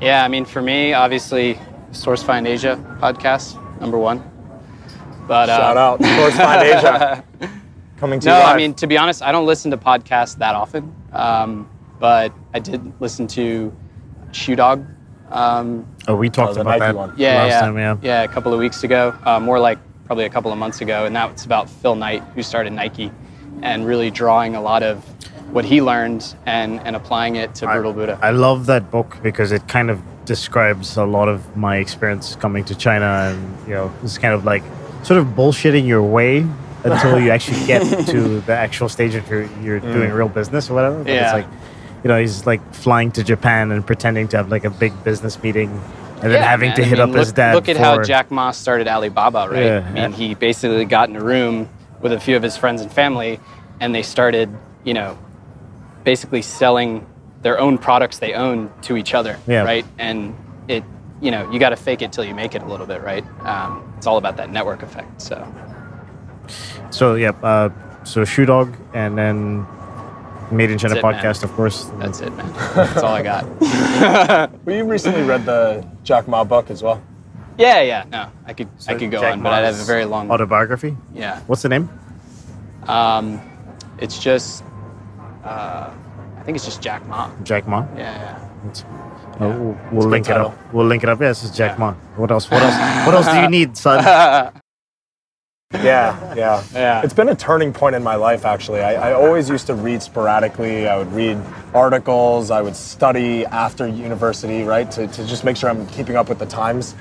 Yeah, 0.00 0.24
I 0.24 0.28
mean, 0.28 0.44
for 0.44 0.60
me, 0.60 0.92
obviously, 0.92 1.58
Source 1.92 2.22
Find 2.22 2.46
Asia 2.46 2.76
podcast, 3.00 3.56
number 3.80 3.98
one. 3.98 4.18
But 5.26 5.48
uh, 5.48 5.58
Shout 5.58 5.76
out, 5.76 6.02
Source 6.02 6.36
Find 6.36 6.62
Asia. 6.62 7.24
Coming 7.98 8.20
to 8.20 8.26
No, 8.28 8.36
you 8.38 8.44
live. 8.44 8.54
I 8.54 8.56
mean 8.56 8.74
to 8.74 8.86
be 8.86 8.96
honest, 8.96 9.22
I 9.22 9.32
don't 9.32 9.46
listen 9.46 9.70
to 9.72 9.76
podcasts 9.76 10.36
that 10.38 10.54
often. 10.54 10.94
Um, 11.12 11.68
but 11.98 12.32
I 12.54 12.60
did 12.60 12.92
listen 13.00 13.26
to 13.28 13.74
Shoe 14.32 14.54
Dog. 14.56 14.86
Um, 15.30 15.86
Oh, 16.06 16.14
we 16.16 16.30
talked 16.30 16.54
the 16.54 16.60
about 16.60 16.78
that 16.78 16.94
one. 16.94 17.12
yeah, 17.16 17.42
last 17.42 17.50
yeah, 17.50 17.60
time. 17.60 17.98
Yeah. 18.02 18.22
a 18.22 18.28
couple 18.28 18.52
of 18.54 18.58
weeks 18.60 18.84
ago. 18.84 19.14
Uh, 19.24 19.40
more 19.40 19.58
like 19.58 19.78
probably 20.06 20.24
a 20.24 20.30
couple 20.30 20.50
of 20.52 20.58
months 20.58 20.80
ago, 20.80 21.04
and 21.04 21.14
that's 21.14 21.44
about 21.44 21.68
Phil 21.68 21.94
Knight, 21.96 22.22
who 22.34 22.42
started 22.42 22.72
Nike, 22.72 23.10
and 23.62 23.84
really 23.84 24.10
drawing 24.10 24.54
a 24.54 24.60
lot 24.60 24.82
of 24.82 25.04
what 25.52 25.64
he 25.64 25.82
learned 25.82 26.34
and 26.46 26.80
and 26.80 26.94
applying 26.94 27.36
it 27.36 27.54
to 27.56 27.66
Brutal 27.66 27.92
Buddha. 27.92 28.18
I 28.22 28.30
love 28.30 28.66
that 28.66 28.90
book 28.90 29.18
because 29.22 29.50
it 29.52 29.66
kind 29.68 29.90
of 29.90 30.00
describes 30.24 30.96
a 30.96 31.04
lot 31.04 31.28
of 31.28 31.56
my 31.56 31.76
experience 31.78 32.36
coming 32.36 32.64
to 32.66 32.74
China, 32.74 33.32
and 33.34 33.68
you 33.68 33.74
know, 33.74 33.92
it's 34.02 34.18
kind 34.18 34.34
of 34.34 34.44
like 34.44 34.62
sort 35.02 35.18
of 35.18 35.26
bullshitting 35.28 35.86
your 35.86 36.02
way 36.02 36.46
until 36.92 37.20
you 37.20 37.30
actually 37.30 37.64
get 37.66 37.82
to 38.08 38.40
the 38.40 38.52
actual 38.54 38.88
stage 38.88 39.14
of 39.14 39.28
you're, 39.30 39.48
you're 39.62 39.80
doing 39.80 40.10
real 40.12 40.28
business 40.28 40.70
or 40.70 40.74
whatever. 40.74 40.98
But 41.04 41.12
Yeah. 41.12 41.22
it's 41.24 41.32
like, 41.32 41.46
you 42.04 42.08
know, 42.08 42.20
he's 42.20 42.46
like 42.46 42.74
flying 42.74 43.10
to 43.12 43.24
Japan 43.24 43.70
and 43.72 43.86
pretending 43.86 44.28
to 44.28 44.36
have 44.36 44.50
like 44.50 44.64
a 44.64 44.70
big 44.70 44.92
business 45.04 45.42
meeting, 45.42 45.70
and 46.22 46.32
then 46.32 46.32
Yeah, 46.32 46.44
having 46.48 46.68
man. 46.70 46.76
to 46.76 46.82
I 46.82 46.86
hit 46.86 46.98
mean, 46.98 47.10
up 47.10 47.14
his 47.16 47.32
dad. 47.32 47.54
Look 47.54 47.68
at 47.68 47.76
how 47.76 48.02
Jack 48.02 48.30
Ma 48.30 48.50
started 48.52 48.86
Alibaba, 48.88 49.48
right? 49.50 49.64
Yeah. 49.64 49.86
I 49.88 49.92
mean, 49.92 50.12
he 50.12 50.34
basically 50.34 50.84
got 50.84 51.08
in 51.08 51.16
a 51.16 51.22
room 51.22 51.68
with 52.00 52.12
a 52.12 52.20
few 52.20 52.36
of 52.36 52.42
his 52.42 52.56
friends 52.56 52.80
and 52.82 52.90
family, 52.92 53.40
and 53.80 53.94
they 53.94 54.02
started, 54.02 54.48
you 54.84 54.94
know, 54.94 55.18
basically 56.04 56.42
selling 56.42 57.04
their 57.42 57.58
own 57.58 57.78
products 57.78 58.18
they 58.18 58.32
own 58.34 58.70
to 58.82 58.96
each 58.96 59.14
other, 59.14 59.36
Yeah. 59.46 59.62
right? 59.64 59.84
And 59.98 60.34
it, 60.68 60.84
you 61.20 61.30
know, 61.30 61.50
you 61.50 61.58
got 61.58 61.70
to 61.70 61.76
fake 61.76 62.02
it 62.02 62.12
till 62.12 62.24
you 62.24 62.34
make 62.34 62.54
it 62.54 62.62
a 62.62 62.66
little 62.66 62.86
bit, 62.86 63.02
right? 63.02 63.24
Um, 63.44 63.92
it's 63.96 64.06
all 64.06 64.16
about 64.18 64.36
that 64.36 64.50
network 64.50 64.82
effect. 64.82 65.20
So 65.20 65.36
So 66.98 67.14
yeah, 67.14 67.30
uh, 67.44 67.70
so 68.02 68.24
Shoe 68.24 68.44
Dog, 68.44 68.74
and 68.92 69.16
then 69.16 69.64
Made 70.50 70.70
in 70.70 70.78
China 70.78 70.94
That's 70.94 71.04
it, 71.04 71.06
man. 71.06 71.14
podcast, 71.22 71.42
of 71.44 71.52
course. 71.52 71.84
that's 72.00 72.20
it, 72.20 72.32
man. 72.34 72.50
That's 72.74 73.02
all 73.02 73.12
I 73.14 73.22
got. 73.22 73.44
we 74.64 74.80
recently 74.82 75.22
read 75.22 75.44
the 75.44 75.86
Jack 76.02 76.26
Ma 76.26 76.42
book 76.42 76.70
as 76.70 76.82
well. 76.82 77.00
Yeah, 77.58 77.82
yeah. 77.82 78.04
No, 78.10 78.30
I 78.46 78.52
could, 78.54 78.68
I 78.88 78.94
could 78.94 79.10
go 79.10 79.20
Jack 79.20 79.34
on, 79.34 79.42
but 79.42 79.52
I'd 79.52 79.64
have 79.66 79.78
a 79.78 79.84
very 79.84 80.06
long. 80.06 80.30
autobiography. 80.30 80.96
Yeah. 81.14 81.38
What's 81.46 81.62
the 81.62 81.68
name? 81.68 81.88
Um, 82.88 83.40
it's 83.98 84.18
just, 84.18 84.64
uh, 85.44 85.90
I 86.38 86.42
think 86.44 86.56
it's 86.56 86.64
just 86.64 86.80
Jack 86.82 87.06
Ma. 87.06 87.30
Jack 87.44 87.68
Ma. 87.68 87.86
Yeah, 87.94 88.00
yeah. 88.00 88.68
It's- 88.70 88.84
Yeah. 89.38 89.46
uh, 89.46 89.58
we'll 89.58 89.78
we'll 89.92 90.08
link 90.08 90.28
it 90.28 90.36
up. 90.36 90.56
We'll 90.72 90.86
link 90.86 91.02
it 91.04 91.08
up. 91.08 91.20
Yes, 91.20 91.44
it's 91.44 91.54
Jack 91.56 91.72
Yeah. 91.78 91.84
Ma. 91.84 91.92
What 92.16 92.30
else? 92.32 92.50
What 92.50 92.62
else? 92.62 92.74
what 93.06 93.14
else 93.14 93.28
do 93.28 93.38
you 93.40 93.48
need, 93.58 93.76
son? 93.76 94.02
Yeah, 95.74 96.34
yeah. 96.34 96.64
Yeah. 96.72 97.02
It's 97.02 97.12
been 97.12 97.28
a 97.28 97.34
turning 97.34 97.74
point 97.74 97.94
in 97.94 98.02
my 98.02 98.14
life, 98.14 98.46
actually. 98.46 98.80
I, 98.80 99.10
I 99.10 99.12
always 99.12 99.50
used 99.50 99.66
to 99.66 99.74
read 99.74 100.02
sporadically. 100.02 100.88
I 100.88 100.96
would 100.96 101.12
read 101.12 101.38
articles, 101.74 102.50
I 102.50 102.62
would 102.62 102.74
study 102.74 103.44
after 103.44 103.86
university, 103.86 104.62
right, 104.62 104.90
to, 104.92 105.06
to 105.06 105.26
just 105.26 105.44
make 105.44 105.58
sure 105.58 105.68
I'm 105.68 105.86
keeping 105.88 106.16
up 106.16 106.30
with 106.30 106.38
the 106.38 106.46
times. 106.46 106.94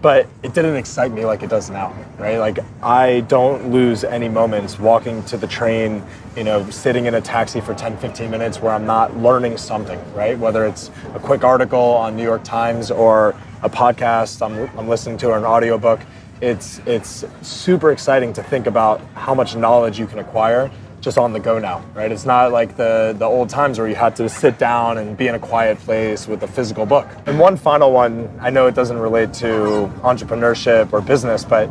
But 0.00 0.26
it 0.42 0.54
didn't 0.54 0.76
excite 0.76 1.12
me 1.12 1.26
like 1.26 1.42
it 1.42 1.50
does 1.50 1.68
now, 1.68 1.94
right? 2.18 2.38
Like, 2.38 2.60
I 2.82 3.20
don't 3.28 3.70
lose 3.70 4.02
any 4.02 4.30
moments 4.30 4.78
walking 4.78 5.22
to 5.24 5.36
the 5.36 5.46
train, 5.46 6.02
you 6.34 6.44
know, 6.44 6.70
sitting 6.70 7.04
in 7.04 7.16
a 7.16 7.20
taxi 7.20 7.60
for 7.60 7.74
10, 7.74 7.98
15 7.98 8.30
minutes 8.30 8.62
where 8.62 8.72
I'm 8.72 8.86
not 8.86 9.14
learning 9.18 9.58
something, 9.58 10.00
right? 10.14 10.38
Whether 10.38 10.64
it's 10.64 10.90
a 11.12 11.20
quick 11.20 11.44
article 11.44 11.78
on 11.78 12.16
New 12.16 12.22
York 12.22 12.44
Times 12.44 12.90
or 12.90 13.36
a 13.62 13.68
podcast 13.68 14.40
I'm, 14.40 14.70
I'm 14.78 14.88
listening 14.88 15.18
to 15.18 15.28
or 15.28 15.36
an 15.36 15.44
audiobook 15.44 16.00
it's 16.40 16.80
it's 16.86 17.24
super 17.42 17.90
exciting 17.92 18.32
to 18.34 18.42
think 18.42 18.66
about 18.66 19.00
how 19.14 19.34
much 19.34 19.56
knowledge 19.56 19.98
you 19.98 20.06
can 20.06 20.18
acquire 20.18 20.70
just 21.00 21.16
on 21.16 21.32
the 21.32 21.40
go 21.40 21.58
now, 21.58 21.82
right? 21.94 22.12
It's 22.12 22.26
not 22.26 22.52
like 22.52 22.76
the 22.76 23.14
the 23.18 23.24
old 23.24 23.48
times 23.48 23.78
where 23.78 23.88
you 23.88 23.94
had 23.94 24.16
to 24.16 24.28
sit 24.28 24.58
down 24.58 24.98
and 24.98 25.16
be 25.16 25.28
in 25.28 25.34
a 25.34 25.38
quiet 25.38 25.78
place 25.78 26.26
with 26.26 26.42
a 26.42 26.48
physical 26.48 26.86
book. 26.86 27.08
And 27.26 27.38
one 27.38 27.56
final 27.56 27.92
one, 27.92 28.38
I 28.40 28.50
know 28.50 28.66
it 28.66 28.74
doesn't 28.74 28.98
relate 28.98 29.32
to 29.34 29.90
entrepreneurship 30.02 30.92
or 30.92 31.00
business, 31.00 31.44
but 31.44 31.68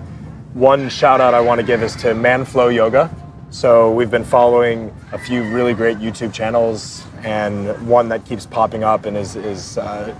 one 0.54 0.90
shout 0.90 1.22
out 1.22 1.34
I 1.34 1.42
want 1.42 1.62
to 1.62 1.66
give 1.66 1.84
is 1.84 1.96
to 1.98 2.08
Manflow 2.08 2.74
Yoga. 2.74 3.14
So 3.52 3.92
we've 3.92 4.12
been 4.12 4.24
following 4.24 4.96
a 5.12 5.18
few 5.18 5.44
really 5.44 5.74
great 5.74 5.98
YouTube 5.98 6.34
channels, 6.34 7.04
and 7.24 7.88
one 7.88 8.10
that 8.10 8.26
keeps 8.26 8.46
popping 8.46 8.84
up 8.84 9.06
and 9.06 9.18
is 9.18 9.36
is 9.36 9.78
uh, 9.78 10.16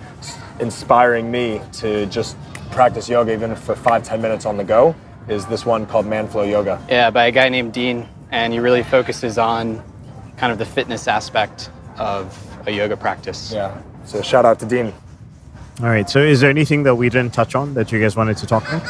inspiring 0.60 1.30
me 1.32 1.62
to 1.74 2.06
just 2.08 2.36
practice 2.72 3.10
yoga 3.10 3.34
even 3.34 3.56
for 3.56 3.76
five 3.76 4.04
ten 4.04 4.22
minutes 4.22 4.46
on 4.46 4.58
the 4.58 4.64
go 4.64 4.96
is 5.28 5.46
this 5.46 5.66
one 5.66 5.86
called 5.86 6.06
Manflow 6.06 6.50
Yoga. 6.50 6.84
Yeah, 6.90 7.10
by 7.12 7.26
a 7.28 7.32
guy 7.32 7.50
named 7.50 7.74
Dean, 7.74 8.08
and 8.32 8.52
he 8.52 8.60
really 8.60 8.84
focuses 8.84 9.38
on 9.38 9.84
kind 10.38 10.52
of 10.52 10.58
the 10.58 10.66
fitness 10.66 11.08
aspect 11.08 11.70
of 11.98 12.36
a 12.68 12.72
yoga 12.72 12.98
practice. 12.98 13.52
Yeah. 13.54 13.80
So 14.06 14.22
shout 14.22 14.46
out 14.46 14.60
to 14.60 14.66
Dean. 14.66 14.94
All 15.82 15.88
right. 15.88 16.10
So, 16.10 16.20
is 16.20 16.42
there 16.42 16.50
anything 16.50 16.84
that 16.84 16.96
we 16.96 17.10
didn't 17.10 17.34
touch 17.34 17.56
on 17.56 17.74
that 17.76 17.92
you 17.92 18.02
guys 18.02 18.16
wanted 18.16 18.38
to 18.38 18.46
talk 18.46 18.68
about? 18.68 18.84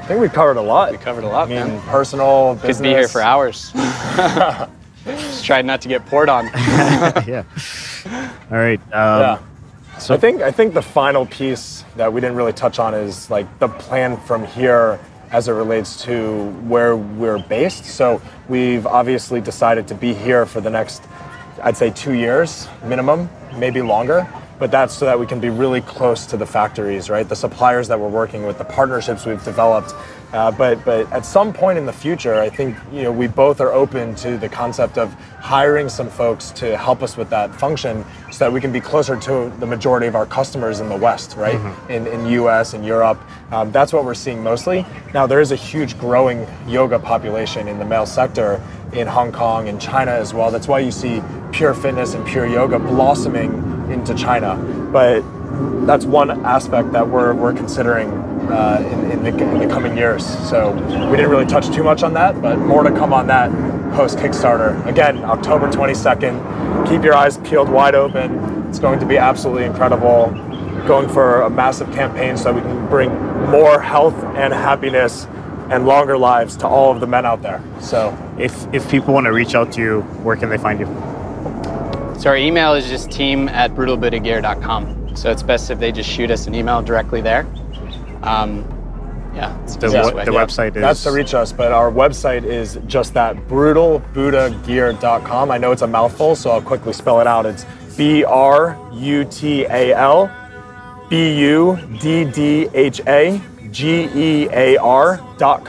I 0.00 0.06
think 0.06 0.20
we 0.20 0.28
covered 0.28 0.56
a 0.58 0.62
lot. 0.62 0.92
We 0.92 0.98
covered 0.98 1.24
a 1.24 1.28
lot, 1.28 1.48
I 1.48 1.50
mean, 1.50 1.66
man. 1.74 1.82
personal, 1.88 2.54
business. 2.56 2.76
Could 2.76 2.82
be 2.82 2.88
here 2.90 3.08
for 3.08 3.22
hours. 3.22 3.72
Just 5.04 5.44
tried 5.44 5.64
not 5.64 5.80
to 5.82 5.88
get 5.88 6.04
poured 6.06 6.28
on. 6.28 6.46
yeah. 7.26 7.44
All 8.50 8.58
right. 8.58 8.80
Um, 8.92 9.20
Yeah. 9.20 9.38
So 9.98 10.12
I 10.12 10.18
think 10.18 10.42
I 10.42 10.50
think 10.50 10.74
the 10.74 10.82
final 10.82 11.24
piece 11.26 11.84
that 11.96 12.12
we 12.12 12.20
didn't 12.20 12.36
really 12.36 12.52
touch 12.52 12.78
on 12.78 12.94
is 12.94 13.30
like 13.30 13.46
the 13.58 13.68
plan 13.68 14.16
from 14.18 14.44
here 14.44 14.98
as 15.30 15.48
it 15.48 15.52
relates 15.52 16.02
to 16.04 16.50
where 16.68 16.96
we're 16.96 17.38
based. 17.38 17.86
So 17.86 18.20
we've 18.48 18.86
obviously 18.86 19.40
decided 19.40 19.88
to 19.88 19.94
be 19.94 20.12
here 20.12 20.46
for 20.46 20.60
the 20.60 20.70
next 20.70 21.02
I'd 21.62 21.76
say 21.76 21.90
2 21.90 22.12
years 22.12 22.68
minimum, 22.84 23.30
maybe 23.56 23.80
longer. 23.82 24.26
But 24.58 24.70
that's 24.70 24.94
so 24.94 25.04
that 25.06 25.18
we 25.18 25.26
can 25.26 25.40
be 25.40 25.50
really 25.50 25.80
close 25.80 26.26
to 26.26 26.36
the 26.36 26.46
factories, 26.46 27.10
right? 27.10 27.28
The 27.28 27.34
suppliers 27.34 27.88
that 27.88 27.98
we're 27.98 28.08
working 28.08 28.46
with, 28.46 28.56
the 28.58 28.64
partnerships 28.64 29.26
we've 29.26 29.42
developed. 29.44 29.92
Uh, 30.34 30.50
but 30.50 30.84
but 30.84 31.10
at 31.12 31.24
some 31.24 31.52
point 31.52 31.78
in 31.78 31.86
the 31.86 31.92
future, 31.92 32.34
I 32.34 32.50
think 32.50 32.76
you 32.92 33.04
know 33.04 33.12
we 33.12 33.28
both 33.28 33.60
are 33.60 33.72
open 33.72 34.16
to 34.16 34.36
the 34.36 34.48
concept 34.48 34.98
of 34.98 35.14
hiring 35.38 35.88
some 35.88 36.10
folks 36.10 36.50
to 36.52 36.76
help 36.76 37.04
us 37.04 37.16
with 37.16 37.30
that 37.30 37.54
function, 37.54 38.04
so 38.32 38.44
that 38.44 38.52
we 38.52 38.60
can 38.60 38.72
be 38.72 38.80
closer 38.80 39.14
to 39.16 39.52
the 39.60 39.66
majority 39.66 40.08
of 40.08 40.16
our 40.16 40.26
customers 40.26 40.80
in 40.80 40.88
the 40.88 40.96
West, 40.96 41.36
right? 41.36 41.54
In 41.88 42.08
in 42.08 42.26
U.S. 42.26 42.74
and 42.74 42.84
Europe, 42.84 43.20
um, 43.52 43.70
that's 43.70 43.92
what 43.92 44.04
we're 44.04 44.12
seeing 44.14 44.42
mostly. 44.42 44.84
Now 45.14 45.24
there 45.24 45.40
is 45.40 45.52
a 45.52 45.56
huge 45.56 45.96
growing 46.00 46.48
yoga 46.66 46.98
population 46.98 47.68
in 47.68 47.78
the 47.78 47.84
male 47.84 48.06
sector 48.06 48.60
in 48.92 49.06
Hong 49.06 49.30
Kong 49.30 49.68
and 49.68 49.80
China 49.80 50.10
as 50.10 50.34
well. 50.34 50.50
That's 50.50 50.66
why 50.66 50.80
you 50.80 50.90
see 50.90 51.22
pure 51.52 51.74
fitness 51.74 52.14
and 52.14 52.26
pure 52.26 52.46
yoga 52.46 52.80
blossoming 52.80 53.52
into 53.88 54.14
China. 54.14 54.56
But 54.92 55.22
that's 55.86 56.04
one 56.04 56.44
aspect 56.44 56.90
that 56.92 57.08
we're, 57.08 57.34
we're 57.34 57.52
considering 57.52 58.33
uh, 58.50 58.82
in, 58.82 59.10
in, 59.10 59.22
the, 59.22 59.52
in 59.52 59.58
the 59.58 59.66
coming 59.66 59.96
years. 59.96 60.24
So 60.48 60.72
we 61.10 61.16
didn't 61.16 61.30
really 61.30 61.46
touch 61.46 61.74
too 61.74 61.82
much 61.82 62.02
on 62.02 62.14
that, 62.14 62.40
but 62.40 62.58
more 62.58 62.82
to 62.82 62.90
come 62.90 63.12
on 63.12 63.26
that 63.28 63.50
post 63.94 64.18
Kickstarter. 64.18 64.84
Again, 64.86 65.24
October 65.24 65.68
22nd. 65.68 66.88
Keep 66.88 67.04
your 67.04 67.14
eyes 67.14 67.38
peeled 67.38 67.68
wide 67.68 67.94
open. 67.94 68.66
It's 68.68 68.78
going 68.78 68.98
to 69.00 69.06
be 69.06 69.16
absolutely 69.16 69.64
incredible. 69.64 70.26
Going 70.86 71.08
for 71.08 71.42
a 71.42 71.50
massive 71.50 71.90
campaign 71.92 72.36
so 72.36 72.52
we 72.52 72.60
can 72.60 72.88
bring 72.88 73.10
more 73.50 73.80
health 73.80 74.14
and 74.36 74.52
happiness 74.52 75.26
and 75.70 75.86
longer 75.86 76.18
lives 76.18 76.56
to 76.58 76.66
all 76.66 76.92
of 76.92 77.00
the 77.00 77.06
men 77.06 77.24
out 77.24 77.40
there. 77.40 77.62
So 77.80 78.16
if 78.38 78.72
if 78.74 78.88
people 78.90 79.14
want 79.14 79.24
to 79.26 79.32
reach 79.32 79.54
out 79.54 79.72
to 79.72 79.80
you, 79.80 80.02
where 80.22 80.36
can 80.36 80.50
they 80.50 80.58
find 80.58 80.80
you? 80.80 80.86
So 82.18 82.30
our 82.30 82.36
email 82.36 82.74
is 82.74 82.88
just 82.88 83.10
team 83.10 83.48
at 83.48 83.72
brutalbuddhagear.com. 83.74 85.16
So 85.16 85.30
it's 85.30 85.42
best 85.42 85.70
if 85.70 85.78
they 85.78 85.92
just 85.92 86.10
shoot 86.10 86.30
us 86.30 86.46
an 86.46 86.54
email 86.54 86.82
directly 86.82 87.20
there. 87.20 87.46
Um, 88.22 88.64
yeah, 89.34 89.60
it's 89.62 89.74
The, 89.74 89.80
the 89.80 89.86
easiest 89.88 90.14
way. 90.14 90.24
the 90.24 90.30
website 90.30 90.76
is 90.76 90.82
That's 90.82 91.02
to 91.02 91.10
reach 91.10 91.34
us, 91.34 91.52
but 91.52 91.72
our 91.72 91.90
website 91.90 92.44
is 92.44 92.78
just 92.86 93.14
that 93.14 93.34
brutalbuddhagear.com. 93.48 95.50
I 95.50 95.58
know 95.58 95.72
it's 95.72 95.82
a 95.82 95.86
mouthful, 95.86 96.36
so 96.36 96.50
I'll 96.50 96.62
quickly 96.62 96.92
spell 96.92 97.20
it 97.20 97.26
out. 97.26 97.46
It's 97.46 97.66
B 97.96 98.24
R 98.24 98.78
U 98.92 99.24
T 99.24 99.64
A 99.64 99.94
L 99.94 100.30
B 101.08 101.38
U 101.40 101.78
D 102.00 102.24
D 102.24 102.68
H 102.74 103.00
A 103.06 103.40
G 103.70 104.08
E 104.14 104.48
A 104.52 104.76
R 104.76 105.20
dot. 105.38 105.66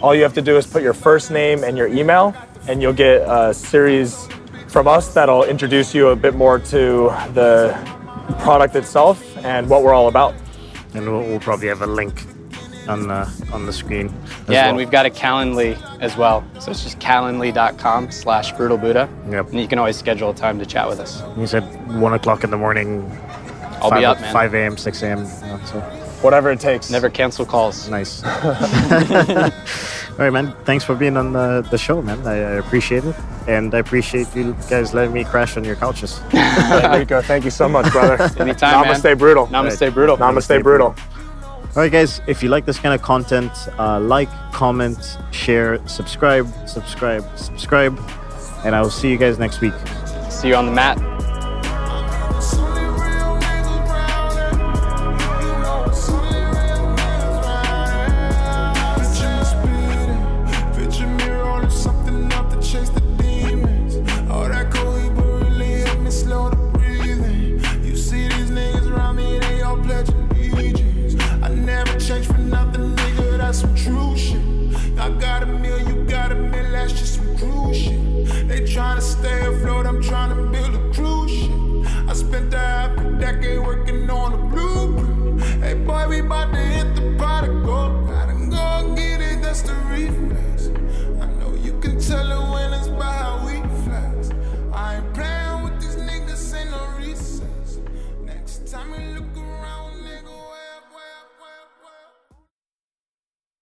All 0.00 0.14
you 0.14 0.22
have 0.22 0.34
to 0.34 0.42
do 0.42 0.56
is 0.56 0.66
put 0.66 0.82
your 0.82 0.94
first 0.94 1.30
name 1.30 1.64
and 1.64 1.76
your 1.76 1.88
email, 1.88 2.34
and 2.68 2.82
you'll 2.82 2.92
get 2.92 3.22
a 3.22 3.54
series 3.54 4.28
from 4.68 4.86
us 4.88 5.14
that'll 5.14 5.44
introduce 5.44 5.94
you 5.94 6.08
a 6.08 6.16
bit 6.16 6.34
more 6.34 6.58
to 6.58 7.10
the 7.32 7.74
product 8.40 8.74
itself 8.76 9.22
and 9.38 9.68
what 9.68 9.82
we're 9.82 9.94
all 9.94 10.08
about. 10.08 10.34
And 10.94 11.10
we'll, 11.10 11.22
we'll 11.22 11.40
probably 11.40 11.68
have 11.68 11.82
a 11.82 11.86
link 11.86 12.24
on 12.88 13.08
the 13.08 13.48
on 13.52 13.66
the 13.66 13.72
screen. 13.72 14.06
as 14.08 14.48
Yeah, 14.48 14.62
well. 14.62 14.68
and 14.70 14.76
we've 14.76 14.90
got 14.90 15.06
a 15.06 15.10
Calendly 15.10 15.76
as 16.00 16.16
well. 16.16 16.44
So 16.60 16.70
it's 16.70 16.82
just 16.82 16.98
calendly.com 16.98 18.10
slash 18.10 18.52
brutalbuddha. 18.54 19.08
Yep. 19.32 19.50
And 19.50 19.60
you 19.60 19.68
can 19.68 19.78
always 19.78 19.96
schedule 19.96 20.30
a 20.30 20.34
time 20.34 20.58
to 20.58 20.66
chat 20.66 20.88
with 20.88 21.00
us. 21.00 21.22
You 21.36 21.46
said 21.46 21.62
one 22.00 22.12
o'clock 22.14 22.44
in 22.44 22.50
the 22.50 22.58
morning. 22.58 23.10
I'll 23.80 23.90
five, 23.90 24.00
be 24.00 24.04
up, 24.04 24.20
man. 24.20 24.32
Five 24.32 24.54
a.m., 24.54 24.76
six 24.76 25.02
a.m. 25.02 25.18
you 25.18 25.24
know, 25.24 25.60
so 25.64 25.80
Whatever 26.24 26.50
it 26.52 26.60
takes. 26.60 26.90
Never 26.90 27.10
cancel 27.10 27.44
calls. 27.44 27.86
Nice. 27.90 28.22
All 30.14 30.20
right, 30.20 30.32
man. 30.32 30.54
Thanks 30.64 30.84
for 30.84 30.94
being 30.94 31.16
on 31.16 31.32
the, 31.32 31.66
the 31.72 31.76
show, 31.76 32.00
man. 32.00 32.24
I, 32.24 32.34
I 32.34 32.50
appreciate 32.52 33.04
it. 33.04 33.16
And 33.48 33.74
I 33.74 33.78
appreciate 33.78 34.32
you 34.36 34.54
guys 34.70 34.94
letting 34.94 35.12
me 35.12 35.24
crash 35.24 35.56
on 35.56 35.64
your 35.64 35.74
couches. 35.74 36.20
Rico, 36.32 37.20
thank 37.20 37.44
you 37.44 37.50
so 37.50 37.68
much, 37.68 37.90
brother. 37.90 38.22
Anytime, 38.40 38.84
Namaste, 38.84 39.02
man. 39.04 39.18
brutal. 39.18 39.48
Namaste, 39.48 39.92
brutal. 39.92 40.16
Namaste, 40.16 40.62
brutal. 40.62 40.94
All 41.74 41.82
right, 41.82 41.90
guys. 41.90 42.20
If 42.28 42.44
you 42.44 42.48
like 42.48 42.64
this 42.64 42.78
kind 42.78 42.94
of 42.94 43.02
content, 43.02 43.50
uh, 43.76 43.98
like, 43.98 44.30
comment, 44.52 45.18
share, 45.32 45.84
subscribe, 45.88 46.48
subscribe, 46.68 47.24
subscribe. 47.36 47.98
And 48.64 48.76
I 48.76 48.80
will 48.82 48.90
see 48.90 49.10
you 49.10 49.18
guys 49.18 49.40
next 49.40 49.60
week. 49.60 49.74
See 50.30 50.46
you 50.48 50.54
on 50.54 50.66
the 50.66 50.72
mat. 50.72 51.23